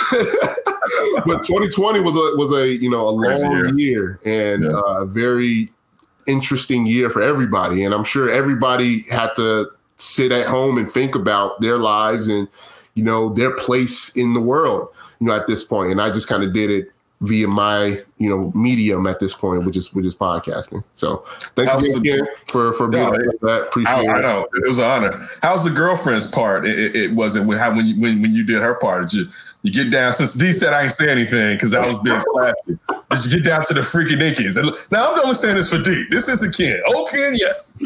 but 1.26 1.44
2020 1.44 2.00
was 2.00 2.14
a 2.16 2.36
was 2.36 2.52
a 2.52 2.76
you 2.76 2.90
know 2.90 3.08
a 3.08 3.10
long 3.10 3.78
year, 3.78 4.18
and 4.24 4.64
Yeah. 4.64 4.70
uh, 4.70 5.02
a 5.02 5.06
very 5.06 5.70
interesting 6.26 6.86
year 6.86 7.10
for 7.10 7.20
everybody. 7.22 7.84
And 7.84 7.94
I'm 7.94 8.04
sure 8.04 8.30
everybody 8.30 9.02
had 9.10 9.34
to 9.36 9.70
sit 10.02 10.32
at 10.32 10.46
home 10.46 10.78
and 10.78 10.90
think 10.90 11.14
about 11.14 11.60
their 11.60 11.78
lives 11.78 12.28
and 12.28 12.48
you 12.94 13.02
know 13.02 13.30
their 13.30 13.56
place 13.56 14.16
in 14.16 14.34
the 14.34 14.40
world. 14.40 14.88
You 15.20 15.28
know, 15.28 15.34
at 15.34 15.46
this 15.46 15.64
point, 15.64 15.92
and 15.92 16.00
I 16.00 16.10
just 16.10 16.28
kind 16.28 16.42
of 16.42 16.52
did 16.52 16.70
it 16.70 16.91
via 17.22 17.46
my 17.46 18.02
you 18.18 18.28
know 18.28 18.52
medium 18.54 19.06
at 19.06 19.20
this 19.20 19.32
point, 19.32 19.64
which 19.64 19.76
is 19.76 19.92
which 19.94 20.04
is 20.04 20.14
podcasting. 20.14 20.84
So 20.94 21.24
thanks 21.56 21.72
again, 21.72 21.84
Absolutely. 21.84 22.10
again 22.10 22.26
for 22.48 22.72
for 22.74 22.88
being 22.88 23.04
No, 23.04 23.14
a 23.14 23.46
that. 23.46 23.62
Appreciate 23.68 24.08
I, 24.08 24.18
I 24.18 24.20
know 24.20 24.46
it 24.52 24.68
was 24.68 24.78
an 24.78 24.84
honor. 24.84 25.26
How's 25.40 25.64
the 25.64 25.70
girlfriend's 25.70 26.26
part? 26.26 26.66
It, 26.66 26.78
it, 26.78 26.96
it 26.96 27.14
wasn't 27.14 27.46
when, 27.46 27.58
how, 27.58 27.74
when 27.74 27.86
you 27.86 28.00
when, 28.00 28.20
when 28.20 28.32
you 28.32 28.44
did 28.44 28.60
her 28.60 28.74
part. 28.74 29.08
Did 29.08 29.14
you 29.14 29.26
you 29.62 29.72
get 29.72 29.90
down? 29.90 30.12
Since 30.12 30.34
D 30.34 30.52
said 30.52 30.72
I 30.72 30.82
ain't 30.82 30.92
say 30.92 31.08
anything 31.08 31.56
because 31.56 31.74
I 31.74 31.86
was 31.86 31.98
being 31.98 32.20
classy. 32.32 32.78
Did 33.10 33.24
you 33.26 33.38
get 33.38 33.48
down 33.48 33.62
to 33.64 33.74
the 33.74 33.82
freaky 33.82 34.16
nickies? 34.16 34.58
And 34.58 34.70
now 34.90 35.12
I'm 35.12 35.20
only 35.20 35.34
saying 35.36 35.56
this 35.56 35.70
for 35.70 35.78
D. 35.80 36.06
This 36.10 36.28
isn't 36.28 36.56
Ken. 36.56 36.80
Old 36.94 37.08
Ken, 37.10 37.32
yes. 37.36 37.78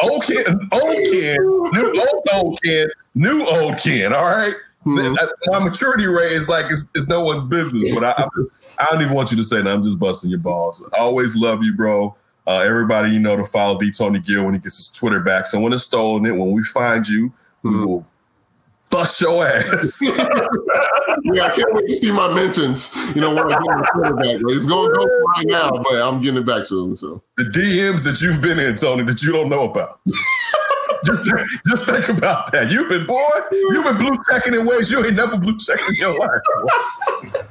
Old 0.00 0.24
Ken, 0.24 0.68
old 0.72 0.96
Ken, 1.10 1.38
new 1.72 2.04
old 2.12 2.28
old 2.34 2.58
Ken, 2.62 2.86
new 3.14 3.44
old 3.46 3.78
Ken. 3.78 4.12
All 4.12 4.24
right? 4.24 4.54
Mhm. 4.86 5.16
My 5.48 5.58
maturity 5.58 6.06
rate 6.06 6.32
is 6.32 6.48
like 6.48 6.66
it's, 6.70 6.90
it's 6.94 7.08
no 7.08 7.24
one's 7.24 7.42
business. 7.44 7.92
But 7.94 8.04
I, 8.04 8.10
I, 8.22 8.26
I 8.78 8.86
don't 8.90 9.02
even 9.02 9.14
want 9.14 9.30
you 9.30 9.36
to 9.36 9.42
say 9.44 9.60
that. 9.60 9.68
I'm 9.68 9.82
just 9.84 9.98
busting 9.98 10.30
your 10.30 10.38
balls. 10.38 10.88
I 10.94 10.98
always 10.98 11.36
love 11.36 11.62
you, 11.62 11.74
bro. 11.74 12.16
Uh, 12.46 12.60
everybody, 12.60 13.10
you 13.10 13.18
know, 13.18 13.36
to 13.36 13.44
follow 13.44 13.78
D 13.78 13.90
Tony 13.90 14.18
Gill 14.20 14.44
when 14.44 14.54
he 14.54 14.60
gets 14.60 14.78
his 14.78 14.88
Twitter 14.88 15.20
back. 15.20 15.44
So 15.46 15.60
when 15.60 15.72
it's 15.74 15.82
stolen 15.84 16.24
it, 16.26 16.30
when 16.32 16.52
we 16.52 16.62
find 16.62 17.06
you, 17.06 17.32
we 17.62 17.70
Mhm. 17.70 17.86
will 17.86 18.06
bust 18.90 19.20
your 19.20 19.44
ass. 19.44 20.00
Yeah, 21.24 21.44
I 21.44 21.48
can't 21.50 21.74
wait 21.74 21.88
to 21.88 21.94
see 21.96 22.12
my 22.12 22.32
mentions. 22.32 22.94
You 23.14 23.20
know, 23.20 23.30
when 23.30 23.40
I 23.40 23.48
get 23.48 23.58
the 23.58 23.88
quarterback. 23.92 24.36
It's 24.54 24.66
going 24.66 24.88
to 24.88 24.96
go 24.96 25.04
right 25.36 25.46
now, 25.48 25.70
but 25.70 25.94
I'm 26.00 26.20
getting 26.22 26.40
it 26.40 26.46
back 26.46 26.64
soon. 26.64 26.94
So 26.94 27.22
the 27.36 27.42
DMs 27.44 28.04
that 28.04 28.22
you've 28.22 28.40
been 28.40 28.58
in, 28.60 28.76
Tony, 28.76 29.02
that 29.02 29.20
you 29.22 29.32
don't 29.32 29.48
know 29.48 29.64
about. 29.68 30.00
just, 31.04 31.30
just 31.66 31.86
think 31.86 32.08
about 32.08 32.50
that. 32.52 32.70
You've 32.70 32.88
been 32.88 33.06
boy, 33.06 33.22
you've 33.52 33.84
been 33.84 33.98
blue 33.98 34.16
checking 34.30 34.54
in 34.54 34.66
ways 34.66 34.90
you 34.90 35.04
ain't 35.04 35.16
never 35.16 35.36
blue 35.36 35.56
checked 35.58 35.88
in 35.88 35.94
your 35.96 36.18
life. 36.18 37.46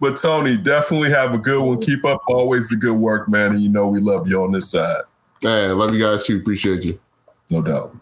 but 0.00 0.16
Tony, 0.16 0.56
definitely 0.56 1.10
have 1.10 1.34
a 1.34 1.38
good 1.38 1.62
one. 1.62 1.80
Keep 1.80 2.04
up 2.04 2.22
always 2.28 2.68
the 2.68 2.76
good 2.76 2.94
work, 2.94 3.28
man. 3.28 3.52
And 3.52 3.62
you 3.62 3.68
know 3.68 3.88
we 3.88 4.00
love 4.00 4.26
you 4.26 4.42
on 4.42 4.52
this 4.52 4.70
side. 4.70 5.02
man, 5.42 5.76
love 5.78 5.94
you 5.94 6.00
guys 6.00 6.24
too. 6.26 6.38
Appreciate 6.38 6.82
you. 6.82 6.98
No 7.50 7.62
doubt. 7.62 7.96